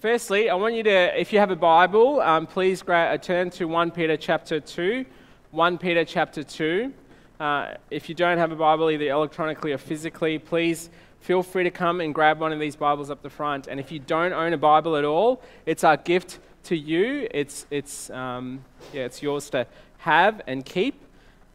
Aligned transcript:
firstly, 0.00 0.48
I 0.48 0.54
want 0.54 0.74
you 0.74 0.82
to, 0.84 1.20
if 1.20 1.32
you 1.32 1.38
have 1.38 1.50
a 1.50 1.56
Bible, 1.56 2.20
um, 2.20 2.46
please 2.46 2.82
gra- 2.82 3.12
uh, 3.12 3.18
turn 3.18 3.50
to 3.50 3.66
1 3.66 3.90
Peter 3.90 4.16
chapter 4.16 4.58
2. 4.58 5.04
1 5.50 5.78
Peter 5.78 6.04
chapter 6.04 6.42
2. 6.42 6.92
Uh, 7.38 7.74
if 7.90 8.08
you 8.08 8.14
don't 8.14 8.38
have 8.38 8.50
a 8.50 8.56
Bible, 8.56 8.90
either 8.90 9.08
electronically 9.08 9.72
or 9.72 9.78
physically, 9.78 10.38
please 10.38 10.90
feel 11.20 11.42
free 11.42 11.64
to 11.64 11.70
come 11.70 12.00
and 12.00 12.14
grab 12.14 12.40
one 12.40 12.52
of 12.52 12.58
these 12.58 12.76
Bibles 12.76 13.10
up 13.10 13.22
the 13.22 13.30
front. 13.30 13.66
And 13.66 13.78
if 13.78 13.92
you 13.92 13.98
don't 13.98 14.32
own 14.32 14.52
a 14.52 14.58
Bible 14.58 14.96
at 14.96 15.04
all, 15.04 15.42
it's 15.66 15.84
our 15.84 15.96
gift 15.96 16.38
to 16.64 16.76
you. 16.76 17.28
It's, 17.30 17.66
it's, 17.70 18.10
um, 18.10 18.64
yeah, 18.92 19.02
it's 19.02 19.22
yours 19.22 19.50
to 19.50 19.66
have 19.98 20.40
and 20.46 20.64
keep. 20.64 21.00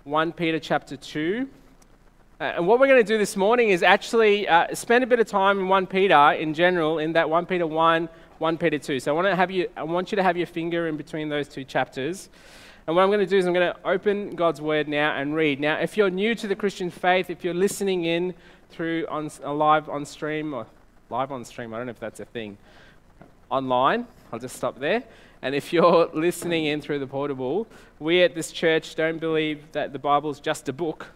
1 0.03 0.33
Peter 0.33 0.59
chapter 0.59 0.95
2. 0.95 1.49
Uh, 2.37 2.43
and 2.43 2.67
what 2.67 2.79
we're 2.79 2.87
going 2.87 3.01
to 3.01 3.07
do 3.07 3.17
this 3.17 3.37
morning 3.37 3.69
is 3.69 3.81
actually 3.81 4.47
uh, 4.47 4.67
spend 4.75 5.03
a 5.03 5.07
bit 5.07 5.19
of 5.19 5.27
time 5.27 5.57
in 5.57 5.67
1 5.67 5.87
Peter 5.87 6.33
in 6.33 6.53
general, 6.53 6.99
in 6.99 7.13
that 7.13 7.29
1 7.29 7.45
Peter 7.45 7.65
1, 7.65 8.09
1 8.39 8.57
Peter 8.57 8.77
2. 8.77 8.99
So 8.99 9.11
I 9.11 9.15
want, 9.15 9.27
to 9.27 9.35
have 9.35 9.51
you, 9.51 9.69
I 9.77 9.83
want 9.83 10.11
you 10.11 10.15
to 10.17 10.23
have 10.23 10.37
your 10.37 10.47
finger 10.47 10.87
in 10.87 10.97
between 10.97 11.29
those 11.29 11.47
two 11.47 11.63
chapters. 11.63 12.29
And 12.87 12.95
what 12.95 13.01
I'm 13.01 13.09
going 13.09 13.19
to 13.19 13.25
do 13.25 13.37
is 13.37 13.45
I'm 13.47 13.53
going 13.53 13.73
to 13.73 13.87
open 13.87 14.35
God's 14.35 14.61
Word 14.61 14.87
now 14.87 15.15
and 15.15 15.35
read. 15.35 15.59
Now, 15.59 15.79
if 15.79 15.97
you're 15.97 16.09
new 16.09 16.35
to 16.35 16.47
the 16.47 16.55
Christian 16.55 16.91
faith, 16.91 17.29
if 17.29 17.43
you're 17.43 17.53
listening 17.53 18.05
in 18.05 18.33
through 18.69 19.07
on, 19.09 19.31
uh, 19.43 19.53
live 19.53 19.89
on 19.89 20.05
stream, 20.05 20.53
or 20.53 20.67
live 21.09 21.31
on 21.31 21.45
stream, 21.45 21.73
I 21.73 21.77
don't 21.77 21.87
know 21.87 21.91
if 21.91 21.99
that's 21.99 22.19
a 22.19 22.25
thing, 22.25 22.57
online, 23.49 24.05
I'll 24.31 24.39
just 24.39 24.55
stop 24.55 24.79
there. 24.79 25.03
And 25.41 25.55
if 25.55 25.71
you're 25.73 26.09
listening 26.13 26.65
in 26.65 26.81
through 26.81 26.99
the 26.99 27.07
portable, 27.07 27.67
we 27.99 28.21
at 28.21 28.35
this 28.35 28.51
church 28.51 28.95
don't 28.95 29.19
believe 29.19 29.63
that 29.71 29.93
the 29.93 29.99
Bible 29.99 30.29
is 30.29 30.39
just 30.39 30.69
a 30.69 30.73
book. 30.73 31.07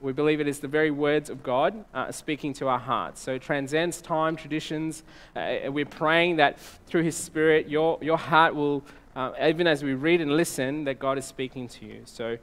We 0.00 0.12
believe 0.12 0.40
it 0.40 0.48
is 0.48 0.60
the 0.60 0.68
very 0.68 0.90
words 0.90 1.30
of 1.30 1.42
God 1.42 1.84
uh, 1.94 2.12
speaking 2.12 2.52
to 2.54 2.68
our 2.68 2.78
hearts. 2.78 3.20
So 3.20 3.34
it 3.34 3.42
transcends 3.42 4.02
time, 4.02 4.36
traditions. 4.36 5.02
Uh, 5.34 5.56
we're 5.68 5.86
praying 5.86 6.36
that 6.36 6.58
through 6.86 7.02
His 7.02 7.16
Spirit, 7.16 7.68
your, 7.68 7.98
your 8.02 8.18
heart 8.18 8.54
will, 8.54 8.84
uh, 9.14 9.32
even 9.42 9.66
as 9.66 9.82
we 9.82 9.94
read 9.94 10.20
and 10.20 10.36
listen, 10.36 10.84
that 10.84 10.98
God 10.98 11.16
is 11.16 11.24
speaking 11.24 11.66
to 11.68 11.86
you. 11.86 12.02
So 12.04 12.36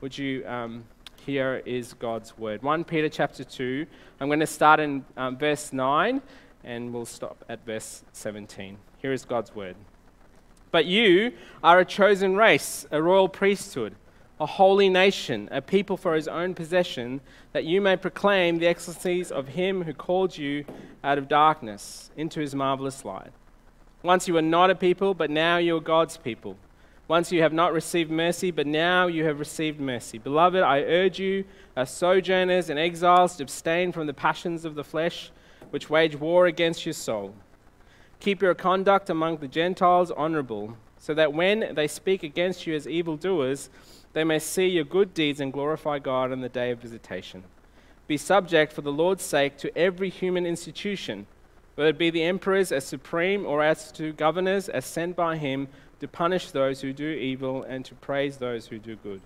would 0.00 0.18
you, 0.18 0.44
um, 0.46 0.84
here 1.24 1.62
is 1.64 1.94
God's 1.94 2.36
word. 2.36 2.62
1 2.62 2.84
Peter 2.84 3.08
chapter 3.08 3.44
2. 3.44 3.86
I'm 4.20 4.28
going 4.28 4.40
to 4.40 4.46
start 4.46 4.80
in 4.80 5.04
um, 5.16 5.36
verse 5.36 5.72
9 5.72 6.20
and 6.64 6.92
we'll 6.92 7.06
stop 7.06 7.44
at 7.48 7.64
verse 7.64 8.02
17. 8.12 8.76
Here 8.98 9.12
is 9.12 9.24
God's 9.24 9.54
word. 9.54 9.76
But 10.72 10.84
you 10.84 11.32
are 11.62 11.78
a 11.78 11.84
chosen 11.84 12.36
race, 12.36 12.86
a 12.90 13.00
royal 13.00 13.28
priesthood, 13.28 13.94
a 14.38 14.46
holy 14.46 14.88
nation, 14.88 15.48
a 15.50 15.62
people 15.62 15.96
for 15.96 16.14
his 16.14 16.28
own 16.28 16.54
possession, 16.54 17.20
that 17.52 17.64
you 17.64 17.80
may 17.80 17.96
proclaim 17.96 18.58
the 18.58 18.66
excellencies 18.66 19.32
of 19.32 19.48
him 19.48 19.84
who 19.84 19.94
called 19.94 20.36
you 20.36 20.64
out 21.02 21.16
of 21.16 21.28
darkness 21.28 22.10
into 22.16 22.40
his 22.40 22.54
marvelous 22.54 23.04
light. 23.04 23.32
Once 24.02 24.28
you 24.28 24.34
were 24.34 24.42
not 24.42 24.70
a 24.70 24.74
people, 24.74 25.14
but 25.14 25.30
now 25.30 25.56
you 25.56 25.76
are 25.76 25.80
God's 25.80 26.16
people. 26.18 26.56
Once 27.08 27.32
you 27.32 27.40
have 27.40 27.52
not 27.52 27.72
received 27.72 28.10
mercy, 28.10 28.50
but 28.50 28.66
now 28.66 29.06
you 29.06 29.24
have 29.24 29.38
received 29.38 29.80
mercy. 29.80 30.18
Beloved, 30.18 30.62
I 30.62 30.82
urge 30.82 31.18
you, 31.18 31.44
as 31.76 31.90
sojourners 31.90 32.68
and 32.68 32.78
exiles, 32.78 33.36
to 33.36 33.44
abstain 33.44 33.92
from 33.92 34.06
the 34.06 34.14
passions 34.14 34.64
of 34.64 34.74
the 34.74 34.84
flesh, 34.84 35.30
which 35.70 35.88
wage 35.88 36.16
war 36.16 36.46
against 36.46 36.84
your 36.84 36.92
soul. 36.92 37.34
Keep 38.20 38.42
your 38.42 38.54
conduct 38.54 39.08
among 39.08 39.38
the 39.38 39.48
Gentiles 39.48 40.10
honorable, 40.10 40.76
so 40.98 41.14
that 41.14 41.32
when 41.32 41.74
they 41.74 41.86
speak 41.86 42.22
against 42.22 42.66
you 42.66 42.74
as 42.74 42.88
evildoers, 42.88 43.70
they 44.16 44.24
may 44.24 44.38
see 44.38 44.66
your 44.66 44.84
good 44.84 45.12
deeds 45.12 45.40
and 45.40 45.52
glorify 45.52 45.98
God 45.98 46.32
on 46.32 46.40
the 46.40 46.48
day 46.48 46.70
of 46.70 46.78
visitation. 46.78 47.44
Be 48.06 48.16
subject 48.16 48.72
for 48.72 48.80
the 48.80 48.90
Lord's 48.90 49.22
sake 49.22 49.58
to 49.58 49.76
every 49.76 50.08
human 50.08 50.46
institution, 50.46 51.26
whether 51.74 51.90
it 51.90 51.98
be 51.98 52.08
the 52.08 52.22
emperors 52.22 52.72
as 52.72 52.86
supreme 52.86 53.44
or 53.44 53.62
as 53.62 53.92
to 53.92 54.14
governors 54.14 54.70
as 54.70 54.86
sent 54.86 55.16
by 55.16 55.36
him 55.36 55.68
to 56.00 56.08
punish 56.08 56.50
those 56.50 56.80
who 56.80 56.94
do 56.94 57.10
evil 57.10 57.62
and 57.64 57.84
to 57.84 57.94
praise 57.96 58.38
those 58.38 58.68
who 58.68 58.78
do 58.78 58.96
good. 58.96 59.20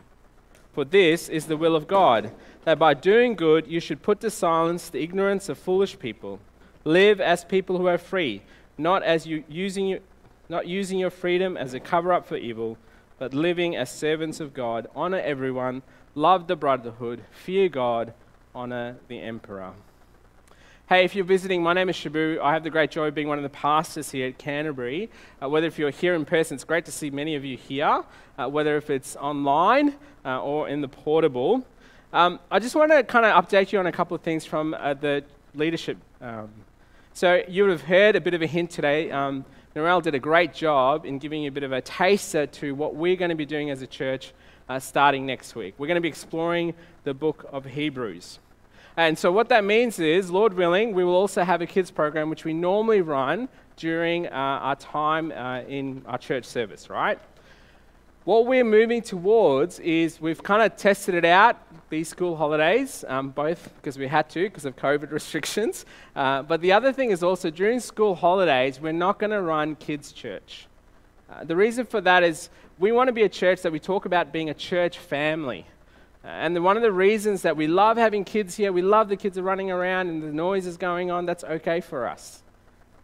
For 0.73 0.85
this 0.85 1.29
is 1.29 1.47
the 1.47 1.57
will 1.57 1.77
of 1.77 1.87
God, 1.87 2.33
that 2.65 2.81
by 2.81 2.95
doing 2.95 3.37
good 3.37 3.69
you 3.69 3.79
should 3.79 4.03
put 4.03 4.19
to 4.23 4.29
silence 4.29 4.89
the 4.89 5.05
ignorance 5.05 5.49
of 5.49 5.57
foolish 5.57 6.01
people. 6.01 6.41
Live 6.83 7.21
as 7.21 7.45
people 7.45 7.79
who 7.79 7.87
are 7.87 7.97
free 7.97 8.43
not 8.77 9.05
as 9.05 9.25
you 9.25 9.45
using 9.49 10.01
not 10.49 10.67
using 10.67 10.99
your 10.99 11.11
freedom 11.11 11.57
as 11.57 11.75
a 11.75 11.79
cover 11.79 12.13
up 12.13 12.27
for 12.27 12.37
evil, 12.37 12.77
but 13.21 13.35
living 13.35 13.77
as 13.77 13.91
servants 13.91 14.41
of 14.41 14.55
God. 14.55 14.89
Honor 14.97 15.19
everyone, 15.19 15.83
love 16.15 16.47
the 16.47 16.57
brotherhood, 16.57 17.23
fear 17.31 17.69
God, 17.69 18.15
honor 18.55 18.97
the 19.09 19.21
emperor. 19.21 19.75
Hey, 20.89 21.05
if 21.05 21.15
you're 21.15 21.27
visiting, 21.27 21.63
my 21.63 21.75
name 21.75 21.91
is 21.91 21.97
Shabu. 21.97 22.41
I 22.41 22.55
have 22.55 22.65
the 22.65 22.71
great 22.71 22.91
joy 22.91 23.09
of 23.09 23.15
being 23.15 23.29
one 23.29 23.39
of 23.39 23.43
the 23.43 23.51
pastors 23.51 24.11
here 24.11 24.29
at 24.29 24.39
Canterbury. 24.39 25.11
Uh, 25.41 25.51
whether 25.51 25.67
if 25.67 25.79
you're 25.79 25.91
here 25.91 26.15
in 26.15 26.25
person, 26.25 26.55
it's 26.55 26.65
great 26.65 26.87
to 26.87 26.93
see 26.93 27.11
many 27.11 27.37
of 27.37 27.45
you 27.45 27.59
here, 27.59 28.03
uh, 28.39 28.49
whether 28.49 28.79
if 28.79 28.89
it's 28.89 29.17
online 29.17 29.95
uh, 30.25 30.41
or 30.41 30.71
in 30.71 30.81
the 30.81 30.89
portable. 30.89 31.63
Um, 32.15 32.41
I 32.51 32.59
just 32.59 32.75
want 32.75 32.91
to 32.91 33.05
kind 33.05 33.27
of 33.27 33.45
update 33.45 33.71
you 33.71 33.79
on 33.79 33.87
a 33.87 33.93
couple 33.93 34.15
of 34.15 34.23
things 34.23 34.47
from 34.47 34.73
uh, 34.73 34.95
the 34.95 35.23
leadership 35.55 35.99
um, 36.23 36.49
so 37.13 37.43
you 37.49 37.65
would 37.65 37.73
have 37.73 37.83
heard 37.83 38.17
a 38.17 38.21
bit 38.21 38.35
of 38.35 38.43
a 38.43 38.47
hint 38.47 38.71
today. 38.71 39.11
Um, 39.11 39.45
Narelle 39.77 40.03
did 40.03 40.17
a 40.17 40.19
great 40.19 40.53
job 40.53 41.07
in 41.07 41.19
giving 41.19 41.43
you 41.43 41.49
a 41.49 41.53
bit 41.53 41.63
of 41.63 41.71
a 41.71 41.81
taster 41.81 42.45
to 42.45 42.75
what 42.75 42.97
we're 42.97 43.15
going 43.15 43.29
to 43.29 43.37
be 43.37 43.47
doing 43.47 43.71
as 43.71 43.83
a 43.83 43.87
church 43.87 44.33
uh, 44.69 44.81
starting 44.81 45.27
next 45.27 45.55
week. 45.55 45.75
We're 45.79 45.87
going 45.87 45.95
to 45.95 46.01
be 46.01 46.09
exploring 46.09 46.75
the 47.05 47.15
book 47.15 47.49
of 47.53 47.65
Hebrews. 47.65 48.41
And 48.97 49.17
so, 49.17 49.31
what 49.31 49.49
that 49.51 49.65
means 49.65 50.01
is, 50.01 50.29
Lord 50.29 50.55
willing, 50.55 50.93
we 50.93 51.05
will 51.05 51.15
also 51.15 51.45
have 51.45 51.63
a 51.63 51.67
kids 51.67 51.93
program 51.93 52.31
which 52.31 52.45
we 52.45 52.53
normally 52.53 53.01
run 53.01 53.49
during 53.77 54.27
uh, 54.27 54.31
our 54.31 54.75
time 54.75 55.31
uh, 55.31 55.61
in 55.61 56.03
our 56.05 56.19
church 56.19 56.45
service, 56.45 56.91
right? 56.91 57.21
What 58.25 58.47
we're 58.47 58.65
moving 58.65 59.01
towards 59.01 59.79
is 59.79 60.21
we've 60.21 60.43
kind 60.43 60.61
of 60.63 60.77
tested 60.77 61.15
it 61.15 61.25
out 61.25 61.57
these 61.89 62.07
school 62.07 62.37
holidays, 62.37 63.03
um, 63.09 63.31
both 63.31 63.75
because 63.77 63.97
we 63.97 64.07
had 64.07 64.29
to 64.31 64.45
because 64.45 64.67
of 64.67 64.77
COVID 64.77 65.11
restrictions. 65.11 65.87
Uh, 66.15 66.43
but 66.43 66.61
the 66.61 66.71
other 66.71 66.93
thing 66.93 67.11
is 67.13 67.23
also 67.23 67.49
during 67.49 67.81
school 67.81 68.15
holidays, 68.15 68.79
we're 68.79 68.93
not 68.93 69.19
going 69.19 69.31
to 69.31 69.41
run 69.41 69.75
kids' 69.75 70.13
church. 70.13 70.67
Uh, 71.33 71.45
the 71.45 71.57
reason 71.57 71.87
for 71.87 72.03
that 72.03 72.23
is 72.23 72.51
we 72.79 72.93
want 72.93 73.09
to 73.09 73.13
be 73.13 73.23
a 73.23 73.29
church 73.29 73.63
that 73.63 73.73
we 73.73 73.81
talk 73.81 74.05
about 74.05 74.33
being 74.33 74.51
a 74.51 74.55
church 74.55 74.99
family. 74.99 75.65
Uh, 76.23 76.29
and 76.29 76.55
the, 76.55 76.61
one 76.61 76.77
of 76.77 76.83
the 76.83 76.93
reasons 76.93 77.41
that 77.41 77.57
we 77.57 77.67
love 77.67 77.97
having 77.97 78.25
kids 78.25 78.55
here, 78.55 78.71
we 78.71 78.83
love 78.83 79.09
the 79.09 79.17
kids 79.17 79.39
are 79.39 79.43
running 79.43 79.71
around 79.71 80.09
and 80.09 80.23
the 80.23 80.33
noise 80.33 80.67
is 80.67 80.77
going 80.77 81.11
on, 81.11 81.25
that's 81.25 81.45
okay 81.45 81.81
for 81.81 82.07
us. 82.07 82.43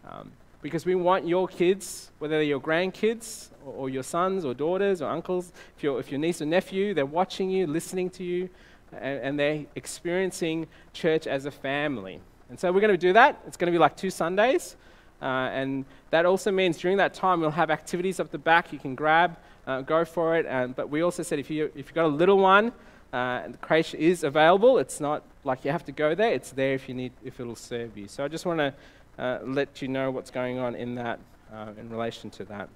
Um, 0.06 0.30
because 0.60 0.84
we 0.84 0.94
want 0.94 1.26
your 1.26 1.48
kids, 1.48 2.10
whether 2.18 2.34
they're 2.34 2.42
your 2.42 2.60
grandkids 2.60 3.48
or, 3.66 3.88
your 3.88 4.02
sons 4.02 4.44
or 4.44 4.54
daughters 4.54 5.02
or 5.02 5.10
uncles, 5.10 5.52
if, 5.76 5.82
you 5.82 5.98
if 5.98 6.10
your 6.10 6.20
niece 6.20 6.40
or 6.40 6.46
nephew, 6.46 6.94
they're 6.94 7.06
watching 7.06 7.50
you, 7.50 7.66
listening 7.66 8.10
to 8.10 8.24
you, 8.24 8.48
and, 8.92 9.20
and 9.20 9.38
they're 9.38 9.64
experiencing 9.74 10.66
church 10.92 11.26
as 11.26 11.46
a 11.46 11.50
family. 11.50 12.20
And 12.48 12.58
so 12.58 12.70
we're 12.72 12.80
going 12.80 12.92
to 12.92 12.98
do 12.98 13.12
that. 13.12 13.40
It's 13.46 13.56
going 13.56 13.72
to 13.72 13.76
be 13.76 13.78
like 13.78 13.96
two 13.96 14.10
Sundays. 14.10 14.76
Uh, 15.20 15.24
and 15.24 15.84
that 16.10 16.26
also 16.26 16.50
means 16.50 16.78
during 16.78 16.98
that 16.98 17.14
time 17.14 17.40
we'll 17.40 17.50
have 17.50 17.70
activities 17.70 18.20
up 18.20 18.30
the 18.30 18.38
back 18.38 18.72
you 18.72 18.78
can 18.78 18.94
grab, 18.94 19.36
uh, 19.66 19.80
go 19.80 20.04
for 20.04 20.36
it. 20.36 20.46
And, 20.46 20.76
but 20.76 20.90
we 20.90 21.00
also 21.00 21.22
said 21.22 21.38
if, 21.38 21.50
you, 21.50 21.66
if 21.74 21.86
you've 21.86 21.94
got 21.94 22.04
a 22.04 22.08
little 22.08 22.38
one, 22.38 22.72
uh, 23.12 23.48
the 23.48 23.56
creche 23.58 23.94
is 23.94 24.24
available. 24.24 24.78
It's 24.78 25.00
not 25.00 25.22
like 25.42 25.64
you 25.64 25.70
have 25.70 25.84
to 25.86 25.92
go 25.92 26.14
there. 26.14 26.32
It's 26.32 26.50
there 26.50 26.74
if 26.74 26.88
you 26.88 26.94
need, 26.94 27.12
if 27.24 27.40
it'll 27.40 27.56
serve 27.56 27.96
you. 27.96 28.08
So 28.08 28.24
I 28.24 28.28
just 28.28 28.44
want 28.44 28.58
to 28.58 28.74
uh, 29.18 29.38
let 29.42 29.80
you 29.80 29.88
know 29.88 30.10
what's 30.10 30.30
going 30.30 30.58
on 30.58 30.74
in 30.74 30.94
that, 30.96 31.18
uh, 31.52 31.70
in 31.78 31.88
relation 31.88 32.30
to 32.30 32.44
that. 32.46 32.68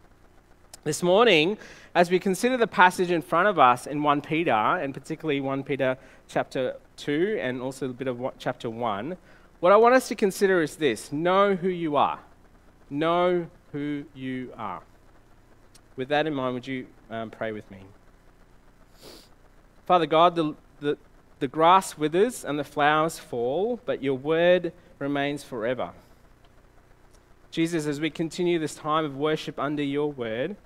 This 0.82 1.02
morning, 1.02 1.58
as 1.94 2.10
we 2.10 2.18
consider 2.18 2.56
the 2.56 2.66
passage 2.66 3.10
in 3.10 3.20
front 3.20 3.48
of 3.48 3.58
us 3.58 3.86
in 3.86 4.02
1 4.02 4.22
Peter, 4.22 4.50
and 4.50 4.94
particularly 4.94 5.38
1 5.38 5.62
Peter 5.62 5.98
chapter 6.26 6.76
2 6.96 7.38
and 7.38 7.60
also 7.60 7.90
a 7.90 7.92
bit 7.92 8.08
of 8.08 8.18
chapter 8.38 8.70
1, 8.70 9.14
what 9.60 9.72
I 9.72 9.76
want 9.76 9.94
us 9.94 10.08
to 10.08 10.14
consider 10.14 10.62
is 10.62 10.76
this 10.76 11.12
know 11.12 11.54
who 11.54 11.68
you 11.68 11.96
are. 11.96 12.20
Know 12.88 13.48
who 13.72 14.04
you 14.14 14.54
are. 14.56 14.80
With 15.96 16.08
that 16.08 16.26
in 16.26 16.32
mind, 16.32 16.54
would 16.54 16.66
you 16.66 16.86
um, 17.10 17.28
pray 17.28 17.52
with 17.52 17.70
me? 17.70 17.80
Father 19.84 20.06
God, 20.06 20.34
the, 20.34 20.54
the, 20.80 20.96
the 21.40 21.48
grass 21.48 21.98
withers 21.98 22.42
and 22.42 22.58
the 22.58 22.64
flowers 22.64 23.18
fall, 23.18 23.80
but 23.84 24.02
your 24.02 24.16
word 24.16 24.72
remains 24.98 25.44
forever. 25.44 25.90
Jesus, 27.50 27.84
as 27.86 28.00
we 28.00 28.08
continue 28.08 28.58
this 28.58 28.76
time 28.76 29.04
of 29.04 29.14
worship 29.14 29.58
under 29.58 29.82
your 29.82 30.10
word, 30.10 30.56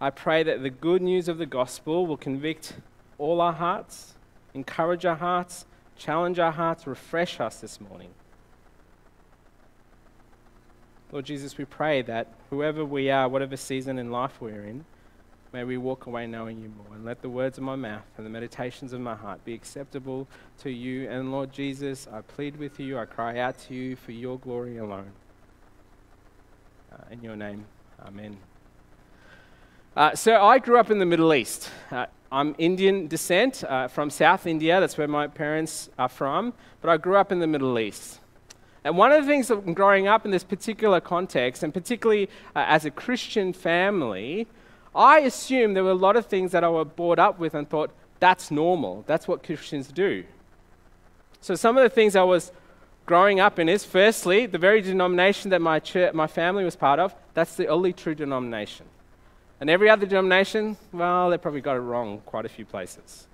I 0.00 0.10
pray 0.10 0.44
that 0.44 0.62
the 0.62 0.70
good 0.70 1.02
news 1.02 1.28
of 1.28 1.38
the 1.38 1.46
gospel 1.46 2.06
will 2.06 2.16
convict 2.16 2.74
all 3.18 3.40
our 3.40 3.52
hearts, 3.52 4.14
encourage 4.54 5.04
our 5.04 5.16
hearts, 5.16 5.66
challenge 5.96 6.38
our 6.38 6.52
hearts, 6.52 6.86
refresh 6.86 7.40
us 7.40 7.60
this 7.60 7.80
morning. 7.80 8.10
Lord 11.10 11.24
Jesus, 11.24 11.58
we 11.58 11.64
pray 11.64 12.02
that 12.02 12.28
whoever 12.50 12.84
we 12.84 13.10
are, 13.10 13.28
whatever 13.28 13.56
season 13.56 13.98
in 13.98 14.12
life 14.12 14.40
we're 14.40 14.64
in, 14.64 14.84
may 15.52 15.64
we 15.64 15.78
walk 15.78 16.06
away 16.06 16.26
knowing 16.26 16.60
you 16.60 16.68
more. 16.68 16.94
And 16.94 17.04
let 17.04 17.22
the 17.22 17.30
words 17.30 17.58
of 17.58 17.64
my 17.64 17.76
mouth 17.76 18.04
and 18.16 18.26
the 18.26 18.30
meditations 18.30 18.92
of 18.92 19.00
my 19.00 19.14
heart 19.14 19.44
be 19.44 19.54
acceptable 19.54 20.28
to 20.58 20.70
you. 20.70 21.08
And 21.08 21.32
Lord 21.32 21.50
Jesus, 21.50 22.06
I 22.12 22.20
plead 22.20 22.56
with 22.56 22.78
you, 22.78 22.98
I 22.98 23.06
cry 23.06 23.38
out 23.38 23.58
to 23.66 23.74
you 23.74 23.96
for 23.96 24.12
your 24.12 24.38
glory 24.38 24.76
alone. 24.76 25.12
Uh, 26.92 26.96
in 27.10 27.22
your 27.22 27.36
name, 27.36 27.64
amen. 28.06 28.36
Uh, 29.96 30.14
so 30.14 30.40
I 30.42 30.58
grew 30.58 30.78
up 30.78 30.90
in 30.90 30.98
the 30.98 31.06
Middle 31.06 31.34
East. 31.34 31.70
Uh, 31.90 32.06
I'm 32.30 32.54
Indian 32.58 33.08
descent 33.08 33.64
uh, 33.64 33.88
from 33.88 34.10
South 34.10 34.46
India. 34.46 34.80
That's 34.80 34.96
where 34.96 35.08
my 35.08 35.26
parents 35.26 35.88
are 35.98 36.08
from. 36.08 36.52
But 36.80 36.90
I 36.90 36.96
grew 36.98 37.16
up 37.16 37.32
in 37.32 37.40
the 37.40 37.46
Middle 37.46 37.78
East. 37.78 38.20
And 38.84 38.96
one 38.96 39.12
of 39.12 39.24
the 39.24 39.28
things 39.28 39.48
that 39.48 39.74
growing 39.74 40.06
up 40.06 40.24
in 40.24 40.30
this 40.30 40.44
particular 40.44 41.00
context, 41.00 41.62
and 41.62 41.74
particularly 41.74 42.28
uh, 42.54 42.64
as 42.68 42.84
a 42.84 42.90
Christian 42.90 43.52
family, 43.52 44.46
I 44.94 45.20
assumed 45.20 45.74
there 45.74 45.84
were 45.84 45.90
a 45.90 45.94
lot 45.94 46.16
of 46.16 46.26
things 46.26 46.52
that 46.52 46.62
I 46.62 46.68
was 46.68 46.86
brought 46.94 47.18
up 47.18 47.38
with 47.38 47.54
and 47.54 47.68
thought, 47.68 47.90
that's 48.20 48.50
normal. 48.50 49.04
That's 49.06 49.26
what 49.26 49.42
Christians 49.42 49.88
do. 49.88 50.24
So 51.40 51.54
some 51.54 51.76
of 51.76 51.82
the 51.82 51.90
things 51.90 52.14
I 52.14 52.22
was 52.22 52.52
growing 53.06 53.40
up 53.40 53.58
in 53.58 53.68
is 53.68 53.84
firstly, 53.84 54.46
the 54.46 54.58
very 54.58 54.80
denomination 54.80 55.50
that 55.50 55.60
my, 55.60 55.80
church, 55.80 56.14
my 56.14 56.26
family 56.26 56.64
was 56.64 56.76
part 56.76 57.00
of, 57.00 57.14
that's 57.34 57.56
the 57.56 57.66
only 57.68 57.92
true 57.92 58.14
denomination. 58.14 58.86
And 59.60 59.68
every 59.68 59.90
other 59.90 60.06
denomination, 60.06 60.76
well, 60.92 61.30
they 61.30 61.38
probably 61.38 61.60
got 61.60 61.76
it 61.76 61.80
wrong 61.80 62.22
quite 62.24 62.44
a 62.44 62.48
few 62.48 62.64
places. 62.64 63.26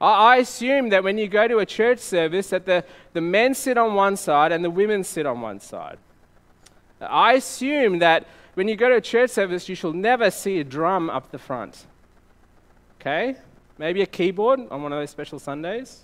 I, 0.00 0.38
assume 0.38 0.88
that 0.88 1.04
when 1.04 1.16
you 1.16 1.28
go 1.28 1.46
to 1.46 1.58
a 1.58 1.66
church 1.66 2.00
service, 2.00 2.50
that 2.50 2.66
the, 2.66 2.84
the 3.12 3.20
men 3.20 3.54
sit 3.54 3.78
on 3.78 3.94
one 3.94 4.16
side 4.16 4.50
and 4.50 4.64
the 4.64 4.70
women 4.70 5.04
sit 5.04 5.26
on 5.26 5.40
one 5.40 5.60
side. 5.60 5.98
I 7.00 7.34
assume 7.34 8.00
that 8.00 8.26
when 8.54 8.66
you 8.66 8.74
go 8.74 8.88
to 8.88 8.96
a 8.96 9.00
church 9.00 9.30
service, 9.30 9.68
you 9.68 9.76
shall 9.76 9.92
never 9.92 10.30
see 10.32 10.58
a 10.58 10.64
drum 10.64 11.08
up 11.08 11.30
the 11.30 11.38
front. 11.38 11.86
Okay? 13.00 13.36
Maybe 13.78 14.02
a 14.02 14.06
keyboard 14.06 14.60
on 14.72 14.82
one 14.82 14.92
of 14.92 14.98
those 14.98 15.10
special 15.10 15.38
Sundays. 15.38 16.02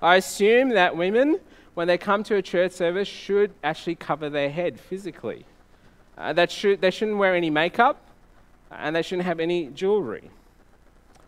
I 0.00 0.16
assume 0.16 0.70
that 0.70 0.96
women, 0.96 1.38
when 1.74 1.88
they 1.88 1.98
come 1.98 2.22
to 2.24 2.36
a 2.36 2.42
church 2.42 2.72
service, 2.72 3.08
should 3.08 3.52
actually 3.62 3.96
cover 3.96 4.30
their 4.30 4.48
head 4.48 4.80
physically. 4.80 5.44
Uh, 6.16 6.32
that 6.32 6.50
should, 6.50 6.80
they 6.80 6.90
shouldn't 6.90 7.18
wear 7.18 7.34
any 7.34 7.50
makeup 7.50 8.02
and 8.78 8.94
they 8.96 9.02
shouldn't 9.02 9.26
have 9.26 9.40
any 9.40 9.66
jewelry. 9.66 10.30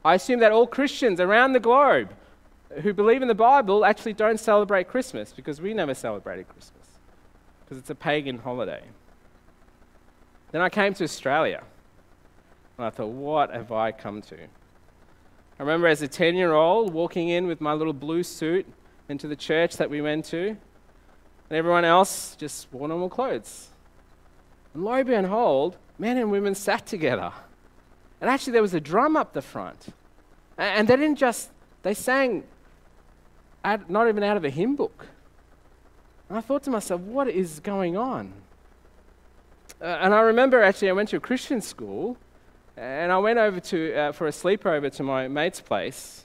I 0.05 0.14
assume 0.14 0.41
that 0.41 0.52
all 0.52 0.67
Christians 0.67 1.20
around 1.20 1.52
the 1.52 1.61
globe 1.61 2.11
who 2.82 2.93
believe 2.93 3.23
in 3.23 3.29
the 3.29 3.35
Bible 3.35 3.85
actually 3.85 4.12
don't 4.12 4.38
celebrate 4.38 4.88
Christmas 4.88 5.32
because 5.32 5.61
we 5.61 5.75
never 5.75 5.94
celebrated 5.94 6.49
Christmas 6.49 6.85
because 7.61 7.79
it's 7.79 7.91
a 7.91 7.94
pagan 7.94 8.38
holiday. 8.38 8.82
Then 10.52 10.61
I 10.61 10.69
came 10.69 10.94
to 10.94 11.05
Australia 11.05 11.62
and 12.76 12.87
I 12.87 12.91
thought, 12.91 13.08
what 13.08 13.52
have 13.55 13.73
I 13.73 13.93
come 13.93 14.20
to? 14.23 14.37
I 14.37 15.62
remember 15.62 15.87
as 15.87 16.02
a 16.02 16.08
10 16.08 16.35
year 16.35 16.52
old 16.52 16.93
walking 16.93 17.29
in 17.29 17.46
with 17.46 17.61
my 17.61 17.73
little 17.73 17.93
blue 17.93 18.23
suit 18.23 18.67
into 19.08 19.29
the 19.29 19.37
church 19.37 19.76
that 19.76 19.88
we 19.88 20.00
went 20.00 20.25
to, 20.26 20.49
and 20.49 21.58
everyone 21.58 21.85
else 21.85 22.37
just 22.37 22.73
wore 22.73 22.88
normal 22.88 23.08
clothes. 23.08 23.69
And 24.73 24.85
lo 24.85 24.94
and 24.94 25.06
behold, 25.06 25.76
men 25.99 26.17
and 26.17 26.31
women 26.31 26.55
sat 26.55 26.87
together. 26.87 27.32
And 28.20 28.31
actually, 28.31 28.55
there 28.55 28.62
was 28.62 28.75
a 28.75 28.81
drum 28.81 29.17
up 29.17 29.32
the 29.32 29.43
front. 29.43 29.87
And 30.56 30.88
they 30.88 30.96
didn't 30.96 31.17
just, 31.17 31.50
they 31.82 31.94
sang 31.94 32.44
not 33.88 34.08
even 34.08 34.23
out 34.23 34.37
of 34.37 34.44
a 34.44 34.50
hymn 34.50 34.76
book. 34.76 35.06
And 36.29 36.38
I 36.38 36.41
thought 36.41 36.62
to 36.64 36.70
myself, 36.70 37.00
what 37.00 37.29
is 37.29 37.61
going 37.61 37.96
on? 37.96 38.32
Uh, 39.81 39.85
and 39.85 40.14
I 40.14 40.20
remember 40.20 40.62
actually, 40.62 40.88
I 40.88 40.93
went 40.93 41.08
to 41.11 41.17
a 41.17 41.20
Christian 41.20 41.61
school, 41.61 42.17
and 42.76 43.12
I 43.12 43.19
went 43.19 43.38
over 43.38 43.61
to, 43.61 43.94
uh, 43.94 44.12
for 44.12 44.26
a 44.26 44.31
sleepover 44.31 44.91
to 44.93 45.02
my 45.02 45.29
mate's 45.29 45.61
place. 45.61 46.23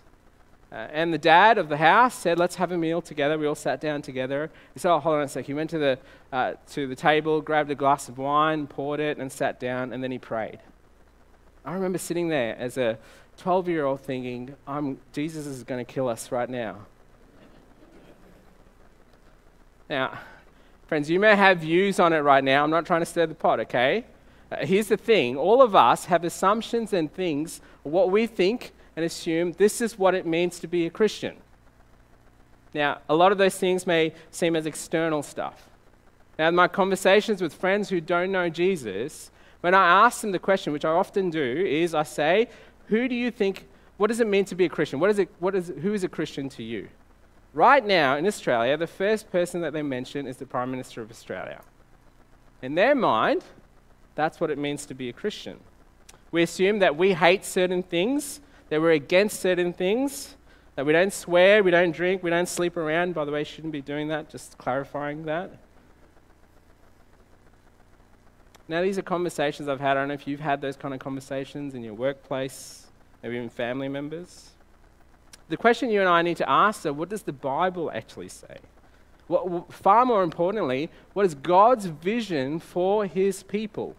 Uh, 0.72 0.88
and 0.92 1.12
the 1.12 1.18
dad 1.18 1.58
of 1.58 1.68
the 1.68 1.78
house 1.78 2.14
said, 2.14 2.38
Let's 2.38 2.56
have 2.56 2.72
a 2.72 2.78
meal 2.78 3.02
together. 3.02 3.38
We 3.38 3.48
all 3.48 3.56
sat 3.56 3.82
down 3.82 4.02
together. 4.04 4.52
He 4.74 4.80
said, 4.80 4.94
Oh, 4.94 5.00
hold 5.00 5.16
on 5.16 5.24
a 5.24 5.28
sec. 5.28 5.46
He 5.46 5.54
went 5.54 5.72
to 5.72 5.80
the, 5.80 6.00
uh, 6.32 6.54
to 6.72 6.86
the 6.86 6.96
table, 6.96 7.42
grabbed 7.42 7.72
a 7.72 7.76
glass 7.76 8.08
of 8.08 8.20
wine, 8.20 8.68
poured 8.68 9.00
it, 9.00 9.18
and 9.18 9.32
sat 9.32 9.60
down, 9.60 9.92
and 9.92 10.04
then 10.04 10.12
he 10.12 10.20
prayed. 10.20 10.60
I 11.66 11.74
remember 11.74 11.98
sitting 11.98 12.30
there 12.30 12.56
as 12.58 12.78
a 12.78 13.00
12 13.38 13.68
year 13.68 13.86
old 13.86 14.02
thinking, 14.02 14.56
I'm, 14.68 15.00
Jesus 15.12 15.48
is 15.48 15.64
going 15.64 15.84
to 15.84 15.92
kill 15.92 16.08
us 16.08 16.32
right 16.32 16.50
now. 16.50 16.86
now, 19.90 20.20
friends, 20.88 21.10
you 21.10 21.20
may 21.20 21.36
have 21.36 21.60
views 21.60 22.00
on 22.00 22.14
it 22.14 22.20
right 22.20 22.44
now. 22.44 22.64
I'm 22.64 22.70
not 22.70 22.86
trying 22.86 23.02
to 23.02 23.06
stir 23.06 23.26
the 23.26 23.36
pot, 23.36 23.60
okay? 23.62 24.06
Uh, 24.52 24.66
here's 24.66 24.88
the 24.88 24.98
thing 24.98 25.36
all 25.36 25.62
of 25.62 25.74
us 25.74 26.06
have 26.06 26.24
assumptions 26.24 26.94
and 26.94 27.12
things, 27.12 27.62
what 27.84 28.12
we 28.12 28.28
think 28.28 28.72
and 29.00 29.06
assume 29.06 29.54
this 29.54 29.80
is 29.80 29.98
what 29.98 30.14
it 30.14 30.26
means 30.26 30.60
to 30.60 30.68
be 30.68 30.86
a 30.86 30.90
Christian. 30.90 31.38
Now, 32.74 32.98
a 33.08 33.16
lot 33.16 33.32
of 33.32 33.38
those 33.38 33.56
things 33.56 33.88
may 33.88 34.14
seem 34.30 34.58
as 34.58 34.66
external 34.66 35.24
stuff. 35.24 35.70
Now, 36.38 36.50
in 36.50 36.56
my 36.56 36.68
conversations 36.68 37.42
with 37.42 37.54
friends 37.54 37.88
who 37.88 38.02
don't 38.02 38.30
know 38.30 38.50
Jesus, 38.50 39.32
when 39.62 39.74
I 39.74 40.06
ask 40.06 40.20
them 40.20 40.34
the 40.34 40.40
question, 40.40 40.74
which 40.74 40.84
I 40.84 40.90
often 40.90 41.30
do, 41.30 41.42
is 41.42 41.96
I 41.96 42.04
say, 42.04 42.50
Who 42.88 43.08
do 43.08 43.16
you 43.16 43.32
think, 43.32 43.70
what 43.96 44.08
does 44.08 44.20
it 44.20 44.28
mean 44.28 44.44
to 44.44 44.56
be 44.56 44.66
a 44.66 44.70
Christian? 44.70 45.00
What 45.00 45.10
is 45.10 45.20
it, 45.20 45.30
what 45.40 45.56
is, 45.56 45.72
who 45.82 45.94
is 45.94 46.04
a 46.04 46.10
Christian 46.10 46.50
to 46.50 46.64
you? 46.64 46.90
Right 47.54 47.86
now 47.86 48.18
in 48.18 48.28
Australia, 48.28 48.76
the 48.76 48.86
first 48.86 49.32
person 49.32 49.62
that 49.62 49.72
they 49.72 49.82
mention 49.82 50.28
is 50.28 50.36
the 50.36 50.46
Prime 50.46 50.72
Minister 50.72 51.02
of 51.02 51.10
Australia. 51.10 51.62
In 52.62 52.76
their 52.76 52.96
mind, 52.96 53.46
that's 54.16 54.42
what 54.42 54.52
it 54.52 54.58
means 54.58 54.86
to 54.88 54.94
be 54.94 55.08
a 55.08 55.14
Christian. 55.14 55.62
We 56.32 56.44
assume 56.44 56.80
that 56.80 56.98
we 56.98 57.14
hate 57.14 57.46
certain 57.46 57.82
things 57.82 58.42
that 58.70 58.82
we're 58.82 58.92
against 58.92 59.40
certain 59.40 59.74
things, 59.74 60.36
that 60.76 60.86
we 60.86 60.94
don't 60.94 61.12
swear, 61.12 61.62
we 61.64 61.72
don't 61.72 61.92
drink, 61.92 62.24
we 62.24 62.30
don't 62.30 62.48
sleep 62.48 62.78
around. 62.78 63.14
By 63.14 63.26
the 63.26 63.32
way, 63.32 63.44
shouldn't 63.44 63.74
be 63.74 63.82
doing 63.82 64.08
that, 64.08 64.30
just 64.30 64.58
clarifying 64.58 65.26
that. 65.26 65.52
Now, 68.68 68.84
these 68.84 69.00
are 69.00 69.02
conversations 69.02 69.68
I've 69.68 69.80
had. 69.80 69.98
I 69.98 70.02
don't 70.02 70.10
know 70.10 70.14
if 70.14 70.28
you've 70.28 70.40
had 70.40 70.62
those 70.62 70.78
kind 70.78 70.94
of 70.94 71.00
conversations 71.00 71.74
in 71.74 71.84
your 71.84 71.96
workplace, 71.96 72.86
maybe 73.24 73.36
even 73.36 73.50
family 73.50 73.90
members. 73.90 74.52
The 75.50 75.58
question 75.58 75.90
you 75.90 76.00
and 76.02 76.08
I 76.08 76.22
need 76.22 76.38
to 76.38 76.50
ask 76.50 76.86
is 76.86 76.92
what 76.92 77.10
does 77.10 77.24
the 77.24 77.34
Bible 77.34 77.92
actually 77.92 78.30
say? 78.30 78.60
What, 79.28 79.74
far 79.74 80.06
more 80.06 80.24
importantly, 80.24 80.90
what 81.14 81.26
is 81.26 81.34
God's 81.34 81.88
vision 81.88 82.60
for 82.60 83.06
his 83.06 83.42
people 83.42 83.96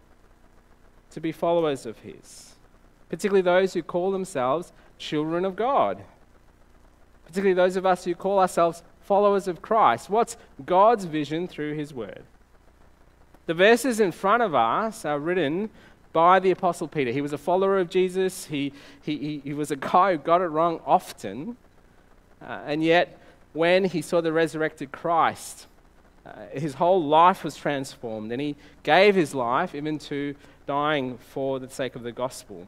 to 1.11 1.21
be 1.21 1.33
followers 1.33 1.85
of 1.85 1.99
his? 1.99 2.50
Particularly 3.11 3.43
those 3.43 3.75
who 3.75 3.83
call 3.83 4.11
themselves 4.11 4.73
children 4.97 5.45
of 5.45 5.57
God, 5.57 6.03
particularly 7.27 7.55
those 7.55 7.77
of 7.77 7.85
us 7.85 8.05
who 8.05 8.15
call 8.15 8.39
ourselves 8.39 8.83
followers 9.03 9.49
of 9.49 9.61
Christ. 9.61 10.09
What's 10.09 10.37
God's 10.65 11.05
vision 11.05 11.49
through 11.49 11.75
His 11.75 11.93
Word? 11.93 12.23
The 13.47 13.55
verses 13.55 13.99
in 13.99 14.13
front 14.13 14.43
of 14.43 14.55
us 14.55 15.05
are 15.05 15.19
written 15.19 15.71
by 16.13 16.39
the 16.39 16.51
Apostle 16.51 16.89
Peter. 16.89 17.11
He 17.11 17.21
was 17.21 17.33
a 17.33 17.39
follower 17.39 17.79
of 17.79 17.91
Jesus, 17.91 18.47
he, 18.47 18.73
he, 19.03 19.41
he 19.45 19.53
was 19.53 19.71
a 19.71 19.77
guy 19.77 20.13
who 20.13 20.19
got 20.19 20.41
it 20.41 20.47
wrong 20.47 20.81
often, 20.87 21.57
uh, 22.41 22.61
and 22.65 22.83
yet 22.83 23.19
when 23.53 23.85
he 23.85 24.03
saw 24.03 24.21
the 24.21 24.33
resurrected 24.33 24.93
Christ, 24.93 25.67
uh, 26.25 26.47
his 26.53 26.75
whole 26.75 27.03
life 27.03 27.43
was 27.43 27.57
transformed, 27.57 28.31
and 28.31 28.41
he 28.41 28.57
gave 28.83 29.15
his 29.15 29.35
life 29.35 29.75
even 29.75 29.99
to 29.99 30.35
dying 30.67 31.19
for 31.19 31.59
the 31.59 31.69
sake 31.69 31.97
of 31.97 32.03
the 32.03 32.13
gospel. 32.13 32.67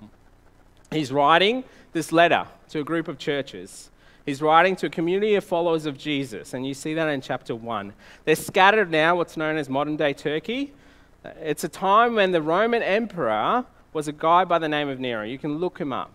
He's 0.93 1.13
writing 1.13 1.65
this 1.93 2.13
letter 2.13 2.47
to 2.71 2.81
a 2.81 2.85
group 2.85 3.09
of 3.09 3.19
churches. 3.19 3.91
He's 4.25 4.41
writing 4.41 4.77
to 4.77 4.87
a 4.87 4.91
community 4.91 5.35
of 5.35 5.45
followers 5.45 5.87
of 5.87 5.99
Jesus, 5.99 6.55
and 6.55 6.67
you 6.67 6.75
see 6.75 6.95
that 6.95 7.09
in 7.09 7.21
chapter 7.21 7.55
1. 7.55 7.93
They're 8.25 8.37
scattered 8.37 8.91
now, 8.91 9.17
what's 9.17 9.37
known 9.37 9.57
as 9.57 9.69
modern 9.69 9.97
day 9.97 10.13
Turkey. 10.13 10.73
It's 11.41 11.65
a 11.65 11.69
time 11.69 12.15
when 12.15 12.31
the 12.31 12.43
Roman 12.43 12.83
emperor 12.83 13.65
was 13.93 14.09
a 14.09 14.13
guy 14.13 14.45
by 14.45 14.59
the 14.59 14.69
name 14.69 14.89
of 14.89 15.01
Nero. 15.01 15.25
You 15.25 15.39
can 15.39 15.59
look 15.59 15.79
him 15.79 15.93
up. 15.93 16.13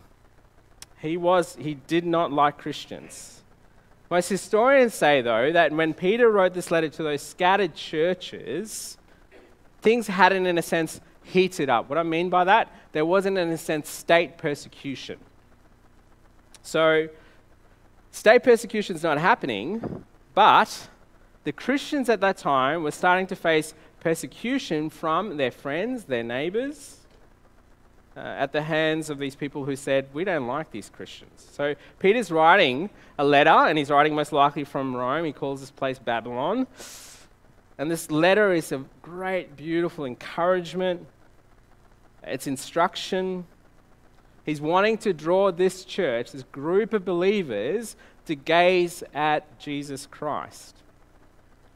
He, 1.00 1.18
was, 1.18 1.58
he 1.60 1.76
did 1.76 2.06
not 2.06 2.32
like 2.32 2.58
Christians. 2.58 3.42
Most 4.10 4.30
historians 4.30 4.94
say, 4.94 5.22
though, 5.22 5.52
that 5.52 5.72
when 5.74 5.94
Peter 5.94 6.30
wrote 6.30 6.54
this 6.54 6.72
letter 6.72 6.90
to 6.90 7.04
those 7.04 7.22
scattered 7.22 7.76
churches, 7.76 8.98
things 9.82 10.08
hadn't, 10.08 10.46
in 10.46 10.58
a 10.58 10.62
sense, 10.62 11.02
heated 11.28 11.70
up. 11.70 11.90
What 11.90 11.98
I 11.98 12.04
mean 12.04 12.30
by 12.30 12.44
that, 12.46 12.72
there 12.92 13.06
wasn't, 13.06 13.38
in 13.38 13.50
a 13.50 13.58
sense, 13.58 13.90
state 13.90 14.38
persecution. 14.38 15.18
So, 16.62 17.10
state 18.12 18.44
persecution 18.44 18.96
is 18.96 19.04
not 19.04 19.18
happening, 19.18 20.04
but 20.34 20.90
the 21.44 21.52
Christians 21.52 22.10
at 22.10 22.22
that 22.22 22.38
time 22.38 22.84
were 22.84 22.92
starting 22.92 23.28
to 23.28 23.36
face 23.36 23.74
persecution 24.00 24.90
from 24.90 25.38
their 25.38 25.52
friends, 25.52 26.06
their 26.06 26.24
neighbors, 26.24 26.98
uh, 28.18 28.20
at 28.20 28.52
the 28.52 28.64
hands 28.64 29.10
of 29.10 29.20
these 29.20 29.36
people 29.36 29.64
who 29.64 29.76
said, 29.76 30.08
We 30.12 30.24
don't 30.24 30.48
like 30.48 30.72
these 30.72 30.90
Christians. 30.90 31.48
So 31.52 31.76
Peter's 32.00 32.32
writing 32.32 32.90
a 33.20 33.24
letter, 33.24 33.50
and 33.50 33.78
he's 33.78 33.92
writing 33.92 34.16
most 34.16 34.32
likely 34.32 34.64
from 34.64 34.96
Rome. 34.96 35.24
He 35.24 35.32
calls 35.32 35.60
this 35.60 35.72
place 35.72 36.00
Babylon. 36.00 36.68
And 37.78 37.92
this 37.92 38.10
letter 38.10 38.54
is 38.54 38.72
a 38.72 38.84
great, 39.04 39.56
beautiful 39.56 40.06
encouragement 40.06 41.06
it's 42.30 42.48
instruction. 42.48 43.46
He's 44.46 44.62
wanting 44.62 44.98
to 45.00 45.14
draw 45.14 45.52
this 45.52 45.84
church, 45.84 46.32
this 46.32 46.44
group 46.44 46.94
of 46.94 47.04
believers, 47.04 47.96
to 48.26 48.36
gaze 48.36 49.04
at 49.14 49.60
Jesus 49.60 50.06
Christ. 50.06 50.76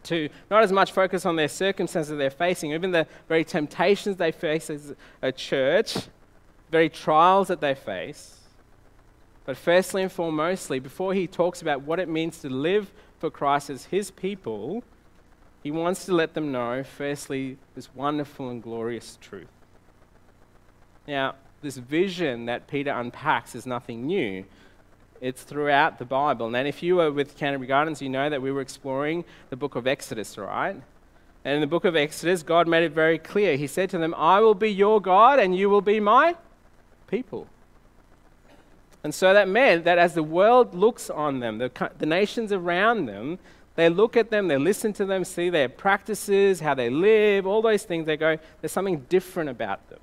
to 0.03 0.29
not 0.49 0.63
as 0.63 0.71
much 0.71 0.91
focus 0.91 1.25
on 1.25 1.35
their 1.35 1.47
circumstances 1.47 2.17
they're 2.17 2.29
facing, 2.29 2.73
even 2.73 2.91
the 2.91 3.07
very 3.27 3.43
temptations 3.43 4.17
they 4.17 4.31
face 4.31 4.69
as 4.69 4.93
a 5.21 5.31
church, 5.31 5.97
very 6.71 6.89
trials 6.89 7.47
that 7.49 7.61
they 7.61 7.75
face. 7.75 8.37
But 9.45 9.57
firstly 9.57 10.03
and 10.03 10.11
foremostly, 10.11 10.81
before 10.81 11.13
he 11.13 11.27
talks 11.27 11.61
about 11.61 11.81
what 11.81 11.99
it 11.99 12.07
means 12.07 12.39
to 12.39 12.49
live 12.49 12.91
for 13.19 13.29
Christ 13.29 13.69
as 13.69 13.85
his 13.85 14.11
people, 14.11 14.83
he 15.63 15.71
wants 15.71 16.05
to 16.05 16.13
let 16.13 16.33
them 16.33 16.51
know, 16.51 16.83
firstly, 16.83 17.57
this 17.75 17.93
wonderful 17.93 18.49
and 18.49 18.61
glorious 18.63 19.17
truth. 19.21 19.47
Now, 21.07 21.35
this 21.61 21.77
vision 21.77 22.45
that 22.45 22.67
Peter 22.67 22.91
unpacks 22.91 23.55
is 23.55 23.65
nothing 23.65 24.05
new. 24.05 24.45
It's 25.19 25.43
throughout 25.43 25.99
the 25.99 26.05
Bible. 26.05 26.53
And 26.55 26.67
if 26.67 26.81
you 26.81 26.95
were 26.95 27.11
with 27.11 27.37
Canterbury 27.37 27.67
Gardens, 27.67 28.01
you 28.01 28.09
know 28.09 28.29
that 28.29 28.41
we 28.41 28.51
were 28.51 28.61
exploring 28.61 29.23
the 29.49 29.55
book 29.55 29.75
of 29.75 29.85
Exodus, 29.85 30.37
right? 30.37 30.75
And 31.43 31.55
in 31.55 31.61
the 31.61 31.67
book 31.67 31.85
of 31.85 31.95
Exodus, 31.95 32.43
God 32.43 32.67
made 32.67 32.83
it 32.83 32.91
very 32.91 33.17
clear. 33.17 33.55
He 33.57 33.67
said 33.67 33.89
to 33.91 33.97
them, 33.97 34.13
I 34.15 34.39
will 34.39 34.55
be 34.55 34.71
your 34.71 34.99
God 34.99 35.39
and 35.39 35.55
you 35.55 35.69
will 35.69 35.81
be 35.81 35.99
my 35.99 36.35
people. 37.07 37.47
And 39.03 39.13
so 39.13 39.33
that 39.33 39.47
meant 39.47 39.85
that 39.85 39.97
as 39.97 40.13
the 40.13 40.23
world 40.23 40.75
looks 40.75 41.09
on 41.09 41.39
them, 41.39 41.57
the, 41.57 41.91
the 41.97 42.05
nations 42.05 42.51
around 42.51 43.07
them, 43.07 43.39
they 43.75 43.89
look 43.89 44.17
at 44.17 44.29
them, 44.29 44.47
they 44.47 44.57
listen 44.57 44.93
to 44.93 45.05
them, 45.05 45.23
see 45.23 45.49
their 45.49 45.69
practices, 45.69 46.59
how 46.59 46.73
they 46.73 46.89
live, 46.89 47.47
all 47.47 47.61
those 47.61 47.83
things, 47.83 48.05
they 48.05 48.17
go, 48.17 48.37
there's 48.59 48.71
something 48.71 48.99
different 49.09 49.49
about 49.49 49.89
them. 49.89 49.99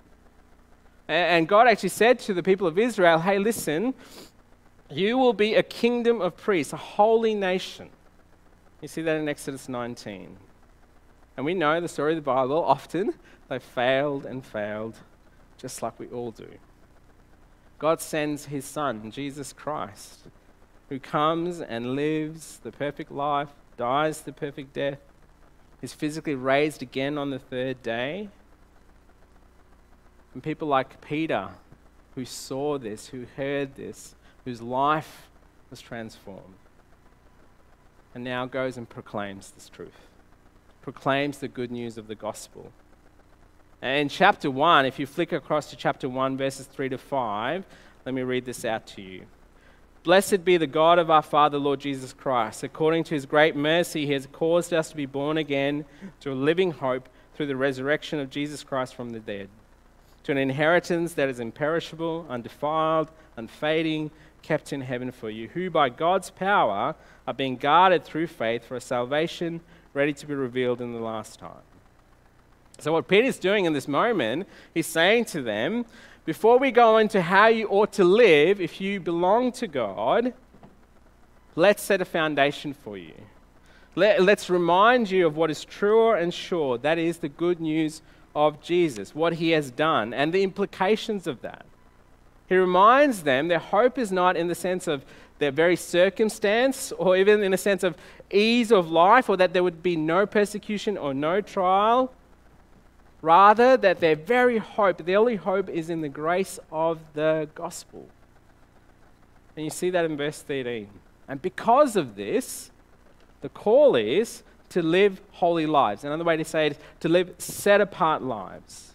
And 1.09 1.49
God 1.49 1.67
actually 1.67 1.89
said 1.89 2.19
to 2.21 2.35
the 2.35 2.43
people 2.43 2.67
of 2.67 2.79
Israel, 2.79 3.19
hey, 3.21 3.39
listen, 3.39 3.95
you 4.91 5.17
will 5.17 5.33
be 5.33 5.55
a 5.55 5.63
kingdom 5.63 6.21
of 6.21 6.37
priests, 6.37 6.73
a 6.73 6.77
holy 6.77 7.35
nation. 7.35 7.89
You 8.83 8.89
see 8.89 9.03
that 9.03 9.17
in 9.17 9.29
Exodus 9.29 9.69
19. 9.69 10.37
And 11.37 11.47
we 11.47 11.55
know 11.55 11.81
the 11.81 11.89
story 11.89 12.13
of 12.13 12.17
the 12.17 12.23
Bible, 12.23 12.63
often 12.63 13.15
they 13.49 13.59
failed 13.59 14.27
and 14.27 14.45
failed, 14.45 14.97
just 15.57 15.83
like 15.83 15.99
we 15.99 16.09
all 16.09 16.31
do. 16.31 16.49
God 17.79 18.01
sends 18.01 18.47
his 18.47 18.65
Son, 18.65 19.11
Jesus 19.11 19.53
Christ, 19.53 20.27
who 20.89 20.99
comes 20.99 21.61
and 21.61 21.95
lives 21.95 22.59
the 22.63 22.73
perfect 22.73 23.11
life, 23.11 23.49
dies 23.77 24.23
the 24.23 24.33
perfect 24.33 24.73
death, 24.75 24.99
is 25.81 25.95
physically 25.95 26.35
raised 26.35 26.83
again 26.83 27.17
on 27.17 27.31
the 27.31 27.39
third 27.39 27.83
day. 27.83 28.29
And 30.35 30.43
people 30.43 30.69
like 30.69 31.01
Peter, 31.01 31.49
who 32.15 32.25
saw 32.25 32.79
this, 32.79 33.09
who 33.09 33.27
heard 33.37 33.75
this, 33.75 34.15
whose 34.45 34.61
life 34.61 35.29
was 35.71 35.81
transformed, 35.81 36.55
and 38.15 38.25
now 38.25 38.47
goes 38.47 38.77
and 38.77 38.89
proclaims 38.89 39.51
this 39.53 39.69
truth, 39.69 40.09
proclaims 40.83 41.39
the 41.39 41.49
good 41.49 41.71
news 41.71 41.99
of 41.99 42.07
the 42.07 42.15
gospel. 42.15 42.73
And 43.81 44.01
in 44.01 44.09
chapter 44.09 44.51
1, 44.51 44.87
if 44.87 44.99
you 44.99 45.07
flick 45.07 45.33
across 45.33 45.71
to 45.71 45.77
chapter 45.77 46.09
1, 46.09 46.37
verses 46.37 46.67
3 46.67 46.89
to 46.91 46.99
5, 46.99 47.65
let 48.05 48.15
me 48.15 48.23
read 48.23 48.45
this 48.45 48.65
out 48.65 48.87
to 48.89 49.03
you. 49.03 49.27
Blessed 50.03 50.45
be 50.45 50.57
the 50.57 50.67
God 50.67 50.99
of 50.99 51.11
our 51.11 51.23
Father, 51.23 51.59
Lord 51.59 51.81
Jesus 51.81 52.13
Christ. 52.13 52.63
According 52.63 53.05
to 53.05 53.15
his 53.15 53.27
great 53.27 53.55
mercy, 53.55 54.07
he 54.07 54.13
has 54.13 54.27
caused 54.33 54.73
us 54.73 54.89
to 54.91 54.97
be 54.97 55.07
born 55.07 55.37
again 55.37 55.85
to 56.21 56.33
a 56.33 56.35
living 56.35 56.71
hope 56.71 57.09
through 57.35 57.47
the 57.47 57.57
resurrection 57.57 58.19
of 58.19 58.31
Jesus 58.31 58.65
Christ 58.65 58.95
from 58.95 59.11
the 59.11 59.21
dead, 59.21 59.49
to 60.29 60.33
an 60.33 60.37
inheritance 60.37 61.15
that 61.15 61.31
is 61.31 61.41
imperishable, 61.41 62.27
undefiled, 62.29 63.11
unfading, 63.39 64.11
kept 64.43 64.75
in 64.75 64.83
heaven 64.83 65.11
for 65.11 65.31
you, 65.31 65.49
who 65.49 65.71
by 65.71 65.89
God's 65.89 66.29
power 66.29 66.95
are 67.27 67.33
being 67.33 67.57
guarded 67.57 68.05
through 68.05 68.27
faith 68.27 68.63
for 68.63 68.77
a 68.77 68.81
salvation 68.81 69.63
ready 69.95 70.13
to 70.13 70.27
be 70.27 70.35
revealed 70.35 70.83
in 70.83 70.93
the 70.93 70.99
last 70.99 71.39
time. 71.39 71.63
So, 72.77 72.93
what 72.93 73.09
Peter's 73.09 73.39
doing 73.39 73.65
in 73.65 73.73
this 73.73 73.89
moment, 73.89 74.47
he's 74.75 74.87
saying 74.87 75.25
to 75.27 75.41
them, 75.41 75.87
before 76.27 76.59
we 76.59 76.73
go 76.73 76.99
into 76.99 77.23
how 77.23 77.47
you 77.47 77.67
ought 77.69 77.93
to 77.95 78.05
live 78.05 78.61
if 78.61 78.83
you 78.83 79.01
belong 79.01 79.51
to 79.53 79.67
God, 79.67 80.35
let's 81.57 81.83
set 81.83 82.03
a 82.03 82.05
foundation 82.05 82.75
for 82.75 82.99
you. 82.99 83.15
Let, 83.95 84.21
us 84.29 84.51
remind 84.51 85.11
you 85.11 85.27
of 85.27 85.39
what 85.39 85.51
is 85.51 85.65
truer 85.65 86.17
and 86.17 86.35
sure. 86.35 86.77
That 86.77 86.99
is 86.99 87.17
the 87.17 87.31
good 87.31 87.61
news 87.61 88.03
of 88.39 88.63
Jesus, 88.63 89.17
what 89.17 89.33
he 89.35 89.51
has 89.51 89.73
done, 89.73 90.15
and 90.15 90.33
the 90.33 90.45
implications 90.45 91.27
of 91.27 91.43
that. 91.43 91.67
He 92.49 92.57
reminds 92.57 93.25
them 93.25 93.49
their 93.49 93.59
hope 93.59 93.99
is 93.99 94.13
not 94.13 94.37
in 94.37 94.47
the 94.47 94.55
sense 94.55 94.87
of 94.87 95.05
their 95.41 95.51
very 95.51 95.75
circumstance 95.75 96.93
or 96.93 97.17
even 97.17 97.43
in 97.43 97.53
a 97.53 97.59
sense 97.59 97.83
of 97.83 97.97
ease 98.31 98.71
of 98.71 98.93
life 98.93 99.29
or 99.29 99.37
that 99.37 99.53
there 99.53 99.65
would 99.65 99.83
be 99.83 99.97
no 99.97 100.25
persecution 100.25 100.97
or 100.97 101.13
no 101.13 101.41
trial. 101.41 102.13
Rather, 103.23 103.77
that 103.77 103.99
their 103.99 104.15
very 104.15 104.59
hope, 104.59 105.05
their 105.05 105.19
only 105.19 105.35
hope, 105.35 105.69
is 105.69 105.91
in 105.91 106.01
the 106.01 106.09
grace 106.09 106.61
of 106.71 107.01
the 107.15 107.49
gospel. 107.57 108.07
And 109.57 109.65
you 109.65 109.71
see 109.71 109.91
that 109.91 110.05
in 110.05 110.17
verse 110.17 110.41
13. 110.43 110.89
And 111.27 111.43
because 111.43 111.97
of 111.97 112.15
this, 112.15 112.71
the 113.41 113.49
call 113.49 113.97
is 113.97 114.45
to 114.71 114.83
live 114.83 115.21
holy 115.33 115.67
lives. 115.67 116.05
Another 116.05 116.25
way 116.25 116.37
to 116.37 116.45
say 116.45 116.67
it 116.67 116.73
is 116.73 116.79
to 117.01 117.09
live 117.09 117.35
set 117.39 117.81
apart 117.81 118.23
lives. 118.23 118.95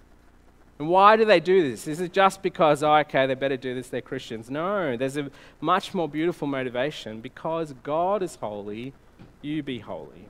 And 0.79 0.89
why 0.89 1.15
do 1.15 1.25
they 1.25 1.39
do 1.39 1.69
this? 1.69 1.87
Is 1.87 2.01
it 2.01 2.13
just 2.13 2.41
because, 2.41 2.83
oh, 2.83 2.95
okay, 2.95 3.27
they 3.27 3.35
better 3.35 3.57
do 3.57 3.75
this, 3.75 3.89
they're 3.89 4.01
Christians? 4.01 4.49
No, 4.49 4.97
there's 4.97 5.17
a 5.17 5.29
much 5.61 5.93
more 5.93 6.09
beautiful 6.09 6.47
motivation. 6.47 7.21
Because 7.21 7.73
God 7.83 8.23
is 8.23 8.35
holy, 8.35 8.93
you 9.41 9.63
be 9.63 9.79
holy. 9.79 10.27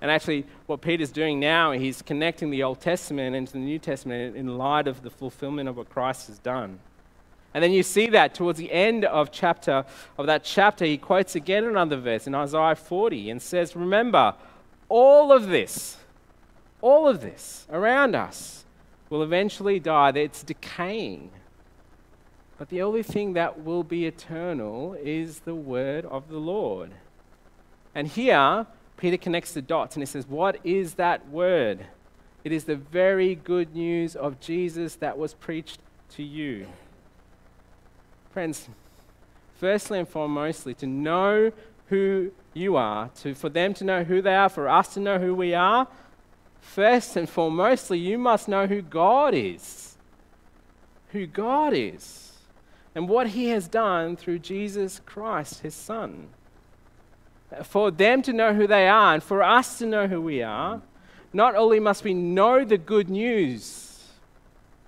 And 0.00 0.10
actually, 0.10 0.46
what 0.66 0.80
Peter's 0.80 1.10
doing 1.10 1.40
now, 1.40 1.72
he's 1.72 2.02
connecting 2.02 2.50
the 2.50 2.62
Old 2.62 2.80
Testament 2.80 3.34
into 3.34 3.54
the 3.54 3.58
New 3.58 3.80
Testament 3.80 4.36
in 4.36 4.56
light 4.56 4.86
of 4.86 5.02
the 5.02 5.10
fulfillment 5.10 5.68
of 5.68 5.76
what 5.76 5.90
Christ 5.90 6.28
has 6.28 6.38
done. 6.38 6.78
And 7.54 7.64
then 7.64 7.72
you 7.72 7.82
see 7.82 8.08
that 8.10 8.34
towards 8.34 8.58
the 8.58 8.70
end 8.70 9.04
of 9.04 9.30
chapter 9.32 9.84
of 10.18 10.26
that 10.26 10.44
chapter, 10.44 10.84
he 10.84 10.98
quotes 10.98 11.34
again 11.34 11.64
another 11.64 11.96
verse 11.96 12.26
in 12.26 12.34
Isaiah 12.34 12.76
40 12.76 13.30
and 13.30 13.40
says, 13.40 13.74
Remember, 13.74 14.34
all 14.88 15.32
of 15.32 15.48
this, 15.48 15.96
all 16.80 17.08
of 17.08 17.20
this 17.20 17.66
around 17.70 18.14
us 18.14 18.64
will 19.10 19.22
eventually 19.22 19.80
die. 19.80 20.10
It's 20.10 20.42
decaying. 20.42 21.30
But 22.58 22.68
the 22.68 22.82
only 22.82 23.02
thing 23.02 23.34
that 23.34 23.64
will 23.64 23.84
be 23.84 24.06
eternal 24.06 24.94
is 24.94 25.40
the 25.40 25.54
word 25.54 26.04
of 26.04 26.28
the 26.28 26.38
Lord. 26.38 26.90
And 27.94 28.08
here, 28.08 28.66
Peter 28.96 29.16
connects 29.16 29.52
the 29.52 29.62
dots 29.62 29.94
and 29.96 30.02
he 30.02 30.06
says, 30.06 30.26
What 30.26 30.58
is 30.64 30.94
that 30.94 31.28
word? 31.28 31.86
It 32.44 32.52
is 32.52 32.64
the 32.64 32.76
very 32.76 33.34
good 33.34 33.74
news 33.74 34.16
of 34.16 34.40
Jesus 34.40 34.96
that 34.96 35.16
was 35.16 35.34
preached 35.34 35.80
to 36.10 36.22
you. 36.22 36.66
Friends, 38.30 38.68
firstly 39.56 39.98
and 39.98 40.08
foremostly, 40.08 40.76
to 40.78 40.86
know 40.86 41.52
who 41.86 42.30
you 42.54 42.76
are, 42.76 43.08
to, 43.20 43.34
for 43.34 43.48
them 43.48 43.74
to 43.74 43.84
know 43.84 44.04
who 44.04 44.20
they 44.20 44.34
are, 44.34 44.48
for 44.48 44.68
us 44.68 44.94
to 44.94 45.00
know 45.00 45.18
who 45.18 45.34
we 45.34 45.54
are, 45.54 45.88
first 46.60 47.16
and 47.16 47.28
foremostly, 47.28 48.00
you 48.00 48.18
must 48.18 48.48
know 48.48 48.66
who 48.66 48.82
God 48.82 49.34
is. 49.34 49.96
Who 51.12 51.26
God 51.26 51.72
is. 51.72 52.32
And 52.94 53.08
what 53.08 53.28
He 53.28 53.48
has 53.48 53.68
done 53.68 54.16
through 54.16 54.40
Jesus 54.40 55.00
Christ, 55.04 55.60
His 55.60 55.74
Son 55.74 56.28
for 57.64 57.90
them 57.90 58.22
to 58.22 58.32
know 58.32 58.54
who 58.54 58.66
they 58.66 58.88
are 58.88 59.14
and 59.14 59.22
for 59.22 59.42
us 59.42 59.78
to 59.78 59.86
know 59.86 60.06
who 60.06 60.20
we 60.20 60.42
are, 60.42 60.80
not 61.32 61.54
only 61.54 61.80
must 61.80 62.04
we 62.04 62.14
know 62.14 62.64
the 62.64 62.78
good 62.78 63.08
news, 63.08 63.87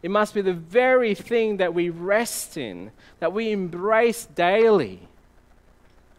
it 0.02 0.11
must 0.11 0.35
be 0.35 0.40
the 0.40 0.54
very 0.54 1.14
thing 1.14 1.59
that 1.59 1.75
we 1.75 1.90
rest 1.90 2.57
in, 2.57 2.90
that 3.19 3.33
we 3.33 3.50
embrace 3.50 4.26
daily. 4.26 5.09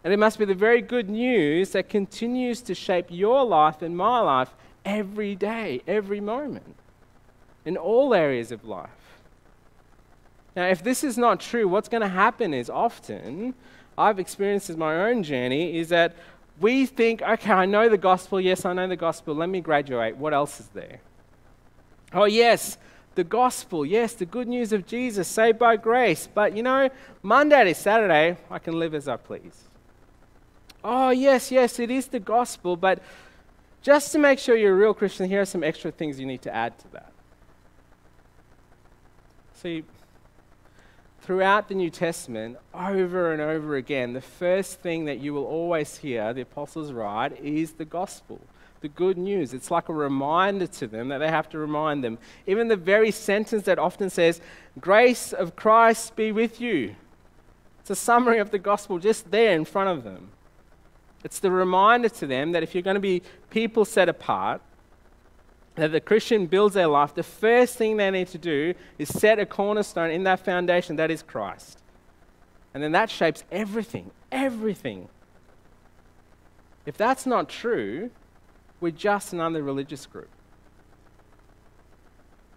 And 0.04 0.14
it 0.14 0.18
must 0.18 0.40
be 0.40 0.46
the 0.46 0.56
very 0.56 0.82
good 0.82 1.10
news 1.10 1.72
that 1.72 1.90
continues 1.90 2.62
to 2.62 2.76
shape 2.76 3.08
your 3.10 3.44
life 3.44 3.82
and 3.82 3.96
my 3.96 4.20
life 4.20 4.54
every 4.86 5.36
day, 5.36 5.82
every 5.88 6.20
moment, 6.20 6.76
in 7.66 7.78
all 7.78 8.14
areas 8.14 8.52
of 8.52 8.66
life. 8.66 8.90
Now, 10.56 10.68
if 10.68 10.84
this 10.84 11.04
is 11.04 11.18
not 11.18 11.40
true, 11.40 11.68
what's 11.68 11.88
going 11.88 12.02
to 12.02 12.10
happen 12.10 12.54
is 12.54 12.70
often 12.70 13.54
I've 13.98 14.20
experienced 14.20 14.70
in 14.70 14.80
my 14.80 15.10
own 15.10 15.24
journey 15.24 15.78
is 15.78 15.90
that 15.90 16.16
we 16.60 16.86
think, 16.86 17.22
okay, 17.22 17.52
I 17.52 17.66
know 17.66 17.90
the 17.90 17.98
gospel. 17.98 18.40
Yes, 18.40 18.66
I 18.66 18.74
know 18.74 18.88
the 18.88 18.96
gospel. 18.96 19.34
Let 19.36 19.50
me 19.50 19.62
graduate. 19.62 20.18
What 20.18 20.34
else 20.34 20.60
is 20.60 20.68
there? 20.70 21.02
Oh, 22.14 22.26
yes, 22.26 22.78
the 23.16 23.24
gospel. 23.24 23.86
Yes, 23.86 24.14
the 24.14 24.26
good 24.26 24.48
news 24.48 24.72
of 24.72 24.86
Jesus, 24.86 25.28
saved 25.28 25.60
by 25.60 25.76
grace. 25.76 26.28
But 26.34 26.56
you 26.56 26.64
know, 26.64 26.90
Monday 27.22 27.64
to 27.66 27.76
Saturday, 27.76 28.38
I 28.50 28.60
can 28.60 28.80
live 28.80 28.94
as 28.94 29.08
I 29.08 29.18
please. 29.18 29.68
Oh, 30.84 31.12
yes, 31.12 31.52
yes, 31.52 31.80
it 31.80 31.92
is 31.92 32.08
the 32.08 32.20
gospel. 32.20 32.76
But 32.76 33.02
just 33.82 34.12
to 34.14 34.20
make 34.20 34.40
sure 34.40 34.56
you're 34.56 34.74
a 34.74 34.78
real 34.78 34.94
Christian, 34.94 35.28
here 35.28 35.42
are 35.42 35.46
some 35.46 35.64
extra 35.64 35.92
things 35.92 36.20
you 36.20 36.26
need 36.26 36.42
to 36.44 36.54
add 36.54 36.78
to 36.80 36.88
that. 36.94 37.12
See, 39.54 39.84
throughout 41.22 41.68
the 41.68 41.76
New 41.76 41.92
Testament, 41.92 42.58
over 42.74 43.32
and 43.32 43.42
over 43.42 43.76
again, 43.76 44.14
the 44.14 44.22
first 44.22 44.80
thing 44.80 45.06
that 45.06 45.20
you 45.20 45.34
will 45.34 45.46
always 45.46 45.98
hear 45.98 46.34
the 46.34 46.42
apostles 46.42 46.92
write 46.92 47.40
is 47.40 47.74
the 47.74 47.86
gospel, 47.86 48.40
the 48.82 48.90
good 48.90 49.18
news. 49.18 49.54
It's 49.54 49.72
like 49.72 49.90
a 49.90 49.94
reminder 49.94 50.68
to 50.68 50.88
them 50.88 51.10
that 51.10 51.20
they 51.20 51.30
have 51.30 51.50
to 51.50 51.60
remind 51.60 52.04
them. 52.04 52.18
Even 52.48 52.68
the 52.68 52.76
very 52.76 53.12
sentence 53.12 53.64
that 53.64 53.80
often 53.80 54.10
says, 54.10 54.42
Grace 54.80 55.34
of 55.34 55.56
Christ 55.56 56.16
be 56.16 56.32
with 56.32 56.60
you. 56.60 56.96
It's 57.80 57.92
a 57.92 57.96
summary 57.96 58.40
of 58.40 58.52
the 58.52 58.60
gospel 58.60 59.00
just 59.00 59.32
there 59.32 59.54
in 59.54 59.66
front 59.66 59.90
of 59.90 60.04
them. 60.04 60.32
It's 61.24 61.40
the 61.40 61.52
reminder 61.52 62.10
to 62.10 62.28
them 62.28 62.52
that 62.54 62.64
if 62.64 62.74
you're 62.74 62.82
going 62.82 62.96
to 62.96 63.00
be 63.00 63.22
people 63.52 63.86
set 63.86 64.10
apart, 64.10 64.62
that 65.76 65.92
the 65.92 66.02
Christian 66.02 66.48
builds 66.48 66.74
their 66.74 66.88
life, 66.88 67.14
the 67.14 67.24
first 67.24 67.78
thing 67.78 67.98
they 67.98 68.12
need 68.12 68.28
to 68.30 68.38
do 68.38 68.74
is 68.98 69.10
set 69.10 69.40
a 69.40 69.46
cornerstone 69.46 70.12
in 70.12 70.24
that 70.24 70.44
foundation 70.44 70.96
that 70.96 71.12
is 71.12 71.22
Christ. 71.22 71.80
And 72.74 72.82
then 72.82 72.92
that 72.94 73.10
shapes 73.10 73.44
everything, 73.52 74.12
everything. 74.32 75.08
If 76.86 76.98
that's 76.98 77.26
not 77.26 77.48
true, 77.48 78.10
we're 78.82 78.92
just 78.92 79.32
another 79.32 79.64
religious 79.64 80.06
group. 80.06 80.30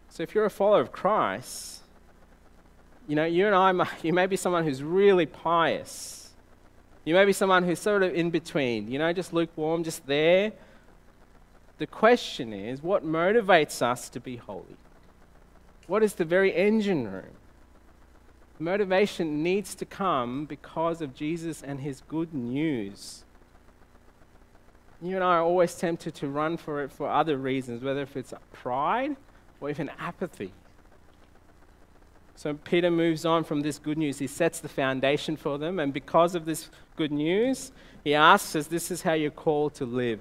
So 0.08 0.22
if 0.22 0.34
you're 0.34 0.46
a 0.46 0.50
follower 0.50 0.80
of 0.80 0.90
Christ, 0.90 1.82
you 3.06 3.14
know, 3.14 3.24
you 3.24 3.46
and 3.46 3.54
I, 3.54 3.88
you 4.02 4.12
may 4.12 4.26
be 4.26 4.36
someone 4.36 4.64
who's 4.64 4.82
really 4.82 5.26
pious. 5.26 6.30
You 7.04 7.14
may 7.14 7.26
be 7.26 7.32
someone 7.32 7.62
who's 7.62 7.78
sort 7.78 8.02
of 8.02 8.14
in 8.14 8.30
between, 8.30 8.90
you 8.90 8.98
know, 8.98 9.12
just 9.12 9.32
lukewarm, 9.32 9.84
just 9.84 10.06
there. 10.06 10.52
The 11.76 11.86
question 11.86 12.52
is 12.52 12.82
what 12.82 13.04
motivates 13.04 13.82
us 13.82 14.08
to 14.10 14.20
be 14.20 14.36
holy? 14.36 14.76
What 15.86 16.02
is 16.02 16.14
the 16.14 16.24
very 16.24 16.54
engine 16.54 17.10
room? 17.10 17.36
Motivation 18.58 19.42
needs 19.42 19.74
to 19.74 19.84
come 19.84 20.46
because 20.46 21.02
of 21.02 21.14
Jesus 21.14 21.62
and 21.62 21.80
his 21.80 22.00
good 22.08 22.32
news. 22.32 23.24
You 25.04 25.16
and 25.16 25.24
I 25.24 25.36
are 25.36 25.42
always 25.42 25.74
tempted 25.74 26.14
to 26.16 26.28
run 26.28 26.56
for 26.56 26.82
it 26.82 26.90
for 26.90 27.10
other 27.10 27.36
reasons, 27.36 27.84
whether 27.84 28.00
if 28.00 28.16
it's 28.16 28.32
pride 28.52 29.16
or 29.60 29.68
even 29.68 29.90
apathy. 29.98 30.50
So 32.36 32.54
Peter 32.54 32.90
moves 32.90 33.26
on 33.26 33.44
from 33.44 33.60
this 33.60 33.78
good 33.78 33.98
news. 33.98 34.18
He 34.18 34.26
sets 34.26 34.60
the 34.60 34.68
foundation 34.68 35.36
for 35.36 35.58
them, 35.58 35.78
and 35.78 35.92
because 35.92 36.34
of 36.34 36.46
this 36.46 36.70
good 36.96 37.12
news, 37.12 37.70
he 38.02 38.14
asks 38.14 38.56
us, 38.56 38.66
This 38.66 38.90
is 38.90 39.02
how 39.02 39.12
you're 39.12 39.30
called 39.30 39.74
to 39.74 39.84
live. 39.84 40.20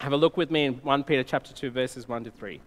Have 0.00 0.12
a 0.12 0.16
look 0.16 0.36
with 0.36 0.50
me 0.50 0.66
in 0.66 0.74
1 0.74 1.02
Peter 1.02 1.24
chapter 1.24 1.52
2, 1.52 1.70
verses 1.70 2.08
1 2.08 2.22
to 2.24 2.30
3. 2.30 2.60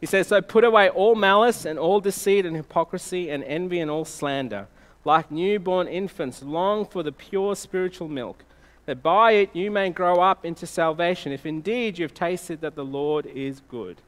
He 0.00 0.06
says, 0.06 0.28
So 0.28 0.40
put 0.40 0.62
away 0.62 0.88
all 0.88 1.16
malice 1.16 1.64
and 1.64 1.76
all 1.76 2.00
deceit 2.00 2.46
and 2.46 2.54
hypocrisy 2.54 3.30
and 3.30 3.42
envy 3.42 3.80
and 3.80 3.90
all 3.90 4.04
slander. 4.04 4.68
Like 5.04 5.32
newborn 5.32 5.88
infants, 5.88 6.40
long 6.42 6.86
for 6.86 7.02
the 7.02 7.12
pure 7.12 7.56
spiritual 7.56 8.08
milk, 8.08 8.44
that 8.86 9.02
by 9.02 9.32
it 9.32 9.54
you 9.54 9.70
may 9.70 9.90
grow 9.90 10.20
up 10.20 10.44
into 10.44 10.66
salvation, 10.66 11.32
if 11.32 11.44
indeed 11.44 11.98
you've 11.98 12.14
tasted 12.14 12.60
that 12.60 12.74
the 12.74 12.84
Lord 12.84 13.26
is 13.26 13.60
good. 13.68 14.00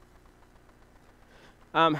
Um, 1.74 1.98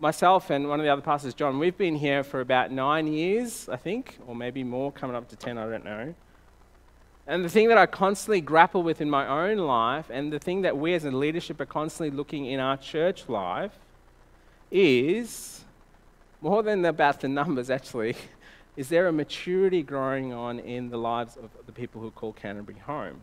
myself 0.00 0.50
and 0.50 0.68
one 0.68 0.80
of 0.80 0.84
the 0.84 0.90
other 0.90 1.02
pastors, 1.02 1.34
John, 1.34 1.58
we've 1.58 1.76
been 1.76 1.96
here 1.96 2.24
for 2.24 2.40
about 2.40 2.70
nine 2.70 3.06
years, 3.06 3.68
I 3.68 3.76
think, 3.76 4.18
or 4.26 4.34
maybe 4.34 4.64
more, 4.64 4.90
coming 4.90 5.14
up 5.14 5.28
to 5.28 5.36
10, 5.36 5.58
I 5.58 5.68
don't 5.68 5.84
know. 5.84 6.14
And 7.26 7.44
the 7.44 7.48
thing 7.48 7.68
that 7.68 7.78
I 7.78 7.86
constantly 7.86 8.40
grapple 8.40 8.82
with 8.82 9.00
in 9.00 9.10
my 9.10 9.26
own 9.26 9.58
life, 9.58 10.06
and 10.10 10.32
the 10.32 10.38
thing 10.38 10.62
that 10.62 10.76
we 10.76 10.94
as 10.94 11.04
a 11.04 11.10
leadership 11.10 11.60
are 11.60 11.66
constantly 11.66 12.16
looking 12.16 12.46
in 12.46 12.58
our 12.58 12.76
church 12.76 13.28
life, 13.28 13.72
is 14.70 15.64
more 16.40 16.62
than 16.62 16.84
about 16.84 17.20
the 17.20 17.28
numbers 17.28 17.70
actually, 17.70 18.16
is 18.80 18.88
there 18.88 19.08
a 19.08 19.12
maturity 19.12 19.82
growing 19.82 20.32
on 20.32 20.58
in 20.58 20.88
the 20.88 20.96
lives 20.96 21.36
of 21.36 21.50
the 21.66 21.72
people 21.72 22.00
who 22.00 22.10
call 22.10 22.32
Canterbury 22.32 22.78
home? 22.78 23.20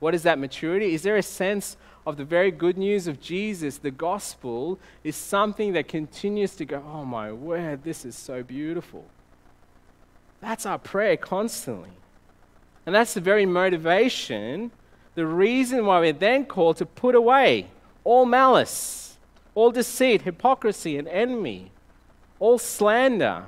What 0.00 0.14
is 0.14 0.22
that 0.22 0.38
maturity? 0.38 0.94
Is 0.94 1.02
there 1.02 1.18
a 1.18 1.22
sense 1.22 1.76
of 2.06 2.16
the 2.16 2.24
very 2.24 2.50
good 2.50 2.78
news 2.78 3.06
of 3.06 3.20
Jesus, 3.20 3.76
the 3.76 3.90
gospel, 3.90 4.78
is 5.04 5.14
something 5.14 5.74
that 5.74 5.88
continues 5.88 6.56
to 6.56 6.64
go, 6.64 6.82
oh 6.90 7.04
my 7.04 7.30
word, 7.30 7.84
this 7.84 8.06
is 8.06 8.16
so 8.16 8.42
beautiful? 8.42 9.04
That's 10.40 10.64
our 10.64 10.78
prayer 10.78 11.18
constantly. 11.18 11.90
And 12.86 12.94
that's 12.94 13.12
the 13.12 13.20
very 13.20 13.44
motivation, 13.44 14.70
the 15.16 15.26
reason 15.26 15.84
why 15.84 16.00
we're 16.00 16.14
then 16.14 16.46
called 16.46 16.78
to 16.78 16.86
put 16.86 17.14
away 17.14 17.66
all 18.04 18.24
malice, 18.24 19.18
all 19.54 19.70
deceit, 19.70 20.22
hypocrisy, 20.22 20.96
and 20.96 21.06
envy, 21.08 21.72
all 22.38 22.56
slander. 22.56 23.44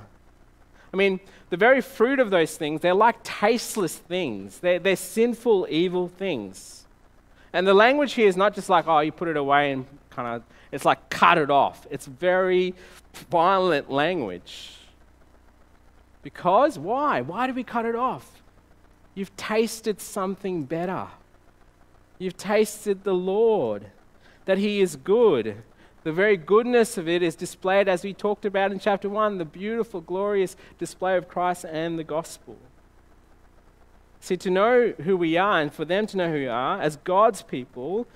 I 0.92 0.96
mean, 0.96 1.20
the 1.50 1.56
very 1.56 1.80
fruit 1.80 2.18
of 2.20 2.30
those 2.30 2.56
things, 2.56 2.80
they're 2.80 2.94
like 2.94 3.22
tasteless 3.22 3.96
things, 3.96 4.58
they're, 4.58 4.78
they're 4.78 4.96
sinful, 4.96 5.66
evil 5.70 6.08
things. 6.08 6.84
And 7.52 7.66
the 7.66 7.74
language 7.74 8.12
here 8.14 8.28
is 8.28 8.36
not 8.36 8.54
just 8.54 8.68
like, 8.68 8.86
oh, 8.86 9.00
you 9.00 9.12
put 9.12 9.28
it 9.28 9.36
away 9.36 9.72
and 9.72 9.86
kind 10.10 10.28
of, 10.28 10.42
it's 10.70 10.84
like 10.84 11.10
cut 11.10 11.38
it 11.38 11.50
off. 11.50 11.86
It's 11.90 12.06
very 12.06 12.74
violent 13.30 13.90
language. 13.90 14.76
Because 16.22 16.78
why? 16.78 17.22
Why 17.22 17.46
do 17.46 17.54
we 17.54 17.64
cut 17.64 17.86
it 17.86 17.96
off? 17.96 18.42
You've 19.14 19.34
tasted 19.36 20.00
something 20.00 20.64
better. 20.64 21.08
You've 22.18 22.36
tasted 22.36 23.02
the 23.02 23.14
Lord, 23.14 23.86
that 24.44 24.58
He 24.58 24.80
is 24.80 24.96
good. 24.96 25.62
The 26.02 26.12
very 26.12 26.36
goodness 26.36 26.96
of 26.96 27.08
it 27.08 27.22
is 27.22 27.34
displayed, 27.34 27.88
as 27.88 28.02
we 28.02 28.14
talked 28.14 28.44
about 28.46 28.72
in 28.72 28.78
chapter 28.78 29.08
1, 29.08 29.38
the 29.38 29.44
beautiful, 29.44 30.00
glorious 30.00 30.56
display 30.78 31.16
of 31.16 31.28
Christ 31.28 31.64
and 31.64 31.98
the 31.98 32.04
gospel. 32.04 32.56
See, 34.20 34.36
to 34.38 34.50
know 34.50 34.94
who 35.02 35.16
we 35.16 35.36
are 35.36 35.60
and 35.60 35.72
for 35.72 35.84
them 35.84 36.06
to 36.06 36.16
know 36.16 36.28
who 36.28 36.34
we 36.34 36.46
are, 36.46 36.80
as 36.80 36.96
God's 36.96 37.42
people, 37.42 38.06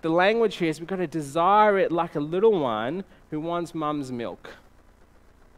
the 0.00 0.08
language 0.10 0.56
here 0.56 0.68
is 0.68 0.80
we've 0.80 0.88
got 0.88 0.96
to 0.96 1.06
desire 1.06 1.78
it 1.78 1.90
like 1.90 2.14
a 2.14 2.20
little 2.20 2.58
one 2.58 3.04
who 3.30 3.40
wants 3.40 3.74
mum's 3.74 4.12
milk. 4.12 4.50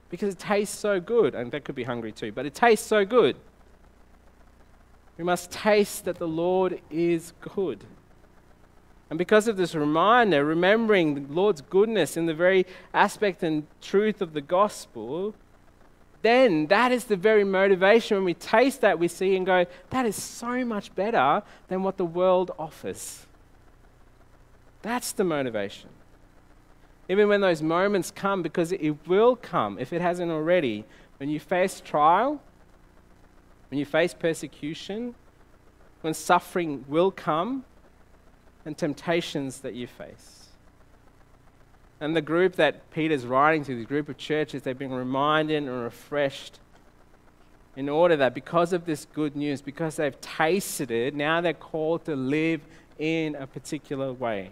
Because 0.08 0.34
it 0.34 0.38
tastes 0.38 0.76
so 0.76 1.00
good. 1.00 1.34
And 1.34 1.50
that 1.52 1.64
could 1.64 1.74
be 1.74 1.84
hungry 1.84 2.12
too, 2.12 2.30
but 2.30 2.46
it 2.46 2.54
tastes 2.54 2.86
so 2.86 3.04
good. 3.04 3.36
We 5.18 5.24
must 5.24 5.50
taste 5.50 6.04
that 6.04 6.16
the 6.16 6.28
Lord 6.28 6.80
is 6.90 7.32
good. 7.40 7.84
And 9.08 9.18
because 9.18 9.46
of 9.46 9.56
this 9.56 9.74
reminder, 9.74 10.44
remembering 10.44 11.28
the 11.28 11.32
Lord's 11.32 11.60
goodness 11.60 12.16
in 12.16 12.26
the 12.26 12.34
very 12.34 12.66
aspect 12.92 13.42
and 13.42 13.66
truth 13.80 14.20
of 14.20 14.32
the 14.32 14.40
gospel, 14.40 15.34
then 16.22 16.66
that 16.66 16.90
is 16.90 17.04
the 17.04 17.16
very 17.16 17.44
motivation. 17.44 18.16
When 18.16 18.24
we 18.24 18.34
taste 18.34 18.80
that, 18.80 18.98
we 18.98 19.06
see 19.06 19.36
and 19.36 19.46
go, 19.46 19.66
that 19.90 20.06
is 20.06 20.20
so 20.20 20.64
much 20.64 20.92
better 20.94 21.42
than 21.68 21.84
what 21.84 21.98
the 21.98 22.04
world 22.04 22.50
offers. 22.58 23.26
That's 24.82 25.12
the 25.12 25.24
motivation. 25.24 25.90
Even 27.08 27.28
when 27.28 27.40
those 27.40 27.62
moments 27.62 28.10
come, 28.10 28.42
because 28.42 28.72
it 28.72 28.96
will 29.06 29.36
come, 29.36 29.78
if 29.78 29.92
it 29.92 30.00
hasn't 30.00 30.32
already, 30.32 30.84
when 31.18 31.28
you 31.28 31.38
face 31.38 31.80
trial, 31.80 32.42
when 33.70 33.78
you 33.78 33.84
face 33.84 34.12
persecution, 34.12 35.14
when 36.00 36.12
suffering 36.12 36.84
will 36.88 37.12
come, 37.12 37.64
and 38.66 38.76
temptations 38.76 39.60
that 39.60 39.74
you 39.74 39.86
face. 39.86 40.48
And 42.00 42.14
the 42.14 42.20
group 42.20 42.56
that 42.56 42.90
Peter's 42.90 43.24
writing 43.24 43.64
to, 43.64 43.74
the 43.74 43.86
group 43.86 44.10
of 44.10 44.18
churches, 44.18 44.62
they've 44.62 44.78
been 44.78 44.92
reminded 44.92 45.62
and 45.62 45.82
refreshed 45.82 46.58
in 47.74 47.88
order 47.88 48.16
that 48.16 48.34
because 48.34 48.74
of 48.74 48.84
this 48.84 49.06
good 49.14 49.34
news, 49.34 49.62
because 49.62 49.96
they've 49.96 50.20
tasted 50.20 50.90
it, 50.90 51.14
now 51.14 51.40
they're 51.40 51.54
called 51.54 52.04
to 52.04 52.14
live 52.14 52.60
in 52.98 53.34
a 53.36 53.46
particular 53.46 54.12
way. 54.12 54.50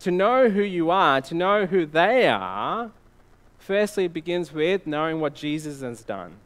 To 0.00 0.10
know 0.10 0.48
who 0.48 0.62
you 0.62 0.90
are, 0.90 1.20
to 1.22 1.34
know 1.34 1.66
who 1.66 1.84
they 1.84 2.26
are, 2.26 2.90
firstly, 3.58 4.08
begins 4.08 4.52
with 4.52 4.86
knowing 4.86 5.20
what 5.20 5.34
Jesus 5.34 5.82
has 5.82 6.02
done 6.02 6.36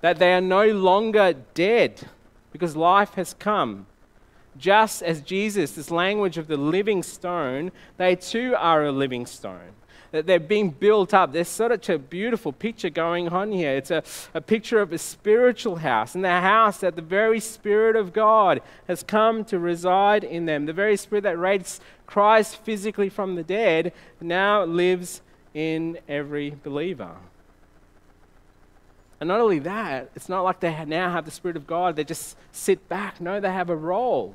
that 0.00 0.18
they 0.18 0.32
are 0.32 0.40
no 0.40 0.66
longer 0.66 1.34
dead 1.54 2.00
because 2.52 2.76
life 2.76 3.14
has 3.14 3.34
come. 3.34 3.86
Just 4.56 5.02
as 5.02 5.20
Jesus, 5.20 5.72
this 5.72 5.90
language 5.90 6.38
of 6.38 6.48
the 6.48 6.56
living 6.56 7.02
stone, 7.02 7.70
they 7.96 8.16
too 8.16 8.54
are 8.56 8.84
a 8.84 8.92
living 8.92 9.26
stone. 9.26 9.74
That 10.10 10.26
they're 10.26 10.40
being 10.40 10.70
built 10.70 11.12
up. 11.12 11.32
There's 11.32 11.48
such 11.48 11.90
a 11.90 11.98
beautiful 11.98 12.50
picture 12.52 12.88
going 12.88 13.28
on 13.28 13.52
here. 13.52 13.76
It's 13.76 13.90
a, 13.90 14.02
a 14.32 14.40
picture 14.40 14.80
of 14.80 14.92
a 14.92 14.98
spiritual 14.98 15.76
house, 15.76 16.14
and 16.14 16.24
the 16.24 16.40
house 16.40 16.78
that 16.78 16.96
the 16.96 17.02
very 17.02 17.40
Spirit 17.40 17.94
of 17.94 18.14
God 18.14 18.62
has 18.86 19.02
come 19.02 19.44
to 19.44 19.58
reside 19.58 20.24
in 20.24 20.46
them. 20.46 20.64
The 20.64 20.72
very 20.72 20.96
Spirit 20.96 21.24
that 21.24 21.38
raised 21.38 21.82
Christ 22.06 22.56
physically 22.64 23.10
from 23.10 23.34
the 23.34 23.42
dead 23.42 23.92
now 24.18 24.64
lives 24.64 25.20
in 25.52 25.98
every 26.08 26.56
believer. 26.62 27.16
And 29.20 29.28
not 29.28 29.40
only 29.40 29.58
that, 29.60 30.10
it's 30.14 30.28
not 30.28 30.42
like 30.42 30.60
they 30.60 30.84
now 30.84 31.10
have 31.10 31.24
the 31.24 31.30
Spirit 31.30 31.56
of 31.56 31.66
God, 31.66 31.96
they 31.96 32.04
just 32.04 32.36
sit 32.52 32.88
back. 32.88 33.20
No, 33.20 33.40
they 33.40 33.52
have 33.52 33.70
a 33.70 33.76
role. 33.76 34.34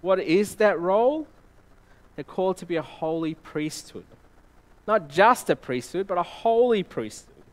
What 0.00 0.18
is 0.18 0.56
that 0.56 0.80
role? 0.80 1.28
They're 2.16 2.24
called 2.24 2.56
to 2.58 2.66
be 2.66 2.76
a 2.76 2.82
holy 2.82 3.34
priesthood. 3.34 4.04
not 4.86 5.08
just 5.08 5.48
a 5.50 5.54
priesthood, 5.54 6.08
but 6.08 6.18
a 6.18 6.22
holy 6.22 6.82
priesthood, 6.82 7.44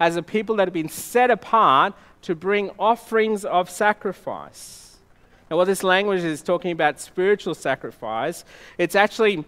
as 0.00 0.16
a 0.16 0.22
people 0.22 0.56
that 0.56 0.66
have 0.66 0.72
been 0.72 0.88
set 0.88 1.30
apart 1.30 1.92
to 2.22 2.34
bring 2.34 2.70
offerings 2.78 3.44
of 3.44 3.68
sacrifice. 3.68 4.96
Now, 5.50 5.58
what 5.58 5.66
this 5.66 5.84
language 5.84 6.24
is 6.24 6.42
talking 6.42 6.70
about 6.70 6.98
spiritual 6.98 7.54
sacrifice, 7.54 8.44
it's 8.78 8.94
actually 8.94 9.44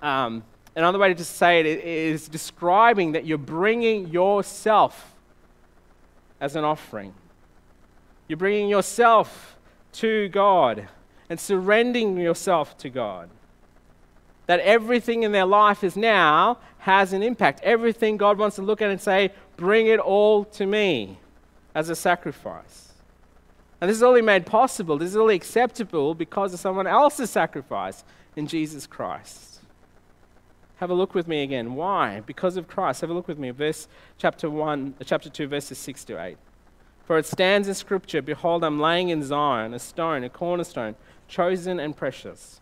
um, 0.00 0.44
another 0.76 0.98
way 0.98 1.08
to 1.08 1.14
just 1.14 1.36
say 1.36 1.60
it 1.60 1.66
is 1.66 2.28
describing 2.28 3.12
that 3.12 3.26
you're 3.26 3.36
bringing 3.36 4.08
yourself 4.08 5.11
as 6.42 6.56
an 6.56 6.64
offering. 6.64 7.14
You're 8.26 8.36
bringing 8.36 8.68
yourself 8.68 9.56
to 9.92 10.28
God 10.28 10.88
and 11.30 11.38
surrendering 11.38 12.16
yourself 12.18 12.76
to 12.78 12.90
God. 12.90 13.30
That 14.46 14.58
everything 14.60 15.22
in 15.22 15.30
their 15.30 15.46
life 15.46 15.84
is 15.84 15.96
now 15.96 16.58
has 16.78 17.12
an 17.12 17.22
impact. 17.22 17.60
Everything 17.62 18.16
God 18.16 18.38
wants 18.38 18.56
to 18.56 18.62
look 18.62 18.82
at 18.82 18.90
and 18.90 19.00
say, 19.00 19.30
bring 19.56 19.86
it 19.86 20.00
all 20.00 20.44
to 20.46 20.66
me 20.66 21.18
as 21.76 21.88
a 21.88 21.94
sacrifice. 21.94 22.92
And 23.80 23.88
this 23.88 23.96
is 23.96 24.02
only 24.02 24.20
made 24.20 24.44
possible, 24.44 24.98
this 24.98 25.10
is 25.10 25.16
only 25.16 25.36
acceptable 25.36 26.14
because 26.14 26.52
of 26.52 26.58
someone 26.58 26.88
else's 26.88 27.30
sacrifice 27.30 28.02
in 28.34 28.48
Jesus 28.48 28.86
Christ. 28.86 29.51
Have 30.82 30.90
a 30.90 30.94
look 30.94 31.14
with 31.14 31.28
me 31.28 31.44
again. 31.44 31.76
Why? 31.76 32.22
Because 32.26 32.56
of 32.56 32.66
Christ. 32.66 33.02
Have 33.02 33.10
a 33.10 33.14
look 33.14 33.28
with 33.28 33.38
me. 33.38 33.50
Verse 33.50 33.86
chapter 34.18 34.50
1, 34.50 34.96
chapter 35.04 35.30
2, 35.30 35.46
verses 35.46 35.78
6 35.78 36.02
to 36.06 36.20
8. 36.20 36.36
For 37.04 37.18
it 37.18 37.24
stands 37.24 37.68
in 37.68 37.74
Scripture 37.74 38.20
Behold, 38.20 38.64
I'm 38.64 38.80
laying 38.80 39.08
in 39.08 39.22
Zion 39.22 39.74
a 39.74 39.78
stone, 39.78 40.24
a 40.24 40.28
cornerstone, 40.28 40.96
chosen 41.28 41.78
and 41.78 41.96
precious. 41.96 42.60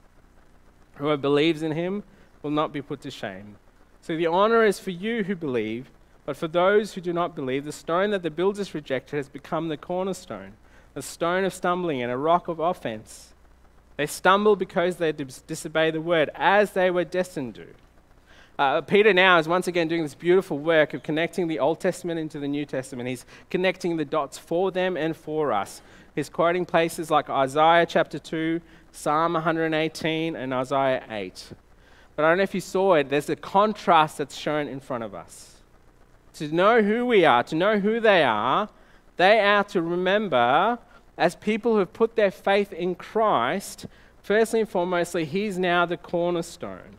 Whoever 0.97 1.17
believes 1.17 1.63
in 1.63 1.73
him 1.73 2.03
will 2.43 2.51
not 2.51 2.75
be 2.75 2.83
put 2.83 3.01
to 3.01 3.11
shame. 3.11 3.57
So 4.03 4.15
the 4.15 4.27
honor 4.27 4.67
is 4.67 4.79
for 4.79 4.91
you 4.91 5.25
who 5.25 5.35
believe, 5.35 5.91
but 6.27 6.37
for 6.37 6.47
those 6.47 6.93
who 6.93 7.01
do 7.01 7.15
not 7.15 7.35
believe, 7.35 7.65
the 7.65 7.73
stone 7.73 8.11
that 8.11 8.23
the 8.23 8.31
builders 8.31 8.75
rejected 8.75 9.17
has 9.17 9.31
become 9.31 9.69
the 9.69 9.79
cornerstone, 9.79 10.53
a 10.95 11.01
stone 11.01 11.45
of 11.45 11.55
stumbling 11.55 12.03
and 12.03 12.13
a 12.13 12.19
rock 12.19 12.49
of 12.49 12.61
offense. 12.61 13.33
They 13.97 14.05
stumble 14.05 14.57
because 14.57 14.97
they 14.97 15.11
disobey 15.13 15.91
the 15.91 16.03
word, 16.03 16.29
as 16.35 16.73
they 16.73 16.91
were 16.91 17.05
destined 17.05 17.55
to. 17.55 17.69
Uh, 18.61 18.83
Peter 18.83 19.14
now 19.14 19.38
is 19.38 19.49
once 19.49 19.68
again 19.68 19.88
doing 19.88 20.03
this 20.03 20.14
beautiful 20.14 20.59
work 20.59 20.92
of 20.92 21.03
connecting 21.03 21.49
the 21.49 21.59
Old 21.59 21.81
Testament 21.81 22.20
into 22.20 22.38
the 22.38 22.46
New 22.46 22.66
Testament. 22.66 23.09
He's 23.09 23.25
connecting 23.49 23.96
the 23.96 24.05
dots 24.05 24.37
for 24.37 24.70
them 24.70 24.99
and 24.99 25.16
for 25.16 25.51
us. 25.51 25.81
He's 26.14 26.29
quoting 26.29 26.66
places 26.66 27.11
like 27.11 27.31
Isaiah 27.31 27.87
chapter 27.87 28.18
2, 28.18 28.61
Psalm 28.92 29.33
118, 29.33 30.37
and 30.37 30.53
Isaiah 30.53 31.03
8. 31.09 31.53
But 32.14 32.27
I 32.27 32.29
don't 32.29 32.37
know 32.37 32.42
if 32.42 32.55
you 32.55 32.61
saw 32.61 32.96
it, 32.96 33.09
there's 33.09 33.31
a 33.31 33.37
contrast 33.37 34.18
that's 34.18 34.37
shown 34.37 34.68
in 34.68 34.79
front 34.79 35.05
of 35.05 35.14
us. 35.14 35.62
To 36.35 36.55
know 36.55 36.83
who 36.83 37.07
we 37.07 37.25
are, 37.25 37.42
to 37.44 37.55
know 37.55 37.79
who 37.79 37.99
they 37.99 38.23
are, 38.23 38.68
they 39.16 39.40
are 39.40 39.64
to 39.64 39.81
remember, 39.81 40.79
as 41.16 41.35
people 41.35 41.73
who 41.73 41.79
have 41.79 41.94
put 41.94 42.14
their 42.14 42.31
faith 42.31 42.75
in 42.75 42.94
Christ, 42.94 43.87
firstly 44.23 44.61
and 44.61 44.70
foremostly, 44.70 45.25
He's 45.25 45.59
now 45.59 45.87
the 45.87 45.96
cornerstone 45.96 46.99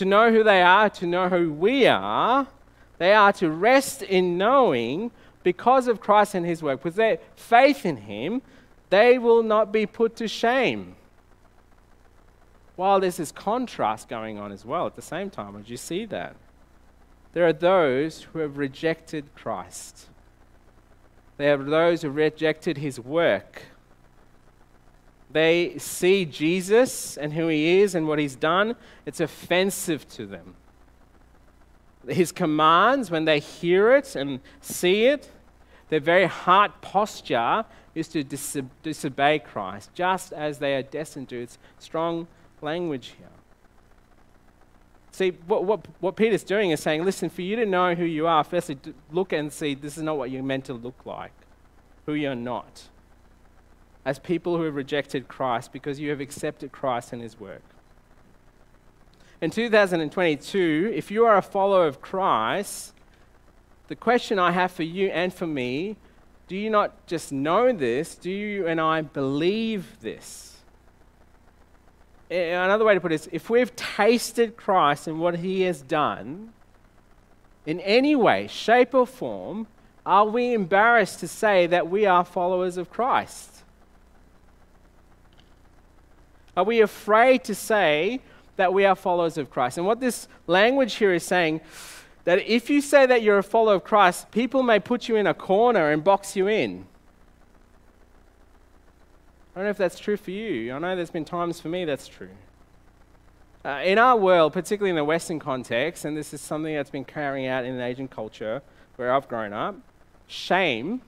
to 0.00 0.06
know 0.06 0.32
who 0.32 0.42
they 0.42 0.62
are, 0.62 0.88
to 0.88 1.06
know 1.06 1.28
who 1.28 1.52
we 1.52 1.86
are, 1.86 2.46
they 2.96 3.12
are 3.12 3.34
to 3.34 3.50
rest 3.50 4.00
in 4.00 4.38
knowing 4.38 5.10
because 5.42 5.88
of 5.88 6.00
Christ 6.00 6.34
and 6.34 6.46
his 6.46 6.62
work, 6.62 6.86
with 6.86 6.94
their 6.94 7.18
faith 7.36 7.84
in 7.84 7.98
him, 7.98 8.40
they 8.88 9.18
will 9.18 9.42
not 9.42 9.70
be 9.72 9.84
put 9.84 10.16
to 10.16 10.26
shame. 10.26 10.96
While 12.76 12.98
there's 12.98 13.18
this 13.18 13.30
contrast 13.30 14.08
going 14.08 14.38
on 14.38 14.52
as 14.52 14.64
well 14.64 14.86
at 14.86 14.96
the 14.96 15.02
same 15.02 15.28
time, 15.28 15.54
did 15.58 15.68
you 15.68 15.76
see 15.76 16.06
that? 16.06 16.34
There 17.34 17.46
are 17.46 17.52
those 17.52 18.22
who 18.22 18.38
have 18.38 18.56
rejected 18.56 19.26
Christ. 19.34 20.06
There 21.36 21.60
are 21.60 21.62
those 21.62 22.00
who 22.00 22.08
rejected 22.08 22.78
his 22.78 22.98
work. 22.98 23.64
They 25.32 25.78
see 25.78 26.24
Jesus 26.24 27.16
and 27.16 27.32
who 27.32 27.48
he 27.48 27.80
is 27.80 27.94
and 27.94 28.08
what 28.08 28.18
he's 28.18 28.34
done, 28.34 28.74
it's 29.06 29.20
offensive 29.20 30.08
to 30.10 30.26
them. 30.26 30.54
His 32.08 32.32
commands, 32.32 33.10
when 33.10 33.26
they 33.26 33.38
hear 33.38 33.94
it 33.94 34.16
and 34.16 34.40
see 34.60 35.04
it, 35.04 35.30
their 35.88 36.00
very 36.00 36.26
heart 36.26 36.80
posture 36.80 37.64
is 37.94 38.08
to 38.08 38.24
dis- 38.24 38.56
disobey 38.82 39.40
Christ, 39.40 39.90
just 39.94 40.32
as 40.32 40.58
they 40.58 40.74
are 40.74 40.82
destined 40.82 41.28
to. 41.28 41.42
It's 41.42 41.58
strong 41.78 42.26
language 42.60 43.14
here. 43.18 43.26
See, 45.12 45.30
what, 45.46 45.64
what, 45.64 45.86
what 46.00 46.16
Peter's 46.16 46.44
doing 46.44 46.70
is 46.70 46.80
saying, 46.80 47.04
listen, 47.04 47.28
for 47.28 47.42
you 47.42 47.56
to 47.56 47.66
know 47.66 47.94
who 47.94 48.04
you 48.04 48.26
are, 48.26 48.42
firstly, 48.42 48.78
look 49.10 49.32
and 49.32 49.52
see 49.52 49.74
this 49.74 49.96
is 49.96 50.02
not 50.02 50.16
what 50.16 50.30
you're 50.30 50.42
meant 50.42 50.64
to 50.66 50.72
look 50.72 51.04
like, 51.04 51.32
who 52.06 52.14
you're 52.14 52.34
not 52.34 52.88
as 54.04 54.18
people 54.18 54.56
who 54.56 54.62
have 54.64 54.74
rejected 54.74 55.28
Christ 55.28 55.72
because 55.72 56.00
you 56.00 56.10
have 56.10 56.20
accepted 56.20 56.72
Christ 56.72 57.12
and 57.12 57.22
his 57.22 57.38
work. 57.38 57.62
In 59.40 59.50
2022, 59.50 60.92
if 60.94 61.10
you 61.10 61.24
are 61.24 61.36
a 61.36 61.42
follower 61.42 61.86
of 61.86 62.00
Christ, 62.00 62.94
the 63.88 63.96
question 63.96 64.38
I 64.38 64.52
have 64.52 64.70
for 64.70 64.82
you 64.82 65.08
and 65.08 65.32
for 65.32 65.46
me 65.46 65.96
do 66.50 66.56
you 66.56 66.68
not 66.68 67.06
just 67.06 67.30
know 67.30 67.72
this? 67.72 68.16
Do 68.16 68.28
you 68.28 68.66
and 68.66 68.80
I 68.80 69.02
believe 69.02 70.00
this? 70.00 70.56
Eh, 72.28 72.54
another 72.56 72.84
way 72.84 72.94
to 72.94 73.00
put 73.00 73.12
it 73.12 73.14
is 73.14 73.28
if 73.30 73.48
we've 73.48 73.74
tasted 73.76 74.56
Christ 74.56 75.06
and 75.06 75.20
what 75.20 75.36
he 75.36 75.60
has 75.62 75.80
done, 75.80 76.52
in 77.66 77.78
any 77.78 78.16
way, 78.16 78.48
shape, 78.48 78.94
or 78.94 79.06
form, 79.06 79.68
are 80.04 80.24
we 80.24 80.52
embarrassed 80.52 81.20
to 81.20 81.28
say 81.28 81.68
that 81.68 81.88
we 81.88 82.04
are 82.04 82.24
followers 82.24 82.76
of 82.76 82.90
Christ? 82.90 83.49
Are 86.60 86.64
we 86.64 86.82
afraid 86.82 87.42
to 87.44 87.54
say 87.54 88.20
that 88.56 88.74
we 88.74 88.84
are 88.84 88.94
followers 88.94 89.38
of 89.38 89.48
Christ? 89.48 89.78
And 89.78 89.86
what 89.86 89.98
this 89.98 90.28
language 90.46 90.96
here 90.96 91.14
is 91.14 91.24
saying 91.24 91.62
that 92.24 92.38
if 92.40 92.68
you 92.68 92.82
say 92.82 93.06
that 93.06 93.22
you're 93.22 93.38
a 93.38 93.42
follower 93.42 93.76
of 93.76 93.84
Christ, 93.84 94.30
people 94.30 94.62
may 94.62 94.78
put 94.78 95.08
you 95.08 95.16
in 95.16 95.26
a 95.26 95.32
corner 95.32 95.90
and 95.90 96.04
box 96.04 96.36
you 96.36 96.48
in. 96.48 96.84
I 99.54 99.60
don't 99.60 99.64
know 99.64 99.70
if 99.70 99.78
that's 99.78 99.98
true 99.98 100.18
for 100.18 100.32
you. 100.32 100.74
I 100.74 100.78
know 100.78 100.94
there's 100.94 101.10
been 101.10 101.24
times 101.24 101.62
for 101.62 101.68
me 101.68 101.86
that's 101.86 102.06
true. 102.06 102.28
Uh, 103.64 103.80
in 103.82 103.96
our 103.96 104.18
world, 104.18 104.52
particularly 104.52 104.90
in 104.90 104.96
the 104.96 105.04
Western 105.04 105.38
context, 105.38 106.04
and 106.04 106.14
this 106.14 106.34
is 106.34 106.42
something 106.42 106.74
that's 106.74 106.90
been 106.90 107.06
carrying 107.06 107.46
out 107.46 107.64
in 107.64 107.72
an 107.72 107.80
Asian 107.80 108.06
culture 108.06 108.60
where 108.96 109.14
I've 109.14 109.28
grown 109.28 109.54
up, 109.54 109.76
shame 110.26 111.00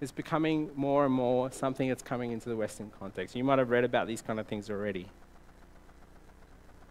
is 0.00 0.12
becoming 0.12 0.70
more 0.74 1.04
and 1.04 1.14
more 1.14 1.50
something 1.50 1.88
that's 1.88 2.02
coming 2.02 2.32
into 2.32 2.48
the 2.48 2.56
Western 2.56 2.90
context. 2.98 3.34
You 3.36 3.44
might 3.44 3.58
have 3.58 3.70
read 3.70 3.84
about 3.84 4.06
these 4.06 4.22
kind 4.22 4.40
of 4.40 4.46
things 4.46 4.70
already. 4.70 5.08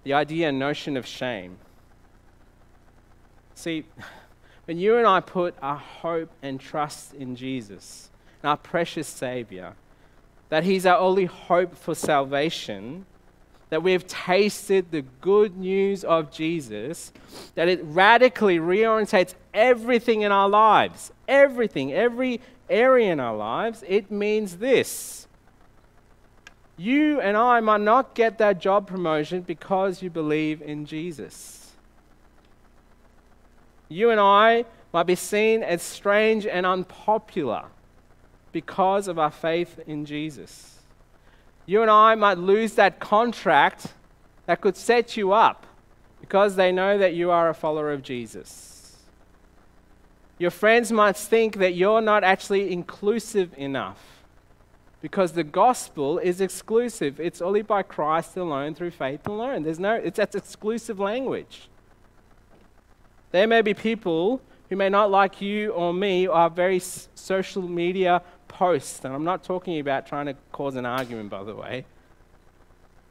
The 0.04 0.13
idea 0.13 0.50
and 0.50 0.60
notion 0.60 0.98
of 0.98 1.06
shame. 1.06 1.58
See, 3.56 3.86
when 4.66 4.78
you 4.78 4.98
and 4.98 5.08
I 5.08 5.20
put 5.20 5.56
our 5.62 5.78
hope 5.78 6.32
and 6.42 6.60
trust 6.60 7.13
in 7.13 7.36
Jesus, 7.36 8.10
our 8.44 8.58
precious 8.58 9.08
Savior, 9.08 9.74
that 10.50 10.63
He's 10.63 10.86
our 10.86 10.98
only 10.98 11.26
hope 11.26 11.76
for 11.76 11.96
salvation, 11.96 13.06
that 13.70 13.82
we 13.82 13.92
have 13.94 14.06
tasted 14.06 14.92
the 14.92 15.02
good 15.22 15.58
news 15.58 16.04
of 16.04 16.32
Jesus, 16.32 17.12
that 17.56 17.68
it 17.68 17.80
radically 17.84 18.60
reorientates 18.60 19.34
everything 19.52 20.22
in 20.22 20.32
our 20.32 20.48
lives. 20.48 21.12
Everything, 21.28 21.92
every 21.92 22.39
area 22.69 23.12
in 23.12 23.19
our 23.19 23.36
lives. 23.36 23.84
It 23.88 24.12
means 24.12 24.58
this 24.58 25.28
you 26.76 27.21
and 27.21 27.38
I 27.38 27.60
might 27.60 27.82
not 27.82 28.15
get 28.15 28.39
that 28.39 28.60
job 28.60 28.88
promotion 28.88 29.41
because 29.41 30.02
you 30.02 30.10
believe 30.10 30.62
in 30.62 30.86
Jesus. 30.86 31.71
You 33.89 34.10
and 34.10 34.19
I 34.19 34.65
might 34.91 35.04
be 35.04 35.15
seen 35.15 35.62
as 35.62 35.84
strange 35.84 36.47
and 36.47 36.65
unpopular 36.65 37.65
because 38.52 39.08
of 39.08 39.19
our 39.19 39.32
faith 39.32 39.80
in 39.86 40.06
Jesus 40.06 40.73
you 41.65 41.82
and 41.82 41.89
I 41.89 42.15
might 42.15 42.38
lose 42.38 42.73
that 42.73 42.99
contract 42.99 43.93
that 44.45 44.62
could 44.62 44.76
set 44.76 45.15
you 45.15 45.32
up 45.32 45.65
because 46.19 46.56
they 46.56 46.71
know 46.71 46.97
that 46.97 47.13
you 47.13 47.32
are 47.32 47.49
a 47.49 47.54
follower 47.54 47.91
of 47.91 48.02
Jesus. 48.02 48.73
Your 50.44 50.52
friends 50.52 50.92
might 50.92 51.16
think 51.16 51.60
that 51.60 51.74
you're 51.74 52.02
not 52.02 52.26
actually 52.26 52.74
inclusive 52.74 53.58
enough 53.58 54.26
because 55.02 55.32
the 55.32 55.44
gospel 55.46 56.20
is 56.20 56.42
exclusive. 56.42 57.18
It's 57.18 57.42
only 57.42 57.62
by 57.62 57.82
Christ 57.82 58.36
alone, 58.36 58.76
through 58.76 58.92
faith 58.92 59.26
alone. 59.26 59.64
There's 59.64 59.80
no, 59.80 59.94
it's 59.94 60.18
that's 60.18 60.36
exclusive 60.36 61.00
language. 61.00 61.70
There 63.32 63.48
may 63.48 63.62
be 63.62 63.74
people 63.74 64.42
who 64.68 64.76
may 64.76 64.90
not 64.90 65.10
like 65.10 65.40
you 65.40 65.70
or 65.70 65.94
me 65.94 66.28
or 66.28 66.36
our 66.36 66.50
very 66.50 66.80
social 66.80 67.62
media 67.62 68.22
posts, 68.50 69.06
and 69.06 69.14
I'm 69.14 69.24
not 69.24 69.46
talking 69.46 69.80
about 69.80 70.08
trying 70.08 70.26
to 70.26 70.36
cause 70.52 70.76
an 70.76 70.86
argument, 70.86 71.30
by 71.30 71.46
the 71.46 71.56
way, 71.56 71.86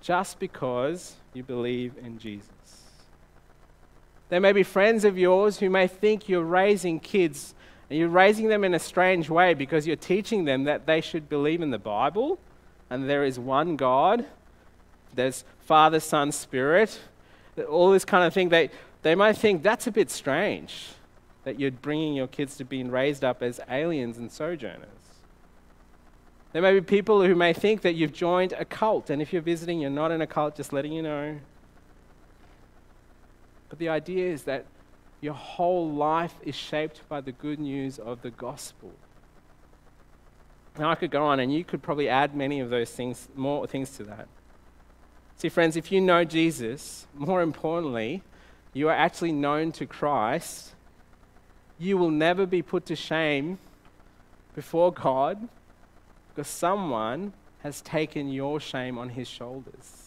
just 0.02 0.38
because 0.38 1.14
you 1.32 1.42
believe 1.44 1.94
in 1.96 2.18
Jesus. 2.18 2.50
There 4.32 4.40
may 4.40 4.52
be 4.52 4.62
friends 4.62 5.04
of 5.04 5.18
yours 5.18 5.58
who 5.58 5.68
may 5.68 5.86
think 5.86 6.26
you're 6.26 6.42
raising 6.42 7.00
kids 7.00 7.54
and 7.90 7.98
you're 7.98 8.08
raising 8.08 8.48
them 8.48 8.64
in 8.64 8.72
a 8.72 8.78
strange 8.78 9.28
way 9.28 9.52
because 9.52 9.86
you're 9.86 9.94
teaching 9.94 10.46
them 10.46 10.64
that 10.64 10.86
they 10.86 11.02
should 11.02 11.28
believe 11.28 11.60
in 11.60 11.70
the 11.70 11.78
Bible 11.78 12.38
and 12.88 13.10
there 13.10 13.24
is 13.24 13.38
one 13.38 13.76
God, 13.76 14.24
there's 15.14 15.44
Father, 15.60 16.00
Son, 16.00 16.32
Spirit, 16.32 16.98
all 17.68 17.90
this 17.90 18.06
kind 18.06 18.24
of 18.24 18.32
thing. 18.32 18.48
They, 18.48 18.70
they 19.02 19.14
might 19.14 19.36
think 19.36 19.62
that's 19.62 19.86
a 19.86 19.92
bit 19.92 20.10
strange 20.10 20.86
that 21.44 21.60
you're 21.60 21.70
bringing 21.70 22.14
your 22.14 22.26
kids 22.26 22.56
to 22.56 22.64
being 22.64 22.90
raised 22.90 23.24
up 23.24 23.42
as 23.42 23.60
aliens 23.68 24.16
and 24.16 24.32
sojourners. 24.32 24.88
There 26.54 26.62
may 26.62 26.72
be 26.72 26.80
people 26.80 27.22
who 27.22 27.34
may 27.34 27.52
think 27.52 27.82
that 27.82 27.96
you've 27.96 28.14
joined 28.14 28.54
a 28.54 28.64
cult, 28.64 29.10
and 29.10 29.20
if 29.20 29.30
you're 29.30 29.42
visiting, 29.42 29.78
you're 29.78 29.90
not 29.90 30.10
in 30.10 30.22
a 30.22 30.26
cult, 30.26 30.56
just 30.56 30.72
letting 30.72 30.94
you 30.94 31.02
know. 31.02 31.38
But 33.72 33.78
the 33.78 33.88
idea 33.88 34.30
is 34.30 34.42
that 34.42 34.66
your 35.22 35.32
whole 35.32 35.90
life 35.90 36.34
is 36.42 36.54
shaped 36.54 37.08
by 37.08 37.22
the 37.22 37.32
good 37.32 37.58
news 37.58 37.98
of 37.98 38.20
the 38.20 38.30
gospel. 38.30 38.92
Now, 40.78 40.90
I 40.90 40.94
could 40.94 41.10
go 41.10 41.24
on, 41.24 41.40
and 41.40 41.50
you 41.50 41.64
could 41.64 41.80
probably 41.80 42.06
add 42.06 42.36
many 42.36 42.60
of 42.60 42.68
those 42.68 42.90
things, 42.90 43.30
more 43.34 43.66
things 43.66 43.96
to 43.96 44.04
that. 44.04 44.28
See, 45.36 45.48
friends, 45.48 45.74
if 45.76 45.90
you 45.90 46.02
know 46.02 46.22
Jesus, 46.22 47.06
more 47.14 47.40
importantly, 47.40 48.22
you 48.74 48.90
are 48.90 48.94
actually 48.94 49.32
known 49.32 49.72
to 49.72 49.86
Christ, 49.86 50.74
you 51.78 51.96
will 51.96 52.10
never 52.10 52.44
be 52.44 52.60
put 52.60 52.84
to 52.84 52.94
shame 52.94 53.58
before 54.54 54.92
God 54.92 55.48
because 56.28 56.46
someone 56.46 57.32
has 57.60 57.80
taken 57.80 58.28
your 58.28 58.60
shame 58.60 58.98
on 58.98 59.08
his 59.08 59.28
shoulders. 59.28 60.01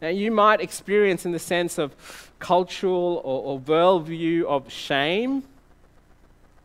Now, 0.00 0.08
you 0.08 0.30
might 0.30 0.60
experience, 0.60 1.24
in 1.24 1.32
the 1.32 1.38
sense 1.38 1.78
of 1.78 1.94
cultural 2.38 3.22
or, 3.24 3.42
or 3.42 3.60
worldview 3.60 4.44
of 4.44 4.70
shame. 4.70 5.42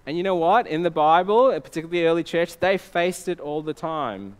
And 0.05 0.17
you 0.17 0.23
know 0.23 0.35
what? 0.35 0.67
In 0.67 0.83
the 0.83 0.91
Bible, 0.91 1.51
particularly 1.61 2.01
the 2.01 2.07
early 2.07 2.23
church, 2.23 2.57
they 2.57 2.77
faced 2.77 3.27
it 3.27 3.39
all 3.39 3.61
the 3.61 3.73
time. 3.73 4.35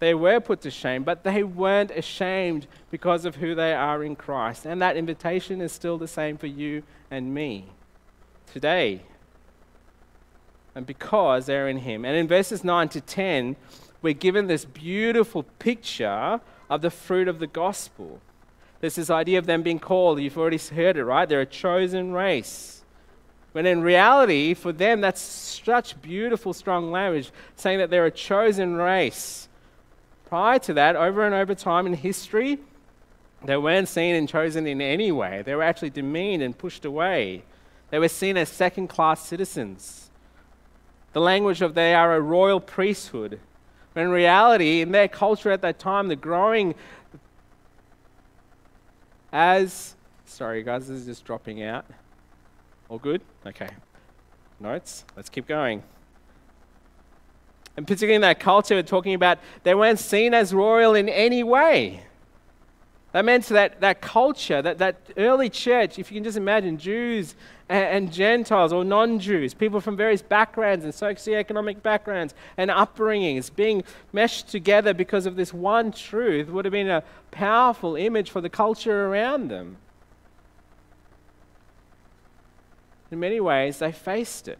They 0.00 0.14
were 0.14 0.40
put 0.40 0.60
to 0.62 0.70
shame, 0.70 1.04
but 1.04 1.22
they 1.22 1.44
weren't 1.44 1.92
ashamed 1.92 2.66
because 2.90 3.24
of 3.24 3.36
who 3.36 3.54
they 3.54 3.72
are 3.72 4.02
in 4.02 4.16
Christ. 4.16 4.66
And 4.66 4.82
that 4.82 4.96
invitation 4.96 5.60
is 5.60 5.70
still 5.70 5.96
the 5.96 6.08
same 6.08 6.36
for 6.36 6.48
you 6.48 6.82
and 7.10 7.32
me 7.32 7.66
today 8.52 9.02
and 10.74 10.84
because 10.86 11.46
they're 11.46 11.68
in 11.68 11.78
Him. 11.78 12.04
And 12.04 12.16
in 12.16 12.26
verses 12.26 12.64
9 12.64 12.88
to 12.90 13.00
10, 13.00 13.56
we're 14.02 14.14
given 14.14 14.46
this 14.46 14.64
beautiful 14.64 15.44
picture 15.58 16.40
of 16.74 16.82
the 16.82 16.90
fruit 16.90 17.28
of 17.28 17.38
the 17.38 17.46
gospel. 17.46 18.20
There's 18.80 18.96
this 18.96 19.10
idea 19.10 19.38
of 19.38 19.46
them 19.46 19.62
being 19.62 19.78
called. 19.78 20.20
You've 20.20 20.36
already 20.36 20.58
heard 20.58 20.96
it, 20.96 21.04
right? 21.04 21.28
They're 21.28 21.40
a 21.40 21.46
chosen 21.46 22.12
race. 22.12 22.82
When 23.52 23.66
in 23.66 23.82
reality, 23.82 24.54
for 24.54 24.72
them, 24.72 25.00
that's 25.00 25.20
such 25.20 26.00
beautiful, 26.02 26.52
strong 26.52 26.90
language, 26.90 27.30
saying 27.56 27.78
that 27.78 27.90
they're 27.90 28.06
a 28.06 28.10
chosen 28.10 28.76
race. 28.76 29.48
Prior 30.26 30.58
to 30.60 30.74
that, 30.74 30.96
over 30.96 31.24
and 31.24 31.34
over 31.34 31.54
time 31.54 31.86
in 31.86 31.94
history, 31.94 32.58
they 33.44 33.56
weren't 33.56 33.88
seen 33.88 34.16
and 34.16 34.28
chosen 34.28 34.66
in 34.66 34.80
any 34.80 35.12
way. 35.12 35.42
They 35.42 35.54
were 35.54 35.62
actually 35.62 35.90
demeaned 35.90 36.42
and 36.42 36.56
pushed 36.56 36.84
away. 36.84 37.44
They 37.90 37.98
were 37.98 38.08
seen 38.08 38.36
as 38.36 38.48
second 38.48 38.88
class 38.88 39.24
citizens 39.24 40.04
the 41.14 41.20
language 41.20 41.62
of 41.62 41.74
they 41.74 41.94
are 41.94 42.14
a 42.14 42.20
royal 42.20 42.60
priesthood. 42.60 43.38
When 43.94 44.06
in 44.06 44.10
reality, 44.10 44.80
in 44.80 44.92
their 44.92 45.08
culture 45.08 45.50
at 45.50 45.62
that 45.62 45.78
time, 45.78 46.08
the 46.08 46.16
growing 46.16 46.74
as. 49.32 49.94
Sorry, 50.26 50.62
guys, 50.62 50.88
this 50.88 51.00
is 51.00 51.06
just 51.06 51.24
dropping 51.24 51.62
out. 51.62 51.86
All 52.88 52.98
good? 52.98 53.22
Okay. 53.46 53.68
Notes? 54.60 55.04
Let's 55.16 55.28
keep 55.28 55.46
going. 55.46 55.82
And 57.76 57.86
particularly 57.86 58.16
in 58.16 58.20
that 58.22 58.40
culture, 58.40 58.74
we're 58.74 58.82
talking 58.82 59.14
about 59.14 59.38
they 59.62 59.74
weren't 59.74 59.98
seen 59.98 60.34
as 60.34 60.52
royal 60.52 60.94
in 60.94 61.08
any 61.08 61.42
way. 61.42 62.02
That 63.14 63.24
meant 63.24 63.46
that, 63.46 63.80
that 63.80 64.00
culture, 64.00 64.60
that, 64.60 64.78
that 64.78 64.96
early 65.16 65.48
church, 65.48 66.00
if 66.00 66.10
you 66.10 66.16
can 66.16 66.24
just 66.24 66.36
imagine 66.36 66.78
Jews 66.78 67.36
and, 67.68 67.84
and 67.84 68.12
Gentiles 68.12 68.72
or 68.72 68.84
non 68.84 69.20
Jews, 69.20 69.54
people 69.54 69.80
from 69.80 69.96
various 69.96 70.20
backgrounds 70.20 70.84
and 70.84 70.92
socioeconomic 70.92 71.80
backgrounds 71.80 72.34
and 72.56 72.72
upbringings 72.72 73.54
being 73.54 73.84
meshed 74.12 74.48
together 74.48 74.92
because 74.92 75.26
of 75.26 75.36
this 75.36 75.54
one 75.54 75.92
truth 75.92 76.48
would 76.48 76.64
have 76.64 76.72
been 76.72 76.90
a 76.90 77.04
powerful 77.30 77.94
image 77.94 78.32
for 78.32 78.40
the 78.40 78.48
culture 78.48 79.06
around 79.06 79.46
them. 79.46 79.76
In 83.12 83.20
many 83.20 83.38
ways, 83.38 83.78
they 83.78 83.92
faced 83.92 84.48
it, 84.48 84.58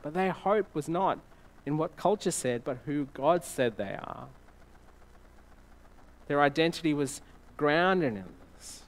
but 0.00 0.14
their 0.14 0.32
hope 0.32 0.74
was 0.74 0.88
not 0.88 1.18
in 1.66 1.76
what 1.76 1.98
culture 1.98 2.30
said, 2.30 2.64
but 2.64 2.78
who 2.86 3.08
God 3.12 3.44
said 3.44 3.76
they 3.76 3.92
are. 3.92 4.28
Their 6.28 6.40
identity 6.40 6.94
was 6.94 7.20
grounded 7.60 8.14
in 8.14 8.24
this. 8.56 8.80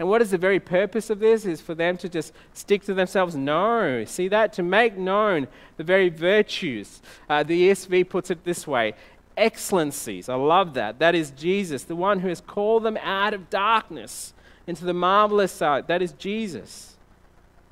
And 0.00 0.08
what 0.08 0.20
is 0.20 0.32
the 0.32 0.38
very 0.38 0.58
purpose 0.58 1.08
of 1.08 1.20
this? 1.20 1.46
Is 1.46 1.60
for 1.60 1.76
them 1.76 1.96
to 1.98 2.08
just 2.08 2.32
stick 2.52 2.82
to 2.86 2.94
themselves? 2.94 3.36
No. 3.36 4.04
See 4.06 4.26
that? 4.26 4.52
To 4.54 4.64
make 4.64 4.96
known 4.98 5.46
the 5.76 5.84
very 5.84 6.08
virtues. 6.08 7.00
Uh, 7.28 7.44
the 7.44 7.68
ESV 7.68 8.08
puts 8.08 8.28
it 8.28 8.42
this 8.42 8.66
way 8.66 8.94
excellencies. 9.36 10.28
I 10.28 10.34
love 10.34 10.74
that. 10.74 10.98
That 10.98 11.14
is 11.14 11.30
Jesus, 11.30 11.84
the 11.84 11.94
one 11.94 12.18
who 12.18 12.28
has 12.28 12.40
called 12.40 12.82
them 12.82 12.98
out 12.98 13.32
of 13.32 13.48
darkness 13.48 14.34
into 14.66 14.84
the 14.84 14.92
marvelous 14.92 15.60
light. 15.60 15.86
That 15.86 16.02
is 16.02 16.12
Jesus. 16.12 16.96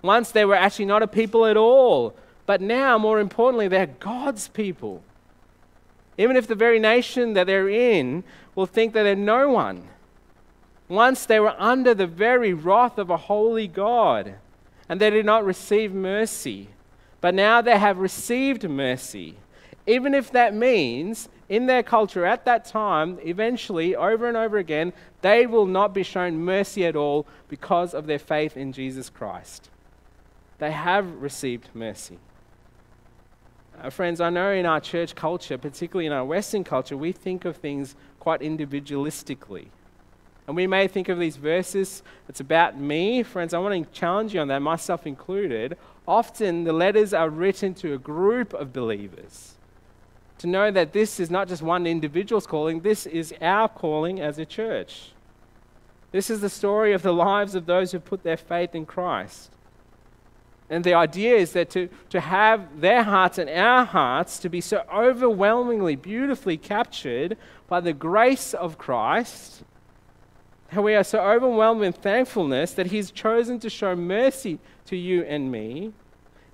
Once 0.00 0.30
they 0.30 0.44
were 0.44 0.54
actually 0.54 0.86
not 0.86 1.02
a 1.02 1.08
people 1.08 1.44
at 1.44 1.56
all, 1.56 2.14
but 2.46 2.60
now, 2.60 2.96
more 2.96 3.18
importantly, 3.18 3.66
they're 3.66 3.88
God's 3.98 4.46
people. 4.48 5.02
Even 6.16 6.36
if 6.36 6.46
the 6.46 6.54
very 6.54 6.78
nation 6.78 7.34
that 7.34 7.46
they're 7.46 7.68
in 7.68 8.24
will 8.58 8.66
think 8.66 8.92
that 8.92 9.04
they're 9.04 9.14
no 9.14 9.48
one. 9.48 9.86
Once 10.88 11.26
they 11.26 11.38
were 11.38 11.54
under 11.60 11.94
the 11.94 12.08
very 12.08 12.52
wrath 12.52 12.98
of 12.98 13.08
a 13.08 13.16
holy 13.16 13.68
God, 13.68 14.34
and 14.88 15.00
they 15.00 15.10
did 15.10 15.24
not 15.24 15.44
receive 15.44 15.94
mercy. 15.94 16.68
But 17.20 17.36
now 17.36 17.60
they 17.60 17.78
have 17.78 17.98
received 17.98 18.68
mercy. 18.68 19.36
Even 19.86 20.12
if 20.12 20.32
that 20.32 20.56
means, 20.56 21.28
in 21.48 21.66
their 21.66 21.84
culture 21.84 22.26
at 22.26 22.44
that 22.46 22.64
time, 22.64 23.20
eventually, 23.22 23.94
over 23.94 24.26
and 24.26 24.36
over 24.36 24.58
again, 24.58 24.92
they 25.20 25.46
will 25.46 25.66
not 25.66 25.94
be 25.94 26.02
shown 26.02 26.44
mercy 26.44 26.84
at 26.84 26.96
all 26.96 27.28
because 27.46 27.94
of 27.94 28.08
their 28.08 28.18
faith 28.18 28.56
in 28.56 28.72
Jesus 28.72 29.08
Christ. 29.08 29.70
They 30.58 30.72
have 30.72 31.22
received 31.22 31.68
mercy. 31.74 32.18
Uh, 33.80 33.90
friends, 33.90 34.20
I 34.20 34.28
know 34.30 34.50
in 34.50 34.66
our 34.66 34.80
church 34.80 35.14
culture, 35.14 35.56
particularly 35.56 36.06
in 36.06 36.12
our 36.12 36.24
Western 36.24 36.64
culture, 36.64 36.96
we 36.96 37.12
think 37.12 37.44
of 37.44 37.56
things 37.56 37.94
quite 38.28 38.40
individualistically. 38.42 39.68
And 40.46 40.54
we 40.54 40.66
may 40.66 40.86
think 40.86 41.08
of 41.08 41.18
these 41.18 41.38
verses, 41.38 42.02
it's 42.28 42.40
about 42.40 42.78
me. 42.78 43.22
Friends, 43.22 43.54
I 43.54 43.58
want 43.58 43.90
to 43.90 43.98
challenge 43.98 44.34
you 44.34 44.40
on 44.40 44.48
that, 44.48 44.60
myself 44.60 45.06
included. 45.06 45.78
Often 46.06 46.64
the 46.64 46.74
letters 46.74 47.14
are 47.14 47.30
written 47.30 47.72
to 47.76 47.94
a 47.94 47.98
group 47.98 48.52
of 48.52 48.70
believers. 48.70 49.54
To 50.40 50.46
know 50.46 50.70
that 50.70 50.92
this 50.92 51.18
is 51.18 51.30
not 51.30 51.48
just 51.48 51.62
one 51.62 51.86
individual's 51.86 52.46
calling, 52.46 52.80
this 52.80 53.06
is 53.06 53.32
our 53.40 53.66
calling 53.66 54.20
as 54.20 54.38
a 54.38 54.44
church. 54.44 55.12
This 56.12 56.28
is 56.28 56.42
the 56.42 56.50
story 56.50 56.92
of 56.92 57.00
the 57.00 57.14
lives 57.14 57.54
of 57.54 57.64
those 57.64 57.92
who 57.92 57.98
put 57.98 58.24
their 58.24 58.36
faith 58.36 58.74
in 58.74 58.84
Christ. 58.84 59.50
And 60.70 60.84
the 60.84 60.94
idea 60.94 61.36
is 61.36 61.52
that 61.52 61.70
to, 61.70 61.88
to 62.10 62.20
have 62.20 62.80
their 62.82 63.02
hearts 63.02 63.38
and 63.38 63.48
our 63.48 63.86
hearts 63.86 64.38
to 64.40 64.50
be 64.50 64.60
so 64.60 64.84
overwhelmingly, 64.92 65.96
beautifully 65.96 66.58
captured 66.58 67.38
by 67.68 67.80
the 67.80 67.92
grace 67.92 68.54
of 68.54 68.78
Christ, 68.78 69.62
how 70.68 70.82
we 70.82 70.94
are 70.94 71.04
so 71.04 71.20
overwhelmed 71.20 71.80
with 71.80 71.96
thankfulness 71.96 72.72
that 72.72 72.86
He's 72.86 73.10
chosen 73.10 73.60
to 73.60 73.70
show 73.70 73.94
mercy 73.94 74.58
to 74.86 74.96
you 74.96 75.22
and 75.22 75.52
me, 75.52 75.92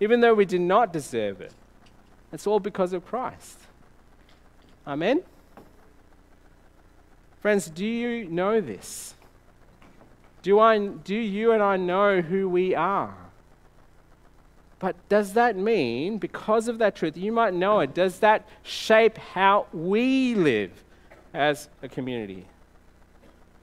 even 0.00 0.20
though 0.20 0.35
we 0.35 0.44
did 0.44 0.61
not 0.61 0.92
deserve 0.92 1.40
it. 1.40 1.53
It's 2.33 2.46
all 2.46 2.61
because 2.61 2.92
of 2.92 3.07
Christ. 3.07 3.61
Amen? 4.87 5.22
Friends, 7.40 7.68
do 7.68 7.87
you 7.87 8.29
know 8.29 8.61
this? 8.61 9.14
Do, 10.42 10.59
I, 10.59 10.79
do 10.79 11.14
you 11.14 11.53
and 11.53 11.62
I 11.62 11.77
know 11.77 12.20
who 12.20 12.48
we 12.48 12.74
are? 12.74 13.16
But 14.79 14.96
does 15.09 15.33
that 15.35 15.57
mean, 15.57 16.18
because 16.18 16.68
of 16.68 16.79
that 16.79 16.96
truth, 16.96 17.16
you 17.16 17.33
might 17.33 17.55
know 17.55 17.81
it, 17.81 17.94
does 17.94 18.18
that 18.18 18.46
shape 18.62 19.16
how 19.16 19.66
we 19.72 20.35
live 20.35 20.83
as 21.34 21.68
a 21.82 21.88
community? 21.88 22.46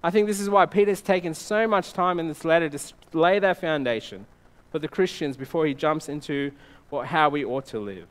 I 0.03 0.12
think 0.12 0.27
this 0.27 0.39
is 0.39 0.49
why 0.49 0.65
Peter's 0.65 1.01
taken 1.01 1.34
so 1.34 1.67
much 1.67 1.93
time 1.93 2.19
in 2.19 2.27
this 2.27 2.43
letter 2.43 2.69
to 2.69 2.79
lay 3.13 3.39
that 3.39 3.62
foundation 3.62 4.25
for 4.71 4.79
the 4.79 4.88
Christians 4.88 5.38
before 5.38 5.65
he 5.65 5.73
jumps 5.73 6.10
into 6.10 6.51
well, 6.89 7.03
how 7.03 7.29
we 7.29 7.45
ought 7.45 7.65
to 7.67 7.79
live. 7.79 8.07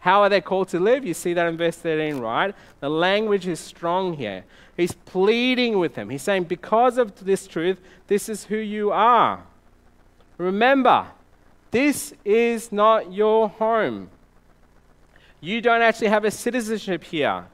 How 0.00 0.22
are 0.22 0.28
they 0.28 0.40
called 0.40 0.68
to 0.68 0.80
live? 0.80 1.04
You 1.04 1.14
see 1.14 1.32
that 1.34 1.46
in 1.46 1.56
verse 1.56 1.76
13, 1.76 2.18
right? 2.18 2.54
The 2.80 2.90
language 2.90 3.46
is 3.46 3.60
strong 3.60 4.14
here. 4.14 4.44
He's 4.76 4.92
pleading 4.92 5.78
with 5.78 5.94
them. 5.94 6.10
He's 6.10 6.22
saying, 6.22 6.44
Because 6.44 6.98
of 6.98 7.24
this 7.24 7.46
truth, 7.46 7.80
this 8.08 8.28
is 8.28 8.44
who 8.44 8.56
you 8.56 8.90
are. 8.90 9.44
Remember, 10.38 11.06
this 11.70 12.14
is 12.24 12.72
not 12.72 13.12
your 13.12 13.48
home. 13.48 14.10
You 15.40 15.60
don't 15.60 15.82
actually 15.82 16.08
have 16.08 16.24
a 16.24 16.30
citizenship 16.30 17.04
here. 17.04 17.44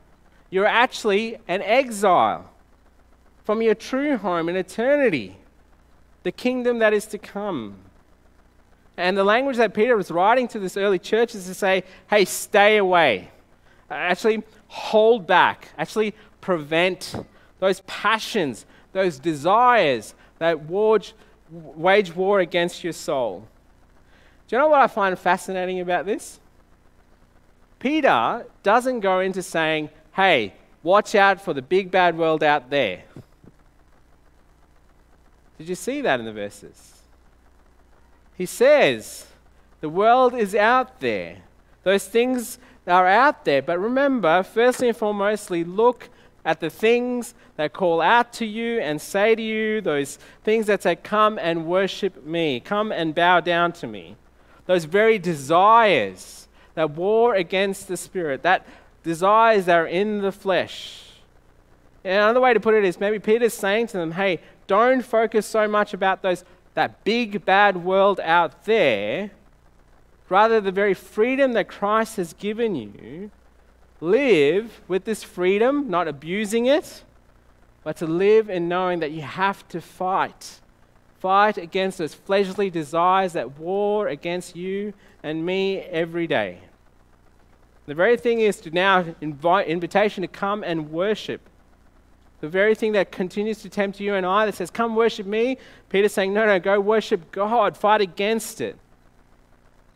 You're 0.51 0.67
actually 0.67 1.39
an 1.47 1.63
exile 1.63 2.51
from 3.45 3.63
your 3.63 3.75
true 3.75 4.17
home 4.17 4.49
in 4.49 4.57
eternity, 4.57 5.37
the 6.23 6.33
kingdom 6.33 6.79
that 6.81 6.93
is 6.93 7.07
to 7.07 7.19
come. 7.19 7.77
And 8.97 9.17
the 9.17 9.25
language 9.25 9.57
that 9.59 9.75
Peter 9.75 9.97
was 9.97 10.11
writing 10.11 10.49
to 10.49 10.59
this 10.59 10.77
early 10.77 10.99
church 10.99 11.35
is 11.35 11.47
to 11.47 11.55
say, 11.55 11.85
hey, 12.11 12.25
stay 12.25 12.79
away. 12.79 13.31
Actually, 13.91 14.43
hold 14.67 15.27
back. 15.27 15.69
Actually, 15.79 16.15
prevent 16.41 17.15
those 17.61 17.81
passions, 17.87 18.67
those 18.93 19.19
desires 19.19 20.15
that 20.39 20.69
wage, 20.69 21.15
wage 21.51 22.15
war 22.15 22.41
against 22.41 22.83
your 22.85 22.93
soul. 22.93 23.47
Do 24.47 24.57
you 24.57 24.63
know 24.63 24.69
what 24.69 24.81
I 24.81 24.87
find 24.87 25.19
fascinating 25.19 25.81
about 25.81 26.07
this? 26.07 26.41
Peter 27.79 28.47
doesn't 28.63 29.01
go 29.01 29.21
into 29.21 29.43
saying, 29.43 29.91
hey, 30.19 30.53
watch 30.83 31.15
out 31.15 31.41
for 31.41 31.55
the 31.55 31.63
big 31.63 31.93
bad 31.93 32.19
world 32.19 32.43
out 32.43 32.71
there. 32.71 33.05
Did 35.57 35.69
you 35.69 35.77
see 35.77 36.01
that 36.01 36.19
in 36.19 36.27
the 36.27 36.33
verses? 36.33 37.03
He 38.37 38.45
says, 38.45 39.27
the 39.81 39.89
world 39.89 40.35
is 40.35 40.57
out 40.57 40.99
there. 40.99 41.37
Those 41.85 42.09
things 42.09 42.59
are 42.89 43.07
out 43.07 43.45
there. 43.45 43.63
But 43.63 43.79
remember, 43.79 44.43
firstly 44.43 44.89
and 44.89 44.99
foremostly, 44.99 45.65
look 45.65 46.09
at 46.45 46.59
the 46.59 46.69
things 46.69 47.35
that 47.55 47.73
call 47.73 48.01
out 48.01 48.33
to 48.35 48.45
you 48.45 48.81
and 48.81 49.01
say 49.01 49.37
to 49.37 49.43
you, 49.43 49.81
those 49.81 50.19
things 50.43 50.67
that 50.67 50.83
say, 50.83 50.97
Come 50.97 51.39
and 51.39 51.65
worship 51.65 52.27
me, 52.27 52.59
come 52.59 52.91
and 52.91 53.15
bow 53.15 53.39
down 53.39 53.71
to 53.75 53.87
me. 53.87 54.17
Those 54.67 54.85
very 54.85 55.21
desires 55.21 56.49
that 56.75 56.93
war 56.93 57.35
against 57.35 57.89
the 57.89 57.97
spirit, 57.97 58.43
that 58.43 58.65
desires 59.09 59.65
that 59.65 59.77
are 59.77 59.87
in 59.87 60.21
the 60.21 60.31
flesh. 60.31 61.03
And 62.05 62.15
another 62.15 62.41
way 62.41 62.53
to 62.53 62.61
put 62.61 62.75
it 62.75 62.85
is 62.85 63.01
maybe 63.01 63.19
Peter's 63.19 63.55
saying 63.55 63.87
to 63.89 63.97
them, 63.97 64.13
Hey, 64.13 64.41
don't 64.67 65.03
focus 65.03 65.47
so 65.47 65.67
much 65.67 65.95
about 65.95 66.23
those 66.23 66.45
that 66.75 67.03
big 67.03 67.45
bad 67.45 67.77
world 67.85 68.21
out 68.21 68.67
there, 68.67 69.31
rather, 70.29 70.61
the 70.61 70.71
very 70.71 70.95
freedom 70.95 71.55
that 71.55 71.69
Christ 71.69 72.17
has 72.19 72.35
given 72.35 72.77
you, 72.77 73.31
live 74.01 74.81
with 74.87 75.05
this 75.05 75.25
freedom, 75.25 75.91
not 75.91 76.07
abusing 76.07 76.67
it, 76.67 77.03
but 77.83 77.97
to 77.97 78.07
live 78.07 78.49
in 78.49 78.69
knowing 78.69 79.01
that 79.01 79.11
you 79.11 79.23
have 79.23 79.67
to 79.69 79.81
fight. 79.81 80.61
Fight 81.19 81.57
against 81.57 81.99
those 81.99 82.15
fleshly 82.15 82.71
desires 82.71 83.33
that 83.33 83.59
war 83.59 84.07
against 84.07 84.55
you 84.55 84.93
and 85.23 85.45
me 85.45 85.79
every 85.79 86.29
day. 86.29 86.61
The 87.89 87.95
very 87.95 88.17
thing 88.17 88.41
is 88.41 88.61
to 88.61 88.71
now 88.71 89.05
invite 89.21 89.67
invitation 89.67 90.23
to 90.23 90.29
come 90.29 90.63
and 90.63 90.91
worship 90.93 91.41
the 92.41 92.49
very 92.49 92.75
thing 92.75 92.93
that 92.93 93.11
continues 93.11 93.63
to 93.63 93.69
tempt 93.69 93.99
you 93.99 94.15
and 94.15 94.25
I 94.25 94.47
that 94.47 94.55
says, 94.55 94.71
Come 94.71 94.95
worship 94.95 95.27
me. 95.27 95.59
Peter's 95.89 96.13
saying, 96.13 96.33
No, 96.33 96.47
no, 96.47 96.59
go 96.61 96.79
worship 96.79 97.33
God. 97.33 97.77
Fight 97.77 98.01
against 98.01 98.61
it. 98.61 98.79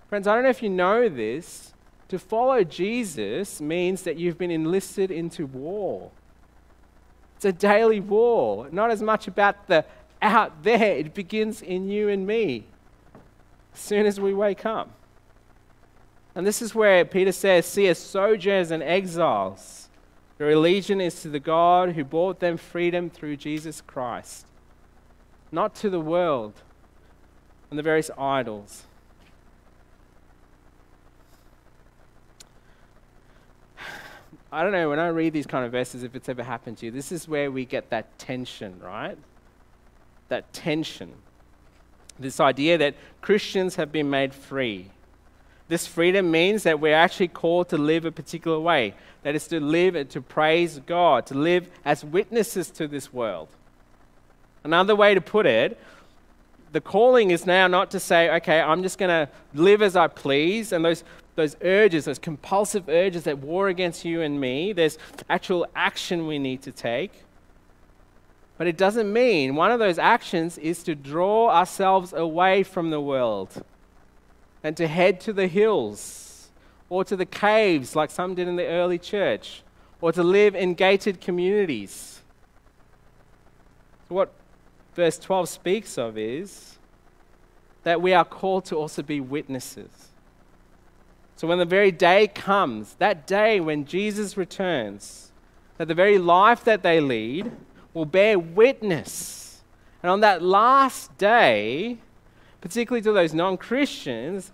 Friends, 0.09 0.26
I 0.26 0.35
don't 0.35 0.42
know 0.42 0.50
if 0.50 0.62
you 0.62 0.68
know 0.68 1.09
this. 1.09 1.72
To 2.09 2.18
follow 2.18 2.62
Jesus 2.62 3.61
means 3.61 4.02
that 4.02 4.18
you've 4.18 4.37
been 4.37 4.50
enlisted 4.50 5.11
into 5.11 5.46
war. 5.46 6.11
It's 7.37 7.44
a 7.46 7.52
daily 7.52 8.00
war, 8.00 8.68
not 8.70 8.90
as 8.90 9.00
much 9.00 9.28
about 9.28 9.66
the 9.68 9.85
out 10.20 10.62
there. 10.62 10.96
It 10.96 11.14
begins 11.14 11.62
in 11.62 11.88
you 11.88 12.09
and 12.09 12.26
me 12.26 12.66
as 13.72 13.81
soon 13.81 14.05
as 14.05 14.20
we 14.20 14.35
wake 14.35 14.66
up. 14.66 14.90
And 16.35 16.47
this 16.47 16.62
is 16.62 16.75
where 16.75 17.05
Peter 17.05 17.33
says, 17.33 17.66
See, 17.66 17.87
as 17.88 17.99
sojourners 17.99 18.71
and 18.71 18.83
exiles 18.83 19.83
their 20.42 20.51
allegiance 20.51 21.14
is 21.14 21.23
to 21.23 21.29
the 21.29 21.38
God 21.38 21.90
who 21.90 22.03
brought 22.03 22.40
them 22.40 22.57
freedom 22.57 23.09
through 23.09 23.37
Jesus 23.37 23.81
Christ, 23.81 24.45
not 25.53 25.73
to 25.77 25.88
the 25.88 26.01
world 26.01 26.55
and 27.71 27.79
the 27.79 27.83
various 27.85 28.11
idols. 28.18 28.83
I 34.53 34.64
don't 34.64 34.73
know, 34.73 34.88
when 34.88 34.99
I 34.99 35.07
read 35.09 35.33
these 35.33 35.47
kind 35.47 35.64
of 35.64 35.71
verses, 35.71 36.03
if 36.03 36.16
it's 36.16 36.29
ever 36.29 36.42
happened 36.42 36.79
to 36.79 36.87
you, 36.87 36.92
this 36.92 37.12
is 37.12 37.29
where 37.29 37.53
we 37.53 37.64
get 37.64 37.90
that 37.90 38.18
tension, 38.18 38.81
right? 38.81 39.16
That 40.29 40.53
tension. 40.53 41.12
This 42.18 42.40
idea 42.40 42.79
that 42.79 42.97
Christians 43.21 43.77
have 43.77 43.92
been 43.92 44.11
made 44.11 44.35
free 44.35 44.90
this 45.72 45.87
freedom 45.87 46.30
means 46.30 46.64
that 46.64 46.80
we're 46.80 46.94
actually 46.94 47.28
called 47.28 47.70
to 47.70 47.78
live 47.78 48.04
a 48.04 48.12
particular 48.12 48.61
way. 48.61 48.92
That 49.22 49.35
is 49.35 49.48
to 49.48 49.58
live 49.58 49.94
and 49.94 50.11
to 50.11 50.20
praise 50.20 50.78
God, 50.85 51.24
to 51.28 51.35
live 51.35 51.66
as 51.82 52.04
witnesses 52.04 52.68
to 52.72 52.87
this 52.87 53.11
world. 53.11 53.48
Another 54.64 54.94
way 54.94 55.14
to 55.14 55.22
put 55.22 55.46
it, 55.46 55.80
the 56.72 56.82
calling 56.82 57.30
is 57.30 57.46
now 57.46 57.68
not 57.68 57.90
to 57.92 58.00
say, 58.00 58.28
okay, 58.37 58.61
I'm 58.61 58.82
just 58.82 58.98
going 58.98 59.08
to 59.08 59.32
live 59.54 59.80
as 59.80 59.96
I 59.96 60.08
please, 60.08 60.72
and 60.72 60.85
those, 60.85 61.04
those 61.37 61.56
urges, 61.62 62.04
those 62.04 62.18
compulsive 62.18 62.90
urges 62.90 63.24
that 63.24 63.38
war 63.38 63.68
against 63.68 64.04
you 64.04 64.20
and 64.20 64.38
me, 64.38 64.74
there's 64.74 64.98
actual 65.30 65.66
action 65.74 66.26
we 66.26 66.38
need 66.38 66.61
to 66.64 66.72
take. 66.72 67.24
But 68.58 68.66
it 68.66 68.76
doesn't 68.76 69.11
mean 69.11 69.54
one 69.54 69.70
of 69.70 69.78
those 69.78 69.98
actions 69.98 70.58
is 70.58 70.82
to 70.82 70.94
draw 70.94 71.48
ourselves 71.48 72.12
away 72.12 72.62
from 72.62 72.90
the 72.90 73.00
world 73.00 73.64
and 74.62 74.77
to 74.77 74.87
head 74.87 75.20
to 75.20 75.33
the 75.33 75.46
hills 75.46 76.51
or 76.88 77.05
to 77.05 77.16
the 77.16 77.27
caves 77.27 77.96
like 77.96 78.11
some 78.11 78.35
did 78.35 78.48
in 78.48 78.57
the 78.57 78.66
early 78.66 78.98
church 78.98 79.62
or 80.01 80.12
to 80.12 80.22
live 80.22 80.55
in 80.55 80.75
gated 80.75 81.20
communities. 81.20 82.20
What 84.09 84.33
verse 84.94 85.18
12 85.18 85.48
speaks 85.48 85.96
of 85.96 86.18
is 86.18 86.79
that 87.83 88.03
we 88.03 88.12
are 88.12 88.25
called 88.25 88.64
to 88.66 88.77
also 88.77 89.03
be 89.03 89.20
witnesses. 89.20 89.90
So 91.37 91.48
when 91.48 91.59
the 91.59 91.64
very 91.64 91.90
day 91.90 92.29
comes, 92.29 92.94
that 92.96 93.27
day 93.27 93.59
when 93.59 93.85
Jesus 93.85 94.37
returns, 94.37 95.33
that 95.79 95.88
the 95.88 95.94
very 95.94 96.18
life 96.18 96.62
that 96.64 96.83
they 96.83 97.01
lead 97.01 97.51
will 97.94 98.05
bear 98.05 98.38
witness. 98.38 99.62
And 100.03 100.11
on 100.11 100.20
that 100.20 100.42
last 100.42 101.16
day, 101.18 101.98
particularly 102.62 103.03
to 103.03 103.12
those 103.12 103.35
non 103.35 103.59
Christians, 103.59 104.53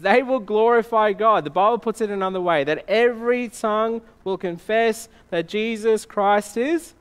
they 0.00 0.22
will 0.22 0.40
glorify 0.40 1.14
God. 1.14 1.44
The 1.44 1.50
Bible 1.50 1.78
puts 1.78 2.02
it 2.02 2.10
another 2.10 2.40
way 2.40 2.64
that 2.64 2.84
every 2.86 3.48
tongue 3.48 4.02
will 4.24 4.36
confess 4.36 5.08
that 5.30 5.48
Jesus 5.48 6.04
Christ 6.04 6.58
is 6.58 6.92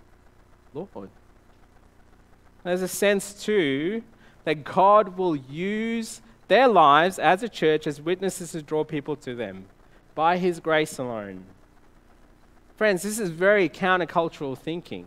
Lord. 0.73 1.09
There's 2.63 2.81
a 2.81 2.87
sense, 2.87 3.43
too, 3.43 4.03
that 4.43 4.63
God 4.63 5.17
will 5.17 5.35
use 5.35 6.21
their 6.47 6.67
lives 6.67 7.17
as 7.17 7.43
a 7.43 7.49
church 7.49 7.87
as 7.87 8.01
witnesses 8.01 8.51
to 8.51 8.61
draw 8.61 8.83
people 8.83 9.15
to 9.17 9.35
them 9.35 9.65
by 10.13 10.37
His 10.37 10.59
grace 10.59 10.97
alone. 10.97 11.43
Friends, 12.75 13.03
this 13.03 13.19
is 13.19 13.29
very 13.29 13.69
countercultural 13.69 14.57
thinking. 14.57 15.05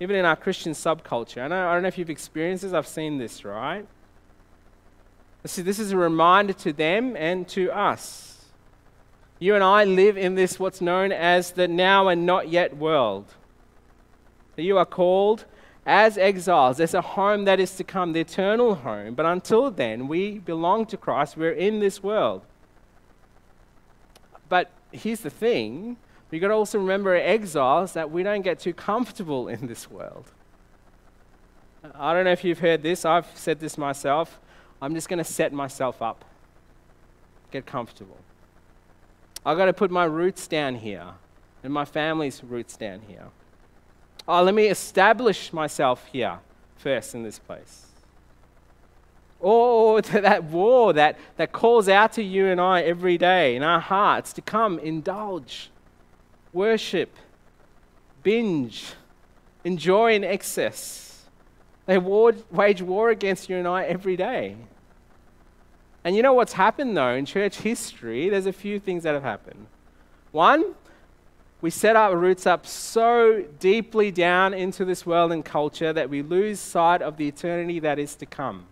Even 0.00 0.16
in 0.16 0.24
our 0.24 0.36
Christian 0.36 0.72
subculture. 0.72 1.42
I, 1.42 1.48
know, 1.48 1.68
I 1.68 1.74
don't 1.74 1.82
know 1.82 1.88
if 1.88 1.96
you've 1.96 2.10
experienced 2.10 2.62
this, 2.62 2.72
I've 2.72 2.86
seen 2.86 3.18
this, 3.18 3.44
right? 3.44 3.86
See, 5.44 5.62
this 5.62 5.78
is 5.78 5.90
a 5.90 5.96
reminder 5.96 6.52
to 6.52 6.72
them 6.72 7.16
and 7.16 7.48
to 7.48 7.70
us. 7.72 8.46
You 9.40 9.56
and 9.56 9.64
I 9.64 9.84
live 9.84 10.16
in 10.16 10.36
this, 10.36 10.60
what's 10.60 10.80
known 10.80 11.10
as 11.10 11.50
the 11.50 11.66
now 11.66 12.06
and 12.08 12.24
not 12.24 12.48
yet 12.48 12.76
world. 12.76 13.26
You 14.56 14.78
are 14.78 14.86
called 14.86 15.44
as 15.84 16.16
exiles. 16.16 16.76
There's 16.76 16.94
a 16.94 17.00
home 17.00 17.44
that 17.46 17.58
is 17.58 17.74
to 17.76 17.84
come, 17.84 18.12
the 18.12 18.20
eternal 18.20 18.76
home. 18.76 19.14
But 19.14 19.26
until 19.26 19.70
then, 19.72 20.06
we 20.06 20.38
belong 20.38 20.86
to 20.86 20.96
Christ. 20.96 21.36
We're 21.36 21.50
in 21.50 21.80
this 21.80 22.02
world. 22.04 22.42
But 24.48 24.70
here's 24.92 25.20
the 25.20 25.30
thing 25.30 25.96
we've 26.30 26.40
got 26.40 26.48
to 26.48 26.54
also 26.54 26.78
remember, 26.78 27.16
exiles, 27.16 27.94
that 27.94 28.10
we 28.10 28.22
don't 28.22 28.42
get 28.42 28.60
too 28.60 28.72
comfortable 28.72 29.48
in 29.48 29.66
this 29.66 29.90
world. 29.90 30.30
I 31.96 32.14
don't 32.14 32.24
know 32.24 32.32
if 32.32 32.44
you've 32.44 32.60
heard 32.60 32.82
this, 32.82 33.04
I've 33.04 33.26
said 33.34 33.58
this 33.58 33.76
myself. 33.76 34.38
I'm 34.82 34.94
just 34.94 35.08
going 35.08 35.18
to 35.18 35.24
set 35.24 35.52
myself 35.52 36.02
up, 36.02 36.24
get 37.52 37.64
comfortable. 37.64 38.18
I've 39.46 39.56
got 39.56 39.66
to 39.66 39.72
put 39.72 39.92
my 39.92 40.04
roots 40.04 40.48
down 40.48 40.74
here 40.74 41.06
and 41.62 41.72
my 41.72 41.84
family's 41.84 42.42
roots 42.42 42.76
down 42.76 43.00
here. 43.06 43.28
Oh, 44.26 44.42
let 44.42 44.54
me 44.54 44.66
establish 44.66 45.52
myself 45.52 46.04
here 46.12 46.40
first 46.76 47.14
in 47.14 47.22
this 47.22 47.38
place. 47.38 47.86
Or 49.38 49.98
oh, 49.98 50.00
to 50.00 50.20
that 50.20 50.44
war 50.44 50.92
that, 50.94 51.16
that 51.36 51.52
calls 51.52 51.88
out 51.88 52.12
to 52.14 52.22
you 52.22 52.46
and 52.46 52.60
I 52.60 52.82
every 52.82 53.16
day 53.16 53.54
in 53.54 53.62
our 53.62 53.80
hearts 53.80 54.32
to 54.32 54.42
come, 54.42 54.80
indulge, 54.80 55.70
worship, 56.52 57.14
binge, 58.24 58.94
enjoy 59.62 60.14
in 60.14 60.24
excess. 60.24 61.24
They 61.86 61.98
war, 61.98 62.32
wage 62.50 62.82
war 62.82 63.10
against 63.10 63.48
you 63.48 63.56
and 63.56 63.68
I 63.68 63.84
every 63.84 64.16
day. 64.16 64.56
And 66.04 66.16
you 66.16 66.22
know 66.22 66.32
what's 66.32 66.54
happened 66.54 66.96
though 66.96 67.14
in 67.14 67.26
church 67.26 67.58
history? 67.58 68.28
There's 68.28 68.46
a 68.46 68.52
few 68.52 68.80
things 68.80 69.04
that 69.04 69.14
have 69.14 69.22
happened. 69.22 69.66
One, 70.32 70.74
we 71.60 71.70
set 71.70 71.94
our 71.94 72.16
roots 72.16 72.44
up 72.46 72.66
so 72.66 73.44
deeply 73.60 74.10
down 74.10 74.52
into 74.52 74.84
this 74.84 75.06
world 75.06 75.30
and 75.30 75.44
culture 75.44 75.92
that 75.92 76.10
we 76.10 76.20
lose 76.20 76.58
sight 76.58 77.02
of 77.02 77.16
the 77.16 77.28
eternity 77.28 77.78
that 77.78 78.00
is 78.00 78.16
to 78.16 78.26
come. 78.26 78.66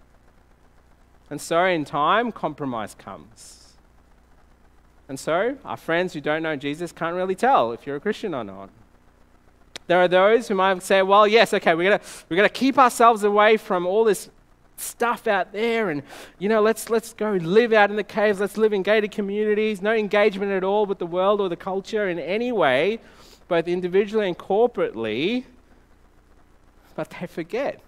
And 1.31 1.41
so, 1.41 1.65
in 1.65 1.85
time, 1.85 2.33
compromise 2.33 2.97
comes. 2.97 3.75
And 5.09 5.19
so, 5.21 5.57
our 5.65 5.77
friends 5.77 6.15
who 6.15 6.21
don't 6.21 6.43
know 6.43 6.57
Jesus 6.57 6.91
can't 6.91 7.15
really 7.15 7.37
tell 7.37 7.71
if 7.71 7.87
you're 7.87 7.97
a 7.97 8.01
Christian 8.01 8.35
or 8.35 8.43
not. 8.43 8.71
There 9.87 9.99
are 9.99 10.09
those 10.09 10.49
who 10.49 10.57
might 10.57 10.83
say, 10.83 11.03
well, 11.03 11.29
yes, 11.29 11.55
okay, 11.55 11.75
we're 11.75 11.91
going 11.91 12.01
we're 12.29 12.43
to 12.43 12.49
keep 12.49 12.79
ourselves 12.79 13.23
away 13.23 13.57
from 13.57 13.87
all 13.87 14.03
this 14.03 14.31
stuff 14.81 15.27
out 15.27 15.53
there 15.53 15.91
and 15.91 16.03
you 16.39 16.49
know 16.49 16.61
let's 16.61 16.91
let's 16.91 17.13
go 17.13 17.33
live 17.33 17.73
out 17.73 17.91
in 17.91 17.97
the 17.97 18.05
caves. 18.05 18.41
Let's 18.41 18.57
live 18.57 18.73
in 18.73 18.83
gated 18.83 19.11
communities. 19.11 19.83
No 19.83 19.93
engagement 19.93 20.53
at 20.53 20.65
all 20.65 20.87
with 20.87 20.99
the 20.99 21.07
world 21.07 21.41
or 21.41 21.49
the 21.49 21.57
culture 21.57 22.09
in 22.09 22.19
any 22.19 22.53
way 22.53 23.01
both 23.51 23.69
individually 23.69 24.29
and 24.29 24.39
corporately. 24.39 25.45
But 26.95 27.11
they 27.11 27.27
forget. 27.27 27.81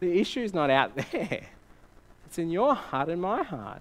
The 0.00 0.20
issue 0.20 0.42
is 0.42 0.52
not 0.52 0.68
out 0.68 0.94
there. 1.12 1.46
It's 2.26 2.36
in 2.36 2.50
your 2.50 2.74
heart 2.74 3.08
and 3.08 3.22
my 3.22 3.42
heart. 3.42 3.80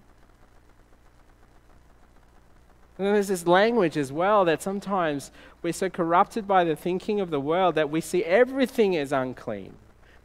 And 2.98 3.06
then 3.06 3.14
there's 3.14 3.28
this 3.28 3.46
language 3.46 3.98
as 3.98 4.14
well 4.14 4.46
that 4.46 4.62
sometimes 4.62 5.32
we're 5.62 5.74
so 5.74 5.90
corrupted 5.90 6.48
by 6.48 6.64
the 6.64 6.76
thinking 6.78 7.20
of 7.20 7.30
the 7.30 7.42
world 7.42 7.76
that 7.76 7.90
we 7.90 8.00
see 8.00 8.24
everything 8.24 8.96
as 8.96 9.12
unclean 9.12 9.74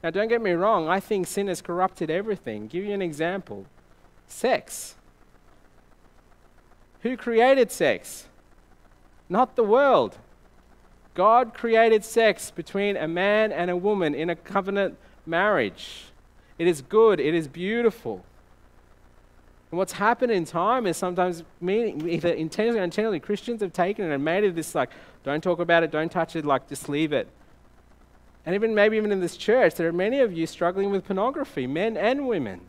now, 0.03 0.11
don't 0.11 0.29
get 0.29 0.41
me 0.41 0.53
wrong, 0.53 0.89
I 0.89 0.99
think 0.99 1.27
sin 1.27 1.49
has 1.49 1.61
corrupted 1.61 2.11
everything. 2.11 2.69
Give 2.69 2.85
you 2.85 2.95
an 2.95 3.03
example 3.03 3.67
sex. 4.27 4.95
Who 7.03 7.17
created 7.17 7.71
sex? 7.71 8.27
Not 9.29 9.57
the 9.57 9.65
world. 9.65 10.19
God 11.15 11.53
created 11.53 12.05
sex 12.05 12.51
between 12.51 12.97
a 12.97 13.09
man 13.09 13.53
and 13.53 13.71
a 13.71 13.77
woman 13.77 14.15
in 14.15 14.31
a 14.31 14.37
covenant 14.37 14.97
marriage. 15.27 16.05
It 16.59 16.67
is 16.67 16.83
good, 16.83 17.21
it 17.21 17.35
is 17.35 17.49
beautiful. 17.49 18.25
And 19.71 19.79
what's 19.79 19.93
happened 19.93 20.33
in 20.33 20.45
time 20.45 20.87
is 20.87 20.97
sometimes, 20.97 21.45
either 21.63 22.31
intentionally 22.31 22.79
or 22.79 22.83
unintentionally, 22.83 23.21
Christians 23.21 23.61
have 23.61 23.73
taken 23.73 24.11
it 24.11 24.15
and 24.15 24.25
made 24.25 24.45
it 24.45 24.55
this 24.55 24.75
like, 24.75 24.91
don't 25.25 25.43
talk 25.43 25.61
about 25.61 25.83
it, 25.83 25.91
don't 25.91 26.11
touch 26.11 26.37
it, 26.37 26.45
like, 26.45 26.69
just 26.69 26.89
leave 26.89 27.13
it. 27.13 27.29
And 28.51 28.57
even 28.57 28.75
maybe 28.75 28.97
even 28.97 29.13
in 29.13 29.21
this 29.21 29.37
church, 29.37 29.77
there 29.77 29.87
are 29.87 29.93
many 29.93 30.19
of 30.19 30.33
you 30.33 30.45
struggling 30.45 30.91
with 30.91 31.05
pornography, 31.05 31.69
men 31.69 31.97
and 31.97 32.27
women. 32.27 32.63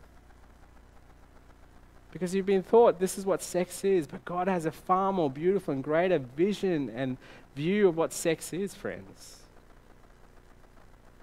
Because 2.12 2.36
you've 2.36 2.46
been 2.46 2.62
taught 2.62 3.00
this 3.00 3.18
is 3.18 3.26
what 3.26 3.42
sex 3.42 3.82
is, 3.82 4.06
but 4.06 4.24
God 4.24 4.46
has 4.46 4.64
a 4.64 4.70
far 4.70 5.12
more 5.12 5.28
beautiful 5.28 5.74
and 5.74 5.82
greater 5.82 6.20
vision 6.20 6.88
and 6.88 7.16
view 7.56 7.88
of 7.88 7.96
what 7.96 8.12
sex 8.12 8.52
is, 8.52 8.76
friends. 8.76 9.40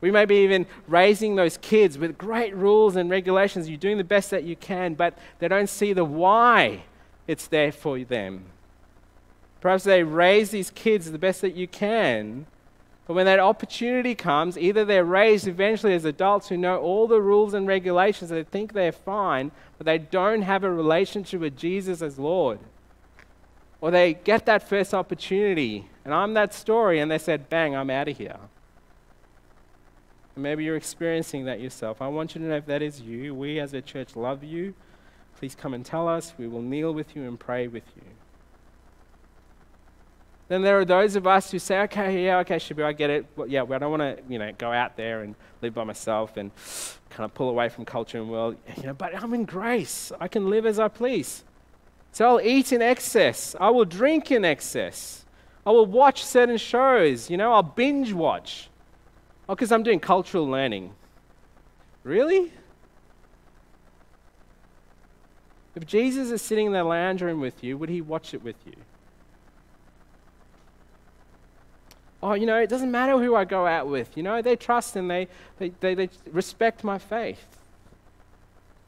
We 0.02 0.12
may 0.12 0.26
be 0.26 0.44
even 0.44 0.66
raising 0.90 1.38
those 1.38 1.56
kids 1.56 1.98
with 1.98 2.18
great 2.18 2.54
rules 2.54 2.98
and 2.98 3.10
regulations. 3.10 3.70
You're 3.70 3.78
doing 3.78 3.98
the 3.98 4.04
best 4.04 4.30
that 4.32 4.44
you 4.44 4.58
can, 4.58 4.94
but 4.94 5.18
they 5.40 5.48
don't 5.48 5.70
see 5.70 5.94
the 5.94 6.04
why 6.04 6.84
it's 7.28 7.48
there 7.48 7.72
for 7.72 7.98
them. 7.98 8.44
Perhaps 9.62 9.86
they 9.86 10.04
raise 10.04 10.52
these 10.52 10.70
kids 10.70 11.10
the 11.10 11.18
best 11.18 11.40
that 11.40 11.56
you 11.56 11.66
can, 11.66 12.46
but 13.10 13.16
when 13.16 13.26
that 13.26 13.40
opportunity 13.40 14.14
comes, 14.14 14.56
either 14.56 14.86
they're 14.86 15.04
raised 15.04 15.48
eventually 15.48 15.96
as 15.96 16.06
adults 16.06 16.50
who 16.50 16.58
know 16.58 16.78
all 16.78 17.08
the 17.08 17.20
rules 17.20 17.56
and 17.56 17.68
regulations, 17.68 18.30
they 18.30 18.44
think 18.44 18.74
they're 18.74 18.92
fine, 18.92 19.50
but 19.80 19.86
they 19.86 19.98
don't 19.98 20.44
have 20.44 20.64
a 20.64 20.70
relationship 20.70 21.42
with 21.42 21.58
Jesus 21.58 22.04
as 22.04 22.20
Lord. 22.20 22.60
Or 23.82 23.90
they 23.90 24.14
get 24.14 24.46
that 24.46 24.62
first 24.62 24.94
opportunity, 24.94 25.90
and 26.06 26.14
I'm 26.14 26.36
that 26.36 26.54
story, 26.54 27.00
and 27.00 27.10
they 27.10 27.18
said, 27.18 27.50
bang, 27.50 27.76
I'm 27.76 27.90
out 27.90 28.10
of 28.10 28.16
here. 28.16 28.38
And 30.36 30.44
maybe 30.44 30.64
you're 30.64 30.76
experiencing 30.76 31.46
that 31.46 31.60
yourself. 31.60 32.04
I 32.04 32.10
want 32.10 32.36
you 32.36 32.42
to 32.42 32.48
know 32.48 32.58
if 32.58 32.68
that 32.68 32.84
is 32.84 33.02
you. 33.02 33.34
We 33.34 33.60
as 33.60 33.74
a 33.74 33.82
church 33.82 34.16
love 34.16 34.44
you. 34.44 34.76
Please 35.36 35.56
come 35.56 35.74
and 35.74 35.84
tell 35.84 36.08
us. 36.08 36.36
We 36.38 36.48
will 36.48 36.62
kneel 36.62 36.94
with 36.94 37.16
you 37.16 37.24
and 37.24 37.40
pray 37.40 37.68
with 37.68 37.86
you. 37.96 38.04
Then 40.50 40.64
there 40.64 40.80
are 40.80 40.86
those 40.86 41.16
of 41.16 41.28
us 41.28 41.52
who 41.52 41.60
say, 41.60 41.80
okay, 41.82 42.26
yeah, 42.26 42.40
okay, 42.40 42.56
Shabu, 42.56 42.84
I 42.84 42.92
get 42.92 43.12
it. 43.12 43.26
Well, 43.36 43.48
yeah, 43.48 43.62
well, 43.62 43.76
I 43.76 43.80
don't 43.80 43.92
want 43.92 44.18
to, 44.18 44.24
you 44.28 44.40
know, 44.40 44.52
go 44.58 44.72
out 44.72 44.98
there 44.98 45.22
and 45.22 45.36
live 45.62 45.76
by 45.76 45.84
myself 45.84 46.38
and 46.38 46.52
kind 47.12 47.24
of 47.24 47.34
pull 47.36 47.50
away 47.50 47.70
from 47.70 47.86
culture 47.86 48.18
and 48.18 48.30
world. 48.30 48.58
You 48.78 48.88
know, 48.88 48.94
but 48.96 49.16
I'm 49.16 49.34
in 49.36 49.46
grace. 49.46 50.12
I 50.20 50.28
can 50.28 50.50
live 50.50 50.66
as 50.66 50.80
I 50.80 50.88
please. 50.88 51.44
So 52.12 52.28
I'll 52.28 52.42
eat 52.42 52.74
in 52.74 52.82
excess. 52.82 53.56
I 53.60 53.70
will 53.70 53.86
drink 53.86 54.32
in 54.32 54.44
excess. 54.44 55.24
I 55.68 55.70
will 55.70 55.86
watch 55.86 56.26
certain 56.26 56.58
shows. 56.58 57.30
You 57.30 57.38
know, 57.38 57.54
I'll 57.54 57.62
binge 57.62 58.12
watch. 58.12 58.70
Oh, 59.48 59.54
because 59.54 59.72
I'm 59.72 59.84
doing 59.84 60.00
cultural 60.00 60.48
learning. 60.48 60.96
Really? 62.04 62.52
If 65.76 65.86
Jesus 65.86 66.32
is 66.32 66.42
sitting 66.42 66.66
in 66.66 66.74
the 66.74 66.84
lounge 66.84 67.22
room 67.22 67.40
with 67.40 67.64
you, 67.64 67.78
would 67.78 67.90
he 67.90 68.02
watch 68.02 68.34
it 68.34 68.44
with 68.44 68.56
you? 68.66 68.74
Oh, 72.22 72.34
you 72.34 72.46
know, 72.46 72.58
it 72.58 72.70
doesn't 72.70 72.92
matter 72.92 73.18
who 73.18 73.36
I 73.36 73.46
go 73.46 73.66
out 73.66 73.88
with. 73.88 74.16
You 74.16 74.24
know, 74.24 74.42
they 74.42 74.56
trust 74.56 74.96
and 74.96 75.10
they, 75.10 75.28
they, 75.58 75.70
they, 75.80 75.96
they 75.96 76.10
respect 76.32 76.84
my 76.84 76.98
faith. 76.98 77.46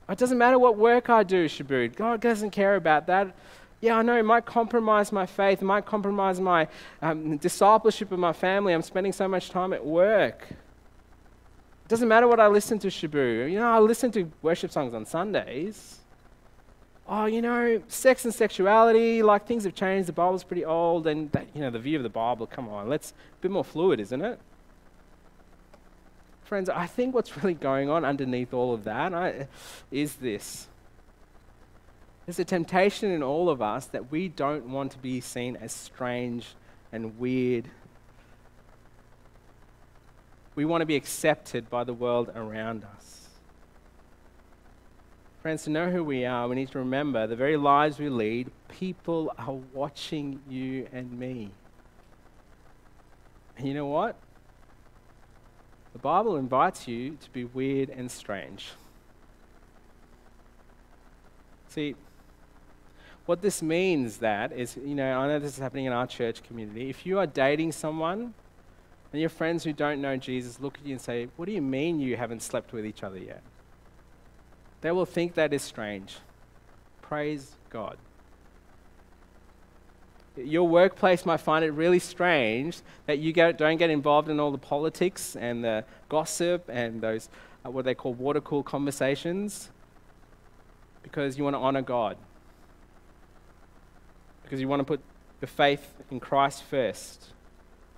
It 0.10 0.18
doesn't 0.18 0.38
matter 0.38 0.60
what 0.60 0.78
work 0.78 1.10
I 1.10 1.24
do, 1.24 1.48
Shabud. 1.48 1.96
God 1.96 2.20
doesn't 2.20 2.50
care 2.52 2.76
about 2.76 3.08
that. 3.08 3.34
Yeah, 3.80 3.98
I 3.98 4.02
know 4.02 4.18
it 4.18 4.26
might 4.26 4.46
compromise 4.46 5.12
my 5.12 5.26
faith, 5.26 5.62
it 5.62 5.66
might 5.66 5.86
compromise 5.86 6.40
my 6.40 6.68
um, 7.02 7.38
discipleship 7.38 8.12
of 8.12 8.20
my 8.20 8.34
family. 8.34 8.74
I'm 8.74 8.82
spending 8.82 9.14
so 9.14 9.28
much 9.28 9.50
time 9.50 9.74
at 9.74 9.84
work. 9.84 10.48
It 10.50 11.88
doesn't 11.88 12.08
matter 12.08 12.28
what 12.28 12.40
I 12.40 12.48
listen 12.48 12.78
to, 12.80 12.88
Shabu. 12.88 13.52
You 13.52 13.60
know, 13.60 13.72
I 13.72 13.80
listen 13.80 14.12
to 14.12 14.30
worship 14.42 14.72
songs 14.72 14.94
on 14.94 15.06
Sundays 15.06 16.01
oh, 17.08 17.26
you 17.26 17.42
know, 17.42 17.82
sex 17.88 18.26
and 18.26 18.34
sexuality, 18.34 19.22
like 19.22 19.46
things 19.46 19.64
have 19.64 19.76
changed, 19.76 20.08
the 20.08 20.14
Bible's 20.14 20.44
pretty 20.44 20.66
old, 20.66 21.08
and 21.08 21.32
that, 21.32 21.48
you 21.54 21.62
know, 21.62 21.70
the 21.70 21.80
view 21.80 21.98
of 21.98 22.04
the 22.04 22.10
Bible, 22.10 22.48
come 22.48 22.70
on, 22.70 22.88
let's, 22.90 23.12
a 23.12 23.42
bit 23.42 23.52
more 23.52 23.66
fluid, 23.66 24.00
isn't 24.00 24.22
it? 24.22 24.40
Friends, 26.44 26.70
I 26.70 26.86
think 26.86 27.16
what's 27.16 27.38
really 27.38 27.54
going 27.54 27.90
on 27.90 28.04
underneath 28.06 28.54
all 28.54 28.74
of 28.74 28.84
that 28.84 29.14
I, 29.14 29.48
is 29.90 30.16
this. 30.16 30.68
There's 32.26 32.40
a 32.40 32.46
temptation 32.46 33.12
in 33.12 33.24
all 33.24 33.50
of 33.50 33.62
us 33.62 33.86
that 33.88 34.12
we 34.12 34.28
don't 34.28 34.70
want 34.70 34.92
to 34.92 34.98
be 34.98 35.22
seen 35.22 35.56
as 35.56 35.72
strange 35.72 36.48
and 36.92 37.18
weird. 37.20 37.66
We 40.56 40.66
want 40.66 40.82
to 40.82 40.86
be 40.86 40.96
accepted 40.96 41.70
by 41.70 41.84
the 41.84 41.94
world 41.94 42.32
around 42.36 42.84
us. 42.84 43.01
Friends, 45.42 45.64
to 45.64 45.72
know 45.72 45.90
who 45.90 46.04
we 46.04 46.24
are, 46.24 46.48
we 46.48 46.56
need 46.56 46.70
to 46.70 46.78
remember 46.78 47.26
the 47.26 47.36
very 47.36 47.58
lives 47.58 47.98
we 47.98 48.10
lead, 48.10 48.52
people 48.70 49.34
are 49.40 49.56
watching 49.74 50.40
you 50.48 50.88
and 50.94 51.18
me. 51.18 51.50
And 53.58 53.68
you 53.68 53.74
know 53.74 53.88
what? 53.88 54.16
The 55.94 56.00
Bible 56.00 56.38
invites 56.38 56.88
you 56.88 57.18
to 57.22 57.30
be 57.32 57.44
weird 57.44 57.90
and 57.90 58.12
strange. 58.12 58.70
See, 61.70 61.96
what 63.26 63.42
this 63.42 63.64
means 63.64 64.18
that 64.18 64.52
is, 64.52 64.78
you 64.78 64.94
know, 64.94 65.20
I 65.20 65.28
know 65.28 65.40
this 65.40 65.54
is 65.54 65.60
happening 65.60 65.86
in 65.86 65.94
our 65.94 66.06
church 66.06 66.44
community. 66.44 66.88
If 66.90 67.04
you 67.04 67.18
are 67.18 67.26
dating 67.26 67.72
someone 67.72 68.36
and 69.12 69.20
your 69.20 69.30
friends 69.30 69.64
who 69.64 69.74
don't 69.74 70.02
know 70.02 70.18
Jesus 70.18 70.60
look 70.60 70.78
at 70.78 70.86
you 70.86 70.92
and 70.92 71.02
say, 71.02 71.30
What 71.36 71.46
do 71.46 71.52
you 71.52 71.62
mean 71.62 72.00
you 72.00 72.16
haven't 72.16 72.44
slept 72.44 72.74
with 72.74 72.86
each 72.86 73.04
other 73.04 73.18
yet? 73.18 73.42
They 74.82 74.92
will 74.92 75.06
think 75.06 75.36
that 75.36 75.54
is 75.54 75.62
strange. 75.62 76.18
Praise 77.02 77.56
God. 77.70 77.98
Your 80.36 80.68
workplace 80.68 81.26
might 81.26 81.38
find 81.38 81.64
it 81.64 81.72
really 81.72 82.00
strange 82.00 82.80
that 83.06 83.20
you 83.20 83.34
get, 83.34 83.58
don't 83.58 83.78
get 83.78 83.90
involved 83.90 84.30
in 84.30 84.40
all 84.40 84.52
the 84.52 84.58
politics 84.58 85.36
and 85.36 85.64
the 85.64 85.84
gossip 86.10 86.70
and 86.70 87.02
those, 87.02 87.30
uh, 87.66 87.70
what 87.70 87.86
they 87.86 87.94
call 87.94 88.14
water 88.14 88.42
cool 88.42 88.64
conversations, 88.64 89.70
because 91.04 91.38
you 91.38 91.44
want 91.44 91.56
to 91.56 91.60
honor 91.60 91.82
God. 91.82 92.18
Because 94.44 94.62
you 94.62 94.68
want 94.68 94.80
to 94.80 94.86
put 94.86 95.02
your 95.42 95.48
faith 95.48 95.96
in 96.10 96.20
Christ 96.20 96.64
first. 96.64 97.28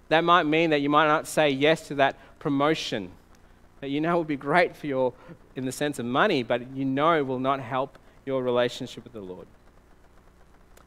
That 0.09 0.23
might 0.23 0.43
mean 0.43 0.71
that 0.71 0.81
you 0.81 0.89
might 0.89 1.07
not 1.07 1.27
say 1.27 1.49
yes 1.49 1.87
to 1.87 1.95
that 1.95 2.17
promotion 2.39 3.11
that 3.83 3.89
you 3.89 3.99
know 3.99 4.15
will 4.15 4.23
be 4.23 4.37
great 4.37 4.77
for 4.77 4.87
your, 4.87 5.11
in 5.57 5.65
the 5.65 5.71
sense 5.73 5.99
of 5.99 6.05
money, 6.05 6.41
but 6.41 6.73
you 6.73 6.85
know 6.85 7.21
will 7.21 7.37
not 7.37 7.59
help 7.59 7.97
your 8.25 8.41
relationship 8.41 9.03
with 9.03 9.11
the 9.11 9.19
Lord. 9.19 9.45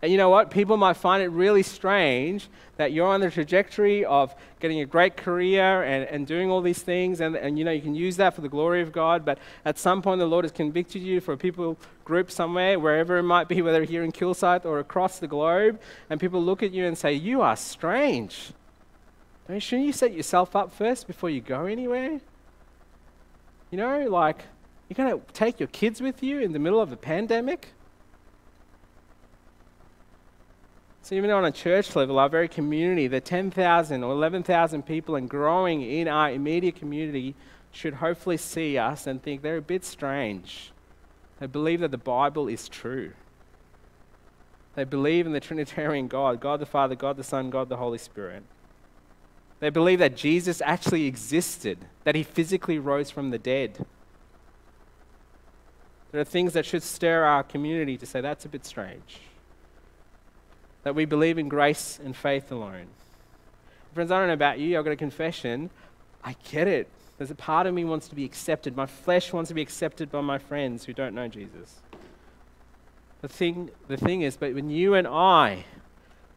And 0.01 0.11
you 0.11 0.17
know 0.17 0.31
what? 0.31 0.51
People 0.51 0.79
might 0.79 0.97
find 0.97 1.23
it 1.23 1.29
really 1.29 1.63
strange 1.63 2.49
that 2.79 2.93
you're 2.93 3.07
on 3.07 3.21
the 3.21 3.31
trajectory 3.31 4.07
of 4.07 4.35
getting 4.61 4.81
a 4.81 4.87
great 4.87 5.15
career 5.15 5.83
and, 5.83 6.05
and 6.05 6.27
doing 6.27 6.51
all 6.51 6.63
these 6.63 6.81
things, 6.81 7.21
and, 7.21 7.37
and 7.37 7.59
you 7.59 7.67
know 7.67 7.71
you 7.71 7.83
can 7.83 7.95
use 7.95 8.17
that 8.17 8.35
for 8.35 8.41
the 8.41 8.49
glory 8.49 8.81
of 8.81 8.93
God. 8.93 9.27
But 9.27 9.41
at 9.67 9.79
some 9.79 10.01
point, 10.01 10.19
the 10.19 10.25
Lord 10.25 10.47
has 10.47 10.53
convicted 10.53 11.03
you 11.03 11.21
for 11.21 11.35
a 11.35 11.37
people 11.37 11.77
group 12.07 12.31
somewhere, 12.31 12.81
wherever 12.81 13.19
it 13.19 13.25
might 13.25 13.47
be, 13.47 13.61
whether 13.67 13.85
here 13.85 14.05
in 14.05 14.11
Kilsyth 14.11 14.65
or 14.65 14.79
across 14.79 15.19
the 15.19 15.29
globe, 15.29 15.79
and 16.09 16.19
people 16.19 16.43
look 16.43 16.63
at 16.63 16.73
you 16.73 16.87
and 16.87 16.97
say, 16.97 17.13
"You 17.13 17.43
are 17.43 17.57
strange." 17.57 18.53
Don't, 19.49 19.61
shouldn't 19.61 19.87
you 19.87 19.93
set 19.93 20.15
yourself 20.15 20.57
up 20.57 20.73
first 20.73 21.07
before 21.07 21.29
you 21.29 21.43
go 21.43 21.67
anywhere? 21.67 22.23
You 23.71 23.79
know, 23.79 24.07
like 24.09 24.45
you're 24.89 24.97
going 24.97 25.21
to 25.21 25.33
take 25.33 25.59
your 25.59 25.67
kids 25.69 26.01
with 26.01 26.23
you 26.23 26.41
in 26.41 26.53
the 26.53 26.59
middle 26.59 26.81
of 26.81 26.93
a 26.93 26.97
pandemic. 26.97 27.69
So 31.03 31.15
even 31.15 31.31
on 31.31 31.45
a 31.45 31.53
church 31.53 31.95
level, 31.95 32.19
our 32.19 32.29
very 32.29 32.49
community, 32.49 33.07
the 33.07 33.21
10,000 33.21 34.03
or 34.03 34.13
11,000 34.13 34.83
people 34.83 35.15
and 35.15 35.31
growing 35.31 35.83
in 35.83 36.09
our 36.09 36.31
immediate 36.31 36.77
community 36.77 37.35
should 37.71 37.95
hopefully 37.95 38.37
see 38.37 38.77
us 38.79 39.07
and 39.07 39.23
think 39.23 39.43
they're 39.43 39.59
a 39.59 39.63
bit 39.63 39.85
strange. 39.85 40.73
They 41.39 41.47
believe 41.47 41.81
that 41.81 41.91
the 41.91 41.99
Bible 41.99 42.49
is 42.49 42.69
true. 42.69 43.13
They 44.75 44.85
believe 44.85 45.27
in 45.27 45.33
the 45.33 45.41
Trinitarian 45.41 46.09
God, 46.09 46.41
God 46.41 46.61
the 46.61 46.67
Father, 46.67 46.95
God 46.95 47.17
the 47.17 47.25
Son, 47.25 47.51
God 47.51 47.69
the 47.69 47.77
Holy 47.77 47.99
Spirit. 47.99 48.43
They 49.61 49.71
believe 49.71 49.99
that 50.01 50.17
Jesus 50.17 50.61
actually 50.65 51.07
existed, 51.07 51.79
that 52.05 52.15
he 52.15 52.23
physically 52.23 52.79
rose 52.79 53.11
from 53.11 53.31
the 53.31 53.39
dead. 53.39 53.85
There 56.13 56.21
are 56.21 56.25
things 56.25 56.53
that 56.53 56.67
should 56.67 56.83
stir 56.83 57.25
our 57.25 57.43
community 57.43 57.97
to 57.97 58.07
say 58.07 58.21
that's 58.21 58.45
a 58.45 58.49
bit 58.49 58.65
strange 58.65 59.21
that 60.87 60.95
we 60.95 61.05
believe 61.05 61.37
in 61.37 61.49
grace 61.49 61.99
and 62.05 62.15
faith 62.15 62.53
alone. 62.53 62.87
Friends, 63.93 64.13
I 64.13 64.21
don't 64.21 64.29
know 64.29 64.35
about 64.35 64.61
you, 64.61 64.79
I've 64.79 64.85
got 64.85 64.93
a 64.93 64.97
confession. 64.97 65.69
I 66.23 66.37
get 66.53 66.69
it. 66.69 66.89
There's 67.19 67.33
a 67.33 67.35
part 67.35 67.67
of 67.67 67.75
me 67.75 67.85
wants 67.85 68.07
to 68.07 68.15
be 68.15 68.25
accepted. 68.25 68.77
My 68.77 68.87
flesh 68.87 69.33
wants 69.33 69.49
to 69.49 69.55
be 69.55 69.63
accepted 69.63 70.13
by 70.13 70.21
my 70.21 70.39
friends 70.39 70.85
who 70.85 70.93
don't 70.93 71.13
know 71.13 71.27
Jesus. 71.27 71.81
The 73.21 73.27
thing, 73.27 73.71
the 73.89 73.97
thing 73.97 74.23
is, 74.23 74.37
but 74.37 74.55
when 74.55 74.71
you 74.71 74.95
and 74.95 75.09
I 75.09 75.65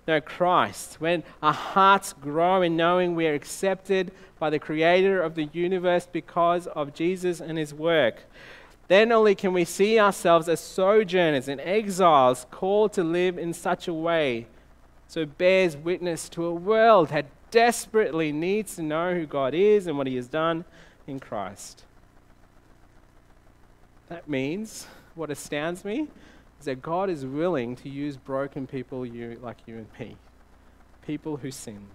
know 0.10 0.22
Christ, 0.22 1.00
when 1.00 1.24
our 1.42 1.54
hearts 1.54 2.14
grow 2.14 2.62
in 2.62 2.76
knowing 2.76 3.16
we 3.16 3.28
are 3.28 3.34
accepted 3.34 4.12
by 4.40 4.50
the 4.50 4.60
Creator 4.60 5.22
of 5.22 5.36
the 5.36 5.50
universe 5.54 6.08
because 6.12 6.68
of 6.68 6.94
Jesus 6.94 7.40
and 7.40 7.58
His 7.58 7.74
work, 7.74 8.24
then 8.88 9.12
only 9.12 9.36
can 9.36 9.54
we 9.54 9.66
see 9.66 10.00
ourselves 10.00 10.50
as 10.50 10.60
sojourners 10.60 11.48
and 11.48 11.62
exiles 11.62 12.46
called 12.50 12.92
to 12.94 13.04
live 13.04 13.38
in 13.38 13.54
such 13.54 13.88
a 13.88 13.94
way 13.94 14.48
so 15.10 15.26
bears 15.26 15.76
witness 15.76 16.30
to 16.30 16.46
a 16.46 16.54
world 16.54 17.10
that 17.10 17.26
desperately 17.50 18.32
needs 18.32 18.76
to 18.76 18.84
know 18.84 19.16
who 19.16 19.26
God 19.26 19.56
is 19.56 19.88
and 19.88 19.98
what 19.98 20.06
He 20.06 20.16
has 20.16 20.28
done 20.28 20.66
in 21.08 21.20
Christ. 21.20 21.84
That 24.08 24.30
means, 24.30 24.86
what 25.16 25.32
astounds 25.32 25.84
me, 25.84 26.08
is 26.60 26.66
that 26.66 26.82
God 26.82 27.10
is 27.10 27.26
willing 27.26 27.76
to 27.78 27.90
use 27.90 28.18
broken 28.18 28.68
people 28.68 29.06
you, 29.06 29.40
like 29.42 29.58
you 29.66 29.78
and 29.78 29.88
me, 30.00 30.18
people 31.06 31.38
who 31.38 31.52
sin. 31.52 31.88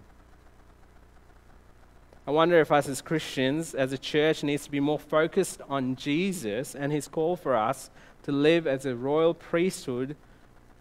I 2.27 2.31
wonder 2.31 2.59
if 2.59 2.71
us 2.71 2.89
as 2.89 3.01
Christians, 3.01 3.75
as 3.75 3.93
a 3.93 3.99
church, 3.99 4.43
needs 4.43 4.65
to 4.65 4.71
be 4.71 4.79
more 4.79 4.97
focused 4.97 5.61
on 5.69 5.95
Jesus 5.95 6.73
and 6.73 6.91
his 6.91 7.07
call 7.07 7.35
for 7.35 7.55
us 7.55 7.91
to 8.23 8.31
live 8.31 8.65
as 8.65 8.87
a 8.87 8.95
royal 8.95 9.35
priesthood 9.35 10.15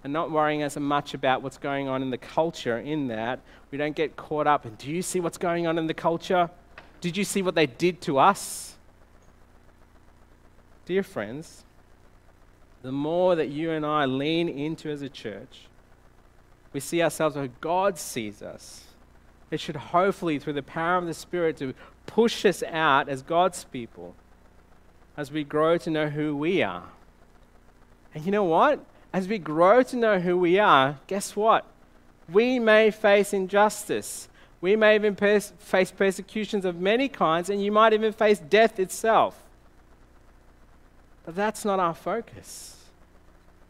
and 0.02 0.12
not 0.12 0.30
worrying 0.30 0.62
as 0.62 0.78
much 0.78 1.12
about 1.12 1.42
what's 1.42 1.58
going 1.58 1.86
on 1.86 2.00
in 2.00 2.08
the 2.08 2.18
culture 2.18 2.78
in 2.78 3.08
that. 3.08 3.40
We 3.70 3.76
don't 3.76 3.94
get 3.94 4.16
caught 4.16 4.46
up 4.46 4.64
in, 4.64 4.74
do 4.76 4.90
you 4.90 5.02
see 5.02 5.20
what's 5.20 5.36
going 5.36 5.66
on 5.66 5.76
in 5.76 5.86
the 5.86 5.94
culture? 5.94 6.48
Did 7.02 7.18
you 7.18 7.24
see 7.24 7.42
what 7.42 7.54
they 7.54 7.66
did 7.66 8.00
to 8.02 8.18
us? 8.18 8.76
Dear 10.86 11.02
friends, 11.02 11.64
the 12.84 12.92
more 12.92 13.34
that 13.34 13.48
you 13.48 13.72
and 13.72 13.84
I 13.84 14.04
lean 14.04 14.48
into 14.48 14.88
as 14.88 15.02
a 15.02 15.08
church, 15.08 15.66
we 16.72 16.78
see 16.78 17.02
ourselves 17.02 17.34
where 17.34 17.48
God 17.60 17.98
sees 17.98 18.42
us 18.42 18.84
it 19.54 19.60
should 19.60 19.76
hopefully, 19.76 20.38
through 20.38 20.54
the 20.54 20.62
power 20.62 20.96
of 20.96 21.06
the 21.06 21.14
Spirit, 21.14 21.56
to 21.58 21.74
push 22.06 22.44
us 22.44 22.62
out 22.64 23.08
as 23.08 23.22
God's 23.22 23.64
people 23.64 24.14
as 25.16 25.30
we 25.30 25.44
grow 25.44 25.78
to 25.78 25.90
know 25.90 26.08
who 26.08 26.36
we 26.36 26.60
are. 26.60 26.88
And 28.14 28.26
you 28.26 28.32
know 28.32 28.44
what? 28.44 28.84
As 29.12 29.28
we 29.28 29.38
grow 29.38 29.84
to 29.84 29.96
know 29.96 30.18
who 30.18 30.36
we 30.36 30.58
are, 30.58 30.98
guess 31.06 31.36
what? 31.36 31.64
We 32.28 32.58
may 32.58 32.90
face 32.90 33.32
injustice. 33.32 34.28
We 34.60 34.74
may 34.74 34.96
even 34.96 35.14
pers- 35.14 35.52
face 35.58 35.92
persecutions 35.92 36.64
of 36.64 36.80
many 36.80 37.08
kinds, 37.08 37.48
and 37.48 37.62
you 37.62 37.70
might 37.70 37.92
even 37.92 38.12
face 38.12 38.40
death 38.40 38.80
itself. 38.80 39.40
But 41.24 41.36
that's 41.36 41.64
not 41.64 41.78
our 41.78 41.94
focus. 41.94 42.73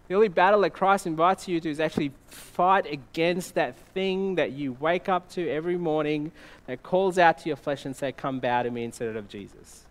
The 0.09 0.15
only 0.15 0.29
battle 0.29 0.61
that 0.61 0.71
Christ 0.71 1.07
invites 1.07 1.49
you 1.49 1.61
to 1.61 1.71
is 1.71 1.81
actually 1.81 2.13
fight 2.27 2.87
against 2.87 3.55
that 3.55 3.77
thing 3.95 4.35
that 4.35 4.53
you 4.53 4.75
wake 4.75 5.09
up 5.09 5.31
to 5.31 5.49
every 5.49 5.79
morning 5.79 6.31
that 6.67 6.83
calls 6.83 7.19
out 7.19 7.39
to 7.39 7.49
your 7.49 7.57
flesh 7.57 7.87
and 7.87 7.97
say, 7.97 8.13
Come 8.13 8.39
bow 8.39 8.63
to 8.63 8.71
me 8.71 8.85
instead 8.85 9.17
of 9.17 9.29
Jesus. 9.29 9.85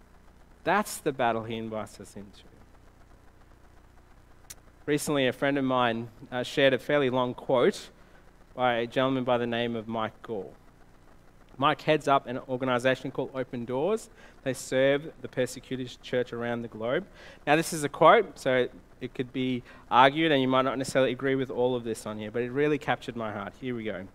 That's 0.63 0.97
the 0.97 1.11
battle 1.11 1.43
he 1.43 1.57
invites 1.57 1.99
us 1.99 2.15
into. 2.15 2.43
Recently, 4.85 5.27
a 5.27 5.33
friend 5.33 5.57
of 5.57 5.63
mine 5.63 6.09
uh, 6.31 6.43
shared 6.43 6.73
a 6.73 6.77
fairly 6.77 7.09
long 7.09 7.33
quote 7.33 7.89
by 8.53 8.75
a 8.75 8.87
gentleman 8.87 9.23
by 9.23 9.37
the 9.37 9.47
name 9.47 9.75
of 9.75 9.87
Mike 9.87 10.21
Gore. 10.21 10.51
Mike 11.57 11.81
heads 11.81 12.07
up 12.07 12.27
an 12.27 12.39
organization 12.49 13.11
called 13.11 13.31
Open 13.33 13.65
Doors. 13.65 14.09
They 14.43 14.53
serve 14.53 15.11
the 15.21 15.27
persecuted 15.27 15.95
church 16.01 16.33
around 16.33 16.63
the 16.63 16.67
globe. 16.67 17.05
Now, 17.47 17.55
this 17.55 17.73
is 17.73 17.83
a 17.83 17.89
quote, 17.89 18.37
so 18.39 18.67
it 19.03 19.13
could 19.13 19.33
be 19.33 19.61
argued, 19.91 20.31
and 20.31 20.41
you 20.41 20.47
might 20.47 20.61
not 20.63 20.77
necessarily 20.77 21.11
agree 21.11 21.35
with 21.35 21.51
all 21.51 21.75
of 21.75 21.83
this 21.83 22.05
on 22.05 22.17
here, 22.17 22.31
but 22.31 22.41
it 22.41 22.51
really 22.51 22.77
captured 22.77 23.15
my 23.15 23.31
heart. 23.31 23.53
Here 23.59 23.75
we 23.75 23.83
go. 23.83 24.07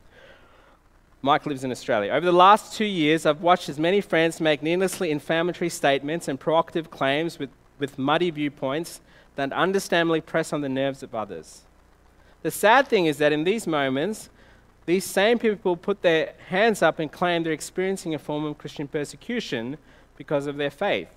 Mike 1.21 1.47
lives 1.47 1.63
in 1.63 1.71
Australia. 1.71 2.13
Over 2.13 2.25
the 2.25 2.33
last 2.33 2.77
two 2.77 2.85
years, 2.85 3.27
I've 3.27 3.43
watched 3.43 3.69
as 3.69 3.79
many 3.79 4.01
friends 4.01 4.41
make 4.41 4.63
needlessly 4.63 5.11
inflammatory 5.11 5.69
statements 5.69 6.27
and 6.27 6.41
provocative 6.41 6.91
claims 6.91 7.39
with, 7.39 7.51
with 7.79 7.99
muddy 7.99 8.31
viewpoints 8.31 9.01
that 9.37 9.53
understandably 9.53 10.21
press 10.21 10.53
on 10.53 10.63
the 10.63 10.69
nerves 10.69 11.03
of 11.03 11.15
others. 11.15 11.63
The 12.43 12.51
sad 12.51 12.89
thing 12.89 13.07
is 13.07 13.19
that 13.19 13.33
in 13.33 13.45
these 13.45 13.67
moments, 13.67 14.31
these 14.87 15.05
same 15.05 15.39
people 15.39 15.77
put 15.77 16.01
their 16.01 16.33
hands 16.49 16.81
up 16.81 16.99
and 16.99 17.13
claim 17.13 17.43
they're 17.43 17.53
experiencing 17.53 18.15
a 18.15 18.19
form 18.19 18.45
of 18.45 18.57
Christian 18.57 18.89
persecution 18.89 19.77
because 20.17 20.47
of 20.47 20.57
their 20.57 20.71
faith. 20.71 21.11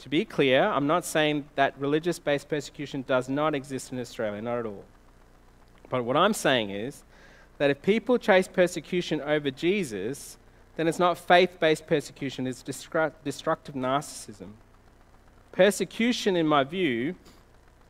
To 0.00 0.08
be 0.08 0.24
clear, 0.24 0.64
I'm 0.64 0.86
not 0.86 1.04
saying 1.04 1.44
that 1.56 1.78
religious 1.78 2.18
based 2.18 2.48
persecution 2.48 3.04
does 3.06 3.28
not 3.28 3.54
exist 3.54 3.92
in 3.92 4.00
Australia, 4.00 4.40
not 4.40 4.58
at 4.58 4.66
all. 4.66 4.84
But 5.90 6.04
what 6.04 6.16
I'm 6.16 6.32
saying 6.32 6.70
is 6.70 7.04
that 7.58 7.68
if 7.68 7.82
people 7.82 8.16
chase 8.16 8.48
persecution 8.48 9.20
over 9.20 9.50
Jesus, 9.50 10.38
then 10.76 10.88
it's 10.88 10.98
not 10.98 11.18
faith 11.18 11.60
based 11.60 11.86
persecution, 11.86 12.46
it's 12.46 12.62
destructive 12.62 13.74
narcissism. 13.74 14.52
Persecution, 15.52 16.36
in 16.36 16.46
my 16.46 16.64
view, 16.64 17.14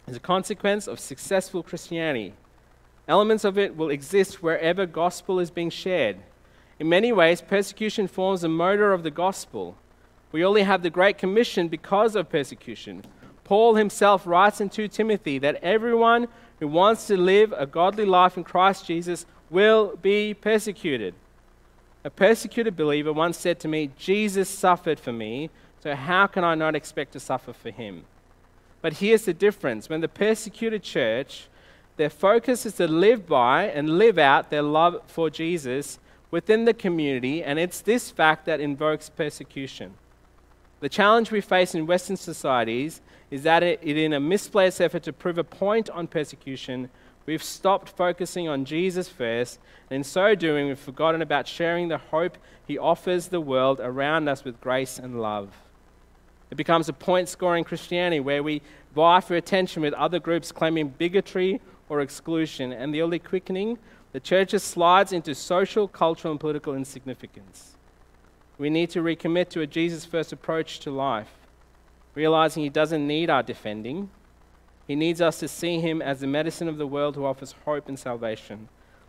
is 0.09 0.17
a 0.17 0.21
consequence 0.21 0.89
of 0.89 0.99
successful 0.99 1.63
Christianity. 1.63 2.33
Elements 3.07 3.45
of 3.45 3.57
it 3.57 3.77
will 3.77 3.91
exist 3.91 4.43
wherever 4.43 4.85
gospel 4.87 5.39
is 5.39 5.53
being 5.53 5.71
shared. 5.71 6.17
In 6.81 6.89
many 6.89 7.13
ways, 7.13 7.41
persecution 7.41 8.09
forms 8.09 8.41
the 8.41 8.49
motor 8.49 8.93
of 8.93 9.05
the 9.05 9.11
gospel. 9.13 9.77
We 10.33 10.45
only 10.45 10.63
have 10.63 10.83
the 10.83 10.91
Great 10.91 11.19
Commission 11.19 11.69
because 11.69 12.15
of 12.15 12.29
persecution. 12.29 13.03
Paul 13.45 13.75
himself 13.75 14.27
writes 14.27 14.61
in 14.61 14.69
2 14.69 14.89
Timothy 14.89 15.39
that 15.39 15.57
everyone 15.63 16.29
who 16.61 16.69
wants 16.69 17.07
to 17.09 17.17
live 17.17 17.53
a 17.57 17.67
godly 17.67 18.05
life 18.05 18.37
in 18.37 18.45
Christ 18.45 18.87
Jesus 18.87 19.27
will 19.51 19.97
be 19.97 20.35
persecuted. 20.35 21.15
A 22.05 22.11
persecuted 22.11 22.77
believer 22.77 23.13
once 23.13 23.37
said 23.37 23.59
to 23.61 23.69
me, 23.69 23.91
Jesus 23.99 24.49
suffered 24.49 25.01
for 25.01 25.13
me, 25.13 25.51
so 25.83 25.95
how 25.95 26.27
can 26.27 26.45
I 26.45 26.55
not 26.55 26.77
expect 26.77 27.13
to 27.13 27.21
suffer 27.21 27.53
for 27.53 27.71
him? 27.71 28.05
But 28.83 28.95
here's 28.95 29.25
the 29.25 29.35
difference 29.35 29.89
when 29.89 30.01
the 30.01 30.09
persecuted 30.09 30.83
church, 30.83 31.49
their 31.97 32.09
focus 32.09 32.65
is 32.65 32.75
to 32.75 32.87
live 32.87 33.27
by 33.27 33.65
and 33.65 33.99
live 33.99 34.19
out 34.19 34.51
their 34.51 34.63
love 34.63 35.03
for 35.07 35.29
Jesus 35.29 35.99
within 36.31 36.65
the 36.65 36.73
community, 36.73 37.43
and 37.43 37.59
it's 37.59 37.81
this 37.81 38.11
fact 38.11 38.47
that 38.47 38.61
invokes 38.61 39.11
persecution. 39.11 39.95
The 40.81 40.89
challenge 40.89 41.31
we 41.31 41.41
face 41.41 41.75
in 41.75 41.87
Western 41.87 42.17
societies 42.17 43.01
is 43.31 43.43
that 43.43 43.63
it, 43.63 43.83
in 43.83 44.13
a 44.13 44.21
misplaced 44.21 44.81
effort 44.81 45.03
to 45.05 45.13
prove 45.13 45.39
a 45.39 45.45
point 45.45 45.89
on 45.91 46.07
persecution, 46.07 46.91
we've 47.27 47.43
stopped 47.43 47.91
focusing 47.91 48.49
on 48.49 48.65
Jesus 48.65 49.09
first, 49.09 49.59
and 49.89 49.97
in 49.99 50.05
so 50.05 50.35
doing, 50.35 50.69
we've 50.69 50.79
forgotten 50.79 51.23
about 51.23 51.47
sharing 51.47 51.89
the 51.89 51.99
hope 51.99 52.39
he 52.67 52.79
offers 52.79 53.29
the 53.29 53.41
world 53.41 53.79
around 53.81 54.29
us 54.29 54.43
with 54.43 54.61
grace 54.61 54.99
and 54.99 55.21
love. 55.21 55.55
It 56.51 56.57
becomes 56.57 56.89
a 56.89 56.93
point 56.93 57.29
scoring 57.29 57.63
Christianity 57.63 58.19
where 58.19 58.43
we 58.43 58.63
vie 58.95 59.21
for 59.21 59.37
attention 59.37 59.83
with 59.83 59.95
other 59.95 60.19
groups 60.19 60.51
claiming 60.51 60.89
bigotry 60.89 61.61
or 61.89 62.01
exclusion. 62.01 62.73
And 62.73 62.93
the 62.93 63.03
early 63.03 63.19
quickening, 63.19 63.79
the 64.13 64.21
church 64.21 64.51
slides 64.53 65.13
into 65.13 65.35
social, 65.35 65.87
cultural, 65.87 66.33
and 66.33 66.41
political 66.41 66.75
insignificance. 66.75 67.77
We 68.61 68.69
need 68.69 68.91
to 68.91 69.01
recommit 69.01 69.49
to 69.51 69.63
a 69.63 69.67
Jesus 69.67 70.05
first 70.05 70.35
approach 70.35 70.81
to 70.81 70.91
life, 70.91 71.31
realizing 72.15 72.63
He 72.63 72.69
doesn't 72.69 73.07
need 73.07 73.31
our 73.31 73.43
defending. 73.43 74.11
He 74.87 74.95
needs 74.95 75.23
us 75.23 75.41
to 75.41 75.49
see 75.49 75.81
Him 75.81 76.03
as 76.03 76.21
the 76.21 76.27
medicine 76.27 76.69
of 76.69 76.77
the 76.77 76.87
world 76.87 77.17
who 77.17 77.25
offers 77.25 77.55
hope 77.65 77.89
and 77.89 77.99
salvation. 77.99 78.69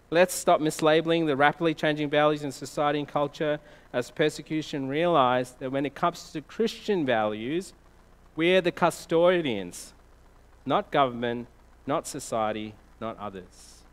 Let's 0.10 0.34
stop 0.34 0.62
mislabeling 0.62 1.26
the 1.26 1.36
rapidly 1.36 1.74
changing 1.74 2.10
values 2.10 2.45
in 2.45 2.54
society 2.54 2.99
and 2.99 3.08
culture 3.10 3.60
as 3.91 4.10
persecution. 4.10 4.88
Realize 4.88 5.52
that 5.60 5.70
when 5.70 5.86
it 5.86 5.95
comes 5.95 6.32
to 6.32 6.39
Christian 6.39 7.06
values, 7.06 7.74
we're 8.38 8.62
the 8.62 8.72
custodians, 8.72 9.91
not 10.66 10.91
government, 10.91 11.49
not 11.86 12.08
society, 12.08 12.74
not 13.02 13.20
others. 13.20 13.84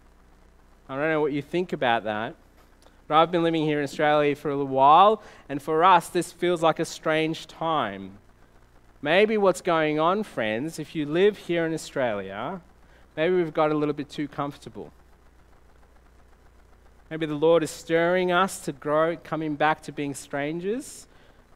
I 0.89 0.95
don't 0.95 1.11
know 1.11 1.21
what 1.21 1.33
you 1.33 1.43
think 1.43 1.73
about 1.73 2.05
that, 2.05 2.37
but 3.09 3.17
I've 3.17 3.33
been 3.33 3.43
living 3.43 3.65
here 3.65 3.79
in 3.79 3.85
Australia 3.85 4.37
for 4.37 4.51
a 4.51 4.57
little 4.57 4.71
while, 4.71 5.23
and 5.49 5.61
for 5.61 5.83
us, 5.83 6.09
this 6.09 6.31
feels 6.31 6.63
like 6.63 6.79
a 6.79 6.85
strange 6.85 7.47
time. 7.47 8.19
Maybe 9.01 9.39
what's 9.39 9.63
going 9.63 9.99
on, 9.99 10.23
friends, 10.23 10.79
if 10.79 10.95
you 10.95 11.07
live 11.07 11.39
here 11.39 11.65
in 11.65 11.73
Australia, 11.73 12.61
maybe 13.17 13.35
we've 13.35 13.55
got 13.55 13.73
a 13.73 13.75
little 13.75 13.95
bit 13.95 14.11
too 14.11 14.29
comfortable. 14.29 14.93
Maybe 17.11 17.25
the 17.25 17.35
Lord 17.35 17.63
is 17.63 17.71
stirring 17.71 18.31
us 18.31 18.61
to 18.61 18.73
grow, 18.73 19.17
coming 19.17 19.57
back 19.57 19.81
to 19.83 19.93
being 19.93 20.15
strangers 20.15 21.07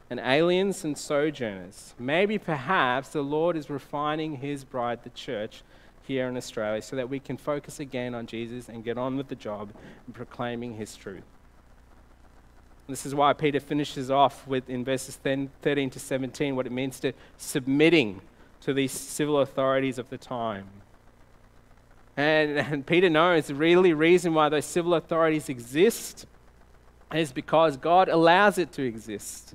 and 0.09 0.19
aliens 0.19 0.83
and 0.83 0.97
sojourners. 0.97 1.93
Maybe 1.99 2.39
perhaps 2.39 3.09
the 3.09 3.21
Lord 3.21 3.55
is 3.55 3.69
refining 3.69 4.37
his 4.37 4.63
bride, 4.63 5.03
the 5.03 5.11
church, 5.11 5.61
here 6.07 6.27
in 6.27 6.37
Australia 6.37 6.81
so 6.81 6.95
that 6.95 7.09
we 7.09 7.19
can 7.19 7.37
focus 7.37 7.79
again 7.79 8.13
on 8.13 8.25
Jesus 8.25 8.69
and 8.69 8.83
get 8.83 8.97
on 8.97 9.17
with 9.17 9.27
the 9.27 9.35
job 9.35 9.71
in 10.07 10.13
proclaiming 10.13 10.75
his 10.75 10.95
truth. 10.95 11.23
This 12.87 13.05
is 13.05 13.15
why 13.15 13.33
Peter 13.33 13.59
finishes 13.59 14.11
off 14.11 14.45
with 14.47 14.69
in 14.69 14.83
verses 14.83 15.17
10, 15.23 15.49
13 15.61 15.89
to 15.91 15.99
17 15.99 16.55
what 16.55 16.65
it 16.65 16.71
means 16.71 16.99
to 16.99 17.13
submitting 17.37 18.21
to 18.61 18.73
these 18.73 18.91
civil 18.91 19.39
authorities 19.39 19.97
of 19.97 20.09
the 20.09 20.17
time. 20.17 20.67
And, 22.17 22.57
and 22.57 22.85
Peter 22.85 23.09
knows 23.09 23.47
the 23.47 23.55
really 23.55 23.93
reason 23.93 24.33
why 24.33 24.49
those 24.49 24.65
civil 24.65 24.93
authorities 24.95 25.49
exist 25.49 26.25
is 27.13 27.31
because 27.31 27.77
God 27.77 28.09
allows 28.09 28.57
it 28.57 28.71
to 28.73 28.83
exist. 28.83 29.51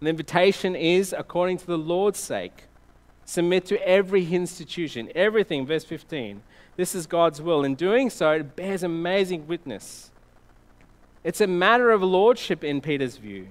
And 0.00 0.06
the 0.06 0.10
invitation 0.10 0.74
is 0.74 1.14
according 1.16 1.58
to 1.58 1.66
the 1.66 1.78
Lord's 1.78 2.18
sake. 2.18 2.64
Submit 3.24 3.66
to 3.66 3.86
every 3.86 4.26
institution, 4.32 5.10
everything, 5.14 5.66
verse 5.66 5.84
15. 5.84 6.42
This 6.76 6.94
is 6.94 7.06
God's 7.06 7.42
will. 7.42 7.64
In 7.64 7.74
doing 7.74 8.08
so, 8.08 8.32
it 8.32 8.56
bears 8.56 8.82
amazing 8.82 9.46
witness. 9.46 10.10
It's 11.28 11.42
a 11.42 11.46
matter 11.46 11.90
of 11.90 12.02
lordship 12.02 12.64
in 12.64 12.80
Peter's 12.80 13.18
view. 13.18 13.48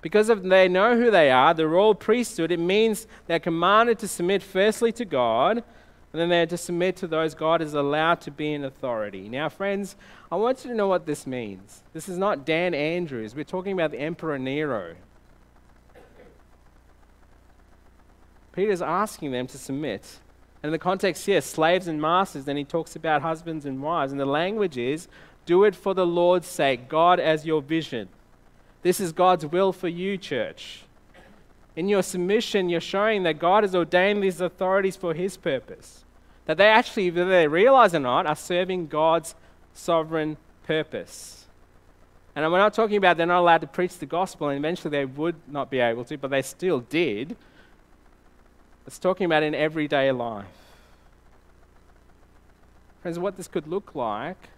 Because 0.00 0.30
if 0.30 0.42
they 0.42 0.68
know 0.68 0.96
who 0.96 1.10
they 1.10 1.30
are, 1.30 1.52
the 1.52 1.68
royal 1.68 1.94
priesthood, 1.94 2.50
it 2.50 2.58
means 2.58 3.06
they're 3.26 3.38
commanded 3.38 3.98
to 3.98 4.08
submit 4.08 4.42
firstly 4.42 4.90
to 4.92 5.04
God 5.04 5.58
and 5.58 6.18
then 6.18 6.30
they're 6.30 6.46
to 6.46 6.56
submit 6.56 6.96
to 6.96 7.06
those 7.06 7.34
God 7.34 7.60
is 7.60 7.74
allowed 7.74 8.22
to 8.22 8.30
be 8.30 8.54
in 8.54 8.64
authority. 8.64 9.28
Now, 9.28 9.50
friends, 9.50 9.96
I 10.32 10.36
want 10.36 10.64
you 10.64 10.70
to 10.70 10.76
know 10.78 10.88
what 10.88 11.04
this 11.04 11.26
means. 11.26 11.82
This 11.92 12.08
is 12.08 12.16
not 12.16 12.46
Dan 12.46 12.72
Andrews. 12.72 13.34
We're 13.34 13.44
talking 13.44 13.74
about 13.74 13.90
the 13.90 14.00
Emperor 14.00 14.38
Nero. 14.38 14.96
Peter's 18.52 18.80
asking 18.80 19.32
them 19.32 19.46
to 19.48 19.58
submit. 19.58 20.20
And 20.62 20.70
in 20.70 20.72
the 20.72 20.78
context 20.78 21.26
here, 21.26 21.42
slaves 21.42 21.86
and 21.86 22.00
masters, 22.00 22.46
then 22.46 22.56
he 22.56 22.64
talks 22.64 22.96
about 22.96 23.20
husbands 23.20 23.66
and 23.66 23.82
wives. 23.82 24.10
And 24.10 24.20
the 24.20 24.26
language 24.26 24.78
is 24.78 25.08
do 25.48 25.64
it 25.64 25.74
for 25.74 25.94
the 25.94 26.06
Lord's 26.06 26.46
sake, 26.46 26.90
God 26.90 27.18
as 27.18 27.46
your 27.46 27.62
vision. 27.62 28.10
This 28.82 29.00
is 29.00 29.12
God's 29.12 29.46
will 29.46 29.72
for 29.72 29.88
you, 29.88 30.18
church. 30.18 30.82
In 31.74 31.88
your 31.88 32.02
submission, 32.02 32.68
you're 32.68 32.82
showing 32.82 33.22
that 33.22 33.38
God 33.38 33.64
has 33.64 33.74
ordained 33.74 34.22
these 34.22 34.42
authorities 34.42 34.94
for 34.94 35.14
His 35.14 35.38
purpose. 35.38 36.04
That 36.44 36.58
they 36.58 36.66
actually, 36.66 37.10
whether 37.10 37.30
they 37.30 37.48
realize 37.48 37.94
or 37.94 38.00
not, 38.00 38.26
are 38.26 38.36
serving 38.36 38.88
God's 38.88 39.34
sovereign 39.72 40.36
purpose. 40.64 41.46
And 42.36 42.44
we're 42.52 42.58
not 42.58 42.74
talking 42.74 42.98
about 42.98 43.16
they're 43.16 43.26
not 43.26 43.40
allowed 43.40 43.62
to 43.62 43.66
preach 43.66 43.96
the 43.96 44.06
gospel, 44.06 44.50
and 44.50 44.58
eventually 44.58 44.90
they 44.90 45.06
would 45.06 45.36
not 45.48 45.70
be 45.70 45.78
able 45.78 46.04
to, 46.04 46.18
but 46.18 46.30
they 46.30 46.42
still 46.42 46.80
did. 46.80 47.36
It's 48.86 48.98
talking 48.98 49.24
about 49.24 49.42
in 49.42 49.54
everyday 49.54 50.12
life. 50.12 50.44
Friends, 53.00 53.18
what 53.18 53.38
this 53.38 53.48
could 53.48 53.66
look 53.66 53.94
like, 53.94 54.50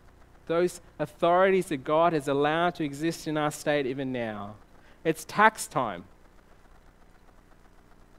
those 0.51 0.80
authorities 0.98 1.66
that 1.66 1.84
God 1.84 2.12
has 2.12 2.26
allowed 2.26 2.74
to 2.74 2.84
exist 2.84 3.28
in 3.28 3.36
our 3.36 3.53
state 3.53 3.86
even 3.86 4.11
now. 4.11 4.57
It's 5.05 5.24
tax 5.24 5.68
time. 5.68 6.05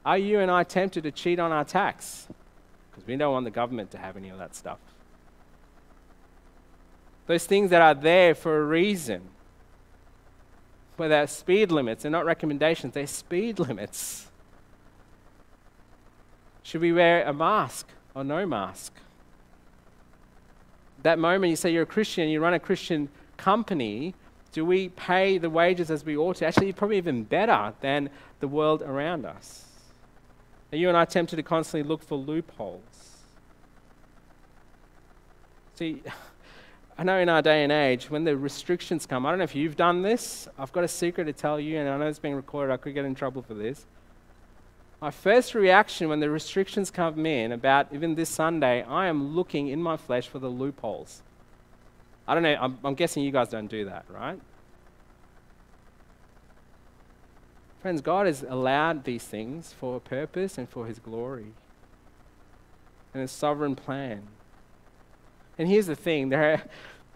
Are 0.04 0.16
you 0.16 0.40
and 0.40 0.50
I 0.50 0.64
tempted 0.64 1.04
to 1.04 1.10
cheat 1.10 1.38
on 1.38 1.52
our 1.52 1.64
tax? 1.64 2.26
Because 2.90 3.06
we 3.06 3.16
don't 3.16 3.32
want 3.32 3.44
the 3.44 3.50
government 3.50 3.90
to 3.90 3.98
have 3.98 4.16
any 4.16 4.30
of 4.30 4.38
that 4.38 4.54
stuff. 4.54 4.78
Those 7.26 7.44
things 7.44 7.68
that 7.68 7.82
are 7.82 7.94
there 7.94 8.34
for 8.34 8.58
a 8.58 8.64
reason. 8.64 9.28
Where 10.96 11.10
they're 11.10 11.26
speed 11.26 11.70
limits, 11.70 12.02
they're 12.02 12.10
not 12.10 12.24
recommendations, 12.24 12.94
they're 12.94 13.06
speed 13.06 13.58
limits. 13.58 14.30
Should 16.62 16.80
we 16.80 16.94
wear 16.94 17.24
a 17.24 17.34
mask 17.34 17.88
or 18.14 18.24
no 18.24 18.46
mask? 18.46 18.94
That 21.02 21.18
moment 21.18 21.50
you 21.50 21.56
say 21.56 21.72
you're 21.72 21.82
a 21.82 21.86
Christian, 21.86 22.28
you 22.28 22.40
run 22.40 22.54
a 22.54 22.60
Christian 22.60 23.08
company, 23.36 24.14
do 24.52 24.64
we 24.64 24.90
pay 24.90 25.38
the 25.38 25.50
wages 25.50 25.90
as 25.90 26.04
we 26.04 26.16
ought 26.16 26.36
to? 26.36 26.46
Actually, 26.46 26.72
probably 26.72 26.98
even 26.98 27.24
better 27.24 27.72
than 27.80 28.10
the 28.40 28.48
world 28.48 28.82
around 28.82 29.24
us. 29.24 29.64
Are 30.72 30.76
you 30.76 30.88
and 30.88 30.96
I 30.96 31.04
tempted 31.04 31.36
to 31.36 31.42
constantly 31.42 31.88
look 31.88 32.02
for 32.02 32.16
loopholes? 32.16 32.80
See, 35.74 36.02
I 36.98 37.04
know 37.04 37.18
in 37.18 37.28
our 37.28 37.40
day 37.40 37.62
and 37.62 37.72
age, 37.72 38.10
when 38.10 38.24
the 38.24 38.36
restrictions 38.36 39.06
come, 39.06 39.24
I 39.24 39.30
don't 39.30 39.38
know 39.38 39.44
if 39.44 39.54
you've 39.54 39.76
done 39.76 40.02
this. 40.02 40.46
I've 40.58 40.72
got 40.72 40.84
a 40.84 40.88
secret 40.88 41.24
to 41.24 41.32
tell 41.32 41.58
you, 41.58 41.78
and 41.78 41.88
I 41.88 41.96
know 41.96 42.06
it's 42.06 42.18
being 42.18 42.34
recorded. 42.34 42.72
I 42.72 42.76
could 42.76 42.94
get 42.94 43.06
in 43.06 43.14
trouble 43.14 43.42
for 43.42 43.54
this. 43.54 43.86
My 45.02 45.10
first 45.10 45.56
reaction 45.56 46.08
when 46.08 46.20
the 46.20 46.30
restrictions 46.30 46.92
come 46.92 47.26
in 47.26 47.50
about 47.50 47.88
even 47.92 48.14
this 48.14 48.28
Sunday, 48.28 48.84
I 48.84 49.08
am 49.08 49.34
looking 49.34 49.66
in 49.66 49.82
my 49.82 49.96
flesh 49.96 50.28
for 50.28 50.38
the 50.38 50.48
loopholes. 50.48 51.22
I 52.28 52.34
don't 52.34 52.44
know, 52.44 52.54
I'm, 52.54 52.78
I'm 52.84 52.94
guessing 52.94 53.24
you 53.24 53.32
guys 53.32 53.48
don't 53.48 53.66
do 53.66 53.86
that, 53.86 54.04
right? 54.08 54.40
Friends, 57.80 58.00
God 58.00 58.26
has 58.26 58.44
allowed 58.48 59.02
these 59.02 59.24
things 59.24 59.72
for 59.72 59.96
a 59.96 60.00
purpose 60.00 60.56
and 60.56 60.68
for 60.68 60.86
His 60.86 61.00
glory 61.00 61.52
and 63.12 63.22
His 63.22 63.32
sovereign 63.32 63.74
plan. 63.74 64.22
And 65.58 65.66
here's 65.66 65.86
the 65.86 65.96
thing 65.96 66.28
there 66.28 66.52
are, 66.52 66.62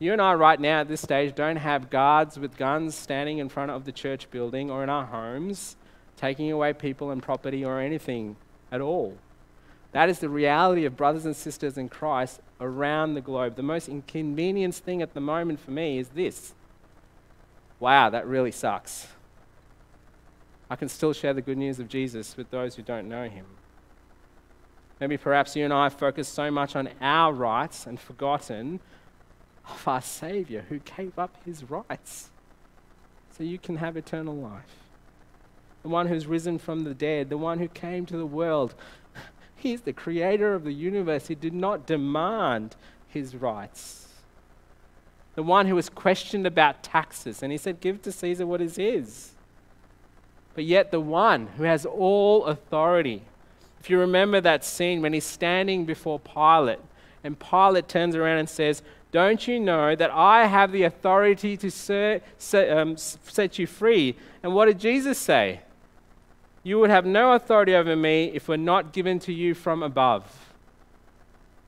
you 0.00 0.12
and 0.12 0.20
I, 0.20 0.34
right 0.34 0.58
now 0.58 0.80
at 0.80 0.88
this 0.88 1.02
stage, 1.02 1.36
don't 1.36 1.54
have 1.54 1.88
guards 1.88 2.36
with 2.36 2.56
guns 2.56 2.96
standing 2.96 3.38
in 3.38 3.48
front 3.48 3.70
of 3.70 3.84
the 3.84 3.92
church 3.92 4.28
building 4.32 4.72
or 4.72 4.82
in 4.82 4.90
our 4.90 5.06
homes, 5.06 5.76
taking 6.16 6.50
away 6.50 6.72
people 6.72 7.10
and 7.10 7.22
property 7.22 7.64
or 7.64 7.80
anything 7.80 8.36
at 8.72 8.80
all. 8.80 9.16
That 9.92 10.08
is 10.08 10.18
the 10.18 10.28
reality 10.28 10.84
of 10.84 10.96
brothers 10.96 11.24
and 11.24 11.34
sisters 11.34 11.78
in 11.78 11.88
Christ 11.88 12.40
around 12.60 13.14
the 13.14 13.20
globe. 13.20 13.56
The 13.56 13.62
most 13.62 13.88
inconvenienced 13.88 14.84
thing 14.84 15.02
at 15.02 15.14
the 15.14 15.20
moment 15.20 15.60
for 15.60 15.70
me 15.70 15.98
is 15.98 16.08
this 16.08 16.54
wow, 17.78 18.08
that 18.08 18.26
really 18.26 18.50
sucks. 18.50 19.06
I 20.70 20.76
can 20.76 20.88
still 20.88 21.12
share 21.12 21.34
the 21.34 21.42
good 21.42 21.58
news 21.58 21.78
of 21.78 21.88
Jesus 21.88 22.36
with 22.36 22.50
those 22.50 22.74
who 22.74 22.82
don't 22.82 23.08
know 23.08 23.28
him. 23.28 23.44
Maybe 24.98 25.16
perhaps 25.16 25.54
you 25.54 25.64
and 25.64 25.72
I 25.72 25.90
focused 25.90 26.32
so 26.32 26.50
much 26.50 26.74
on 26.74 26.88
our 27.00 27.32
rights 27.32 27.86
and 27.86 28.00
forgotten 28.00 28.80
of 29.68 29.86
our 29.86 30.00
Savior 30.00 30.64
who 30.68 30.78
gave 30.78 31.18
up 31.18 31.36
his 31.44 31.64
rights 31.64 32.30
so 33.36 33.44
you 33.44 33.58
can 33.58 33.76
have 33.76 33.96
eternal 33.96 34.34
life. 34.34 34.85
The 35.86 35.92
one 35.92 36.08
who's 36.08 36.26
risen 36.26 36.58
from 36.58 36.82
the 36.84 36.94
dead, 36.94 37.30
the 37.30 37.38
one 37.38 37.58
who 37.58 37.68
came 37.68 38.06
to 38.06 38.16
the 38.16 38.26
world. 38.26 38.74
He's 39.56 39.82
the 39.82 39.92
creator 39.92 40.54
of 40.54 40.64
the 40.64 40.72
universe. 40.72 41.28
He 41.28 41.34
did 41.34 41.54
not 41.54 41.86
demand 41.86 42.74
his 43.08 43.36
rights. 43.36 44.08
The 45.36 45.42
one 45.42 45.66
who 45.66 45.74
was 45.74 45.88
questioned 45.88 46.46
about 46.46 46.82
taxes, 46.82 47.42
and 47.42 47.52
he 47.52 47.58
said, 47.58 47.80
Give 47.80 48.02
to 48.02 48.10
Caesar 48.10 48.46
what 48.46 48.60
is 48.60 48.76
his 48.76 49.36
but 50.56 50.64
yet 50.64 50.90
the 50.90 51.00
one 51.00 51.48
who 51.58 51.64
has 51.64 51.84
all 51.84 52.46
authority. 52.46 53.22
If 53.78 53.90
you 53.90 54.00
remember 54.00 54.40
that 54.40 54.64
scene 54.64 55.02
when 55.02 55.12
he's 55.12 55.26
standing 55.26 55.84
before 55.84 56.18
Pilate, 56.18 56.80
and 57.22 57.38
Pilate 57.38 57.88
turns 57.88 58.16
around 58.16 58.38
and 58.38 58.48
says, 58.48 58.82
Don't 59.12 59.46
you 59.46 59.60
know 59.60 59.94
that 59.94 60.10
I 60.10 60.46
have 60.46 60.72
the 60.72 60.84
authority 60.84 61.58
to 61.58 62.20
um, 62.54 62.96
set 62.96 63.58
you 63.58 63.66
free? 63.66 64.16
And 64.42 64.54
what 64.54 64.64
did 64.64 64.80
Jesus 64.80 65.18
say? 65.18 65.60
You 66.66 66.80
would 66.80 66.90
have 66.90 67.06
no 67.06 67.30
authority 67.30 67.76
over 67.76 67.94
me 67.94 68.32
if 68.34 68.48
were 68.48 68.56
not 68.56 68.92
given 68.92 69.20
to 69.20 69.32
you 69.32 69.54
from 69.54 69.84
above. 69.84 70.52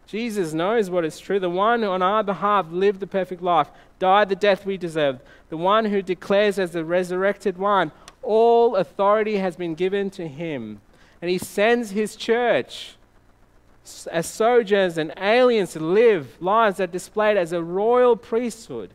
Jesus 0.09 0.53
knows 0.53 0.91
what 0.91 1.05
is 1.05 1.21
true. 1.21 1.39
The 1.39 1.49
one 1.49 1.83
who 1.83 1.89
on 1.89 2.03
our 2.03 2.25
behalf 2.25 2.67
lived 2.73 2.99
the 2.99 3.07
perfect 3.07 3.41
life, 3.41 3.71
died 4.01 4.29
the 4.29 4.35
death 4.35 4.67
we 4.67 4.77
deserved, 4.77 5.21
the 5.51 5.57
one 5.57 5.85
who 5.85 6.03
declares 6.03 6.59
as 6.59 6.73
the 6.73 6.85
resurrected 6.85 7.59
one, 7.59 7.93
all 8.23 8.75
authority 8.75 9.37
has 9.37 9.55
been 9.55 9.77
given 9.77 10.11
to 10.11 10.27
him. 10.27 10.81
And 11.23 11.31
he 11.31 11.39
sends 11.39 11.93
his 11.93 12.17
church 12.17 12.97
as 14.11 14.27
sojourners 14.27 14.99
and 14.99 15.13
aliens 15.17 15.75
to 15.75 15.79
live 15.81 16.37
lives 16.41 16.79
that 16.79 16.89
are 16.89 16.93
displayed 16.93 17.37
as 17.37 17.53
a 17.53 17.63
royal 17.63 18.17
priesthood 18.17 18.91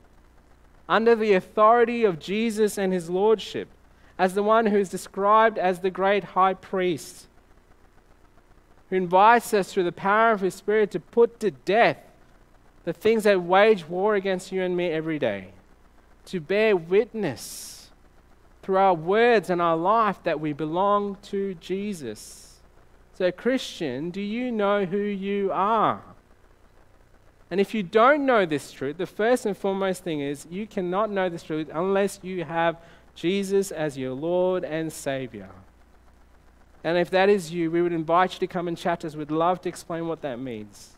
under 0.90 1.16
the 1.16 1.32
authority 1.32 2.04
of 2.04 2.20
Jesus 2.20 2.78
and 2.78 2.92
his 2.92 3.10
lordship, 3.10 3.70
as 4.18 4.34
the 4.34 4.44
one 4.44 4.68
who 4.68 4.78
is 4.78 4.90
described 4.90 5.58
as 5.58 5.80
the 5.80 5.90
great 5.90 6.24
high 6.24 6.54
priest, 6.54 7.28
who 8.90 8.96
invites 8.96 9.54
us 9.54 9.74
through 9.74 9.84
the 9.84 9.92
power 9.92 10.32
of 10.32 10.42
his 10.42 10.54
Spirit 10.54 10.92
to 10.92 11.00
put 11.00 11.40
to 11.40 11.52
death 11.52 11.98
the 12.86 12.94
things 12.94 13.24
that 13.24 13.42
wage 13.42 13.88
war 13.88 14.16
against 14.16 14.52
you 14.52 14.62
and 14.62 14.76
me 14.76 14.90
every 14.90 15.18
day, 15.18 15.50
to 16.26 16.40
bear 16.40 16.76
witness 16.76 17.92
through 18.62 18.78
our 18.78 18.94
words 18.94 19.50
and 19.50 19.62
our 19.62 19.76
life 19.76 20.22
that 20.24 20.40
we 20.40 20.54
belong 20.54 21.18
to 21.22 21.54
Jesus. 21.56 22.62
So, 23.14 23.32
Christian, 23.32 24.10
do 24.10 24.22
you 24.22 24.52
know 24.52 24.86
who 24.86 24.98
you 24.98 25.52
are? 25.52 26.02
And 27.52 27.60
if 27.60 27.74
you 27.74 27.84
don't 27.84 28.26
know 28.26 28.46
this 28.46 28.72
truth, 28.72 28.98
the 28.98 29.06
first 29.06 29.46
and 29.46 29.56
foremost 29.56 30.04
thing 30.04 30.22
is 30.22 30.48
you 30.50 30.66
cannot 30.66 31.12
know 31.12 31.30
this 31.30 31.44
truth 31.44 31.70
unless 31.72 32.20
you 32.24 32.44
have 32.44 32.78
Jesus 33.16 33.72
as 33.72 33.98
your 33.98 34.14
Lord 34.14 34.64
and 34.64 34.92
Savior. 34.92 35.50
And 36.84 36.98
if 36.98 37.10
that 37.12 37.30
is 37.30 37.52
you, 37.52 37.72
we 37.72 37.82
would 37.82 37.94
invite 37.94 38.34
you 38.34 38.40
to 38.40 38.48
come 38.48 38.68
and 38.68 38.78
chat 38.78 39.06
us. 39.06 39.16
We'd 39.16 39.32
love 39.32 39.62
to 39.62 39.70
explain 39.70 40.08
what 40.08 40.22
that 40.22 40.40
means. 40.40 40.92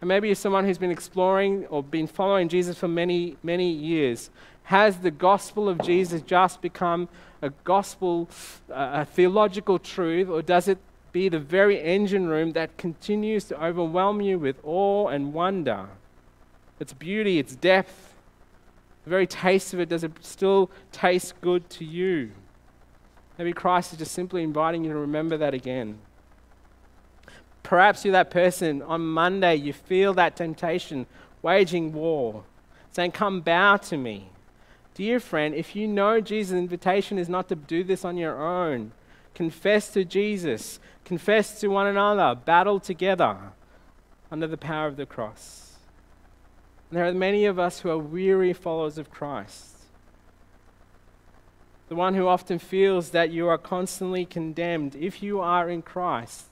And 0.00 0.08
maybe 0.08 0.28
you're 0.28 0.34
someone 0.34 0.64
who's 0.64 0.78
been 0.78 0.90
exploring 0.90 1.66
or 1.66 1.82
been 1.82 2.06
following 2.06 2.48
Jesus 2.48 2.76
for 2.76 2.88
many, 2.88 3.36
many 3.42 3.70
years. 3.70 4.30
Has 4.64 4.98
the 4.98 5.10
gospel 5.10 5.68
of 5.68 5.80
Jesus 5.82 6.22
just 6.22 6.60
become 6.60 7.08
a 7.42 7.50
gospel, 7.64 8.28
uh, 8.70 8.90
a 8.92 9.04
theological 9.04 9.78
truth, 9.78 10.28
or 10.28 10.42
does 10.42 10.68
it 10.68 10.78
be 11.12 11.28
the 11.28 11.38
very 11.38 11.80
engine 11.80 12.28
room 12.28 12.52
that 12.52 12.76
continues 12.76 13.44
to 13.44 13.62
overwhelm 13.62 14.20
you 14.20 14.38
with 14.38 14.56
awe 14.62 15.08
and 15.08 15.32
wonder. 15.32 15.88
Its 16.78 16.92
beauty, 16.92 17.38
its 17.38 17.54
depth, 17.56 18.09
the 19.04 19.10
very 19.10 19.26
taste 19.26 19.72
of 19.72 19.80
it, 19.80 19.88
does 19.88 20.04
it 20.04 20.12
still 20.20 20.70
taste 20.92 21.40
good 21.40 21.68
to 21.70 21.84
you? 21.84 22.32
Maybe 23.38 23.52
Christ 23.52 23.92
is 23.92 23.98
just 23.98 24.12
simply 24.12 24.42
inviting 24.42 24.84
you 24.84 24.92
to 24.92 24.98
remember 24.98 25.38
that 25.38 25.54
again. 25.54 25.98
Perhaps 27.62 28.04
you're 28.04 28.12
that 28.12 28.30
person 28.30 28.82
on 28.82 29.00
Monday, 29.00 29.54
you 29.56 29.72
feel 29.72 30.12
that 30.14 30.36
temptation 30.36 31.06
waging 31.42 31.92
war, 31.92 32.44
saying, 32.90 33.12
Come 33.12 33.40
bow 33.40 33.76
to 33.76 33.96
me. 33.96 34.28
Dear 34.94 35.20
friend, 35.20 35.54
if 35.54 35.74
you 35.74 35.86
know 35.86 36.20
Jesus' 36.20 36.58
invitation 36.58 37.18
is 37.18 37.28
not 37.28 37.48
to 37.48 37.54
do 37.54 37.82
this 37.84 38.04
on 38.04 38.16
your 38.16 38.42
own, 38.42 38.92
confess 39.34 39.90
to 39.92 40.04
Jesus, 40.04 40.78
confess 41.04 41.60
to 41.60 41.68
one 41.68 41.86
another, 41.86 42.34
battle 42.34 42.80
together 42.80 43.36
under 44.30 44.46
the 44.46 44.58
power 44.58 44.86
of 44.86 44.96
the 44.96 45.06
cross. 45.06 45.69
And 46.90 46.98
there 46.98 47.06
are 47.06 47.12
many 47.12 47.44
of 47.44 47.58
us 47.58 47.80
who 47.80 47.90
are 47.90 47.98
weary 47.98 48.52
followers 48.52 48.98
of 48.98 49.10
Christ. 49.10 49.76
The 51.88 51.94
one 51.94 52.14
who 52.14 52.26
often 52.26 52.58
feels 52.58 53.10
that 53.10 53.30
you 53.30 53.48
are 53.48 53.58
constantly 53.58 54.24
condemned. 54.24 54.96
If 54.96 55.22
you 55.22 55.40
are 55.40 55.70
in 55.70 55.82
Christ, 55.82 56.46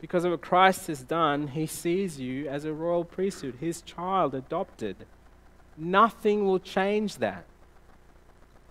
because 0.00 0.24
of 0.24 0.32
what 0.32 0.42
Christ 0.42 0.86
has 0.88 1.02
done, 1.02 1.48
he 1.48 1.66
sees 1.66 2.20
you 2.20 2.46
as 2.48 2.64
a 2.64 2.72
royal 2.72 3.04
priesthood, 3.04 3.56
his 3.58 3.80
child, 3.82 4.34
adopted. 4.34 5.06
Nothing 5.76 6.46
will 6.46 6.58
change 6.58 7.16
that. 7.16 7.44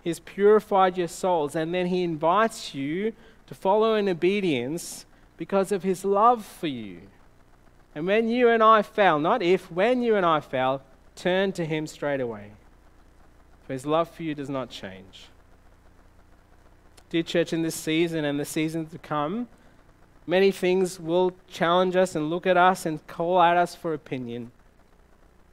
He's 0.02 0.20
purified 0.20 0.96
your 0.96 1.08
souls, 1.08 1.56
and 1.56 1.74
then 1.74 1.86
he 1.86 2.02
invites 2.02 2.74
you 2.74 3.12
to 3.46 3.54
follow 3.54 3.94
in 3.94 4.08
obedience 4.08 5.06
because 5.36 5.72
of 5.72 5.82
his 5.82 6.04
love 6.04 6.44
for 6.44 6.68
you. 6.68 7.00
And 7.94 8.06
when 8.06 8.28
you 8.28 8.48
and 8.48 8.62
I 8.62 8.82
fell, 8.82 9.18
not 9.18 9.42
if, 9.42 9.70
when 9.70 10.02
you 10.02 10.14
and 10.14 10.24
I 10.24 10.40
fell, 10.40 10.82
turn 11.16 11.52
to 11.52 11.64
him 11.64 11.86
straight 11.86 12.20
away. 12.20 12.52
For 13.66 13.72
his 13.72 13.84
love 13.84 14.10
for 14.10 14.22
you 14.22 14.34
does 14.34 14.48
not 14.48 14.70
change. 14.70 15.28
Dear 17.10 17.22
church, 17.22 17.52
in 17.52 17.62
this 17.62 17.74
season 17.74 18.24
and 18.24 18.38
the 18.38 18.44
seasons 18.44 18.92
to 18.92 18.98
come, 18.98 19.48
many 20.26 20.50
things 20.50 21.00
will 21.00 21.32
challenge 21.48 21.96
us 21.96 22.14
and 22.14 22.30
look 22.30 22.46
at 22.46 22.56
us 22.56 22.84
and 22.86 23.04
call 23.06 23.40
at 23.40 23.56
us 23.56 23.74
for 23.74 23.94
opinion. 23.94 24.52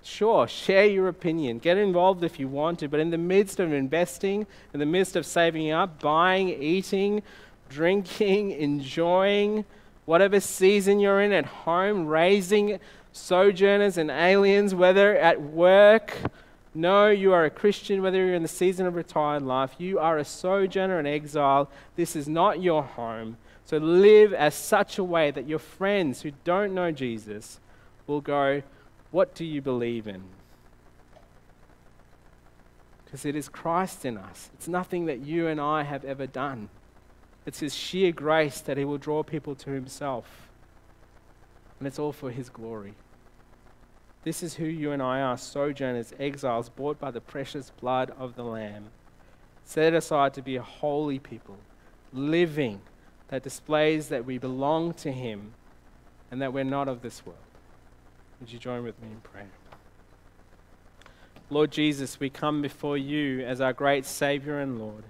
Sure, 0.04 0.48
share 0.48 0.86
your 0.86 1.08
opinion. 1.08 1.58
Get 1.58 1.78
involved 1.78 2.24
if 2.24 2.40
you 2.40 2.48
want 2.48 2.80
to, 2.80 2.88
but 2.88 3.00
in 3.00 3.10
the 3.10 3.18
midst 3.18 3.60
of 3.60 3.74
investing, 3.74 4.46
in 4.74 4.80
the 4.80 4.86
midst 4.86 5.16
of 5.16 5.26
saving 5.26 5.72
up, 5.72 6.00
buying, 6.00 6.50
eating, 6.50 7.24
drinking, 7.70 8.52
enjoying 8.60 9.66
whatever 10.06 10.40
season 10.40 11.00
you're 11.00 11.22
in 11.22 11.32
at 11.32 11.46
home, 11.46 12.06
raising 12.06 12.80
sojourners 13.12 13.98
and 13.98 14.12
aliens, 14.12 14.76
whether 14.76 15.18
at 15.18 15.42
work. 15.42 16.18
No, 16.74 17.08
you 17.08 17.34
are 17.34 17.46
a 17.46 17.50
Christian, 17.50 18.02
whether 18.02 18.18
you're 18.18 18.36
in 18.36 18.42
the 18.42 18.48
season 18.48 18.86
of 18.86 18.96
retired 18.96 19.44
life. 19.44 19.76
You 19.78 20.00
are 20.00 20.18
a 20.18 20.26
sojourner 20.26 21.00
and 21.00 21.08
exile. 21.08 21.70
This 21.96 22.16
is 22.16 22.28
not 22.28 22.62
your 22.62 22.84
home. 22.84 23.38
So 23.64 23.78
live 23.78 24.34
as 24.34 24.54
such 24.54 24.98
a 24.98 25.04
way 25.04 25.32
that 25.32 25.48
your 25.48 25.60
friends 25.60 26.22
who 26.22 26.32
don't 26.44 26.74
know 26.74 26.92
Jesus 26.92 27.60
will 28.06 28.22
go, 28.22 28.62
What 29.12 29.34
do 29.34 29.46
you 29.46 29.62
believe 29.62 30.08
in? 30.08 30.24
Because 33.04 33.26
it 33.26 33.36
is 33.36 33.48
Christ 33.48 34.06
in 34.06 34.18
us. 34.18 34.50
It's 34.54 34.68
nothing 34.68 35.06
that 35.06 35.20
you 35.20 35.48
and 35.48 35.60
I 35.60 35.84
have 35.84 36.04
ever 36.04 36.28
done. 36.28 36.70
It's 37.46 37.60
His 37.60 37.76
sheer 37.76 38.12
grace 38.12 38.60
that 38.62 38.78
He 38.78 38.86
will 38.86 38.98
draw 38.98 39.24
people 39.24 39.56
to 39.56 39.72
Himself. 39.72 40.50
And 41.80 41.88
it's 41.88 42.00
all 42.00 42.14
for 42.14 42.32
His 42.32 42.50
glory. 42.50 42.94
This 44.24 44.42
is 44.42 44.56
who 44.56 44.66
you 44.66 44.92
and 44.92 45.04
I 45.04 45.22
are 45.22 45.38
sojourners, 45.38 46.14
exiles, 46.20 46.70
bought 46.70 47.00
by 47.00 47.12
the 47.12 47.22
precious 47.22 47.70
blood 47.70 48.12
of 48.18 48.36
the 48.36 48.44
Lamb, 48.44 48.88
set 49.64 49.94
aside 49.94 50.34
to 50.34 50.42
be 50.42 50.56
a 50.56 50.64
holy 50.64 51.20
people, 51.20 51.58
living 52.12 52.82
that 53.28 53.44
displays 53.44 54.10
that 54.10 54.26
we 54.26 54.40
belong 54.40 54.94
to 54.94 55.12
Him 55.12 55.54
and 56.32 56.42
that 56.42 56.54
we're 56.54 56.64
not 56.64 56.88
of 56.88 57.04
this 57.04 57.24
world. 57.26 57.38
Would 58.40 58.52
you 58.52 58.60
join 58.60 58.84
with 58.84 59.00
me 59.02 59.10
in 59.12 59.22
prayer? 59.22 59.50
Lord 61.52 61.72
Jesus, 61.72 62.20
we 62.20 62.32
come 62.32 62.64
before 62.64 62.98
you 62.98 63.42
as 63.42 63.62
our 63.62 63.74
great 63.74 64.06
Savior 64.06 64.60
and 64.60 64.80
Lord. 64.80 65.04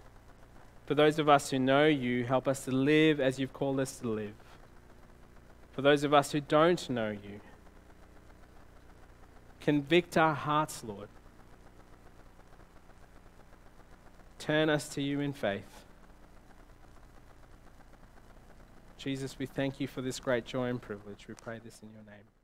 For 0.86 0.94
those 0.94 1.18
of 1.18 1.28
us 1.28 1.50
who 1.50 1.60
know 1.60 1.86
you, 1.86 2.26
help 2.26 2.48
us 2.48 2.66
to 2.66 2.72
live 2.72 3.20
as 3.20 3.40
you've 3.40 3.54
called 3.54 3.80
us 3.80 3.98
to 4.00 4.08
live. 4.08 4.34
For 5.72 5.82
those 5.82 6.04
of 6.04 6.14
us 6.14 6.32
who 6.32 6.40
don't 6.40 6.90
know 6.90 7.10
you, 7.10 7.42
convict 9.60 10.16
our 10.16 10.36
hearts, 10.36 10.84
Lord. 10.84 11.10
Turn 14.38 14.70
us 14.70 14.88
to 14.90 15.02
you 15.02 15.22
in 15.22 15.34
faith. 15.34 15.64
Jesus, 18.98 19.38
we 19.40 19.48
thank 19.48 19.80
you 19.80 19.88
for 19.88 20.02
this 20.02 20.20
great 20.20 20.46
joy 20.46 20.70
and 20.70 20.82
privilege. 20.82 21.28
We 21.28 21.34
pray 21.34 21.60
this 21.64 21.80
in 21.82 21.90
your 21.92 22.04
name. 22.04 22.35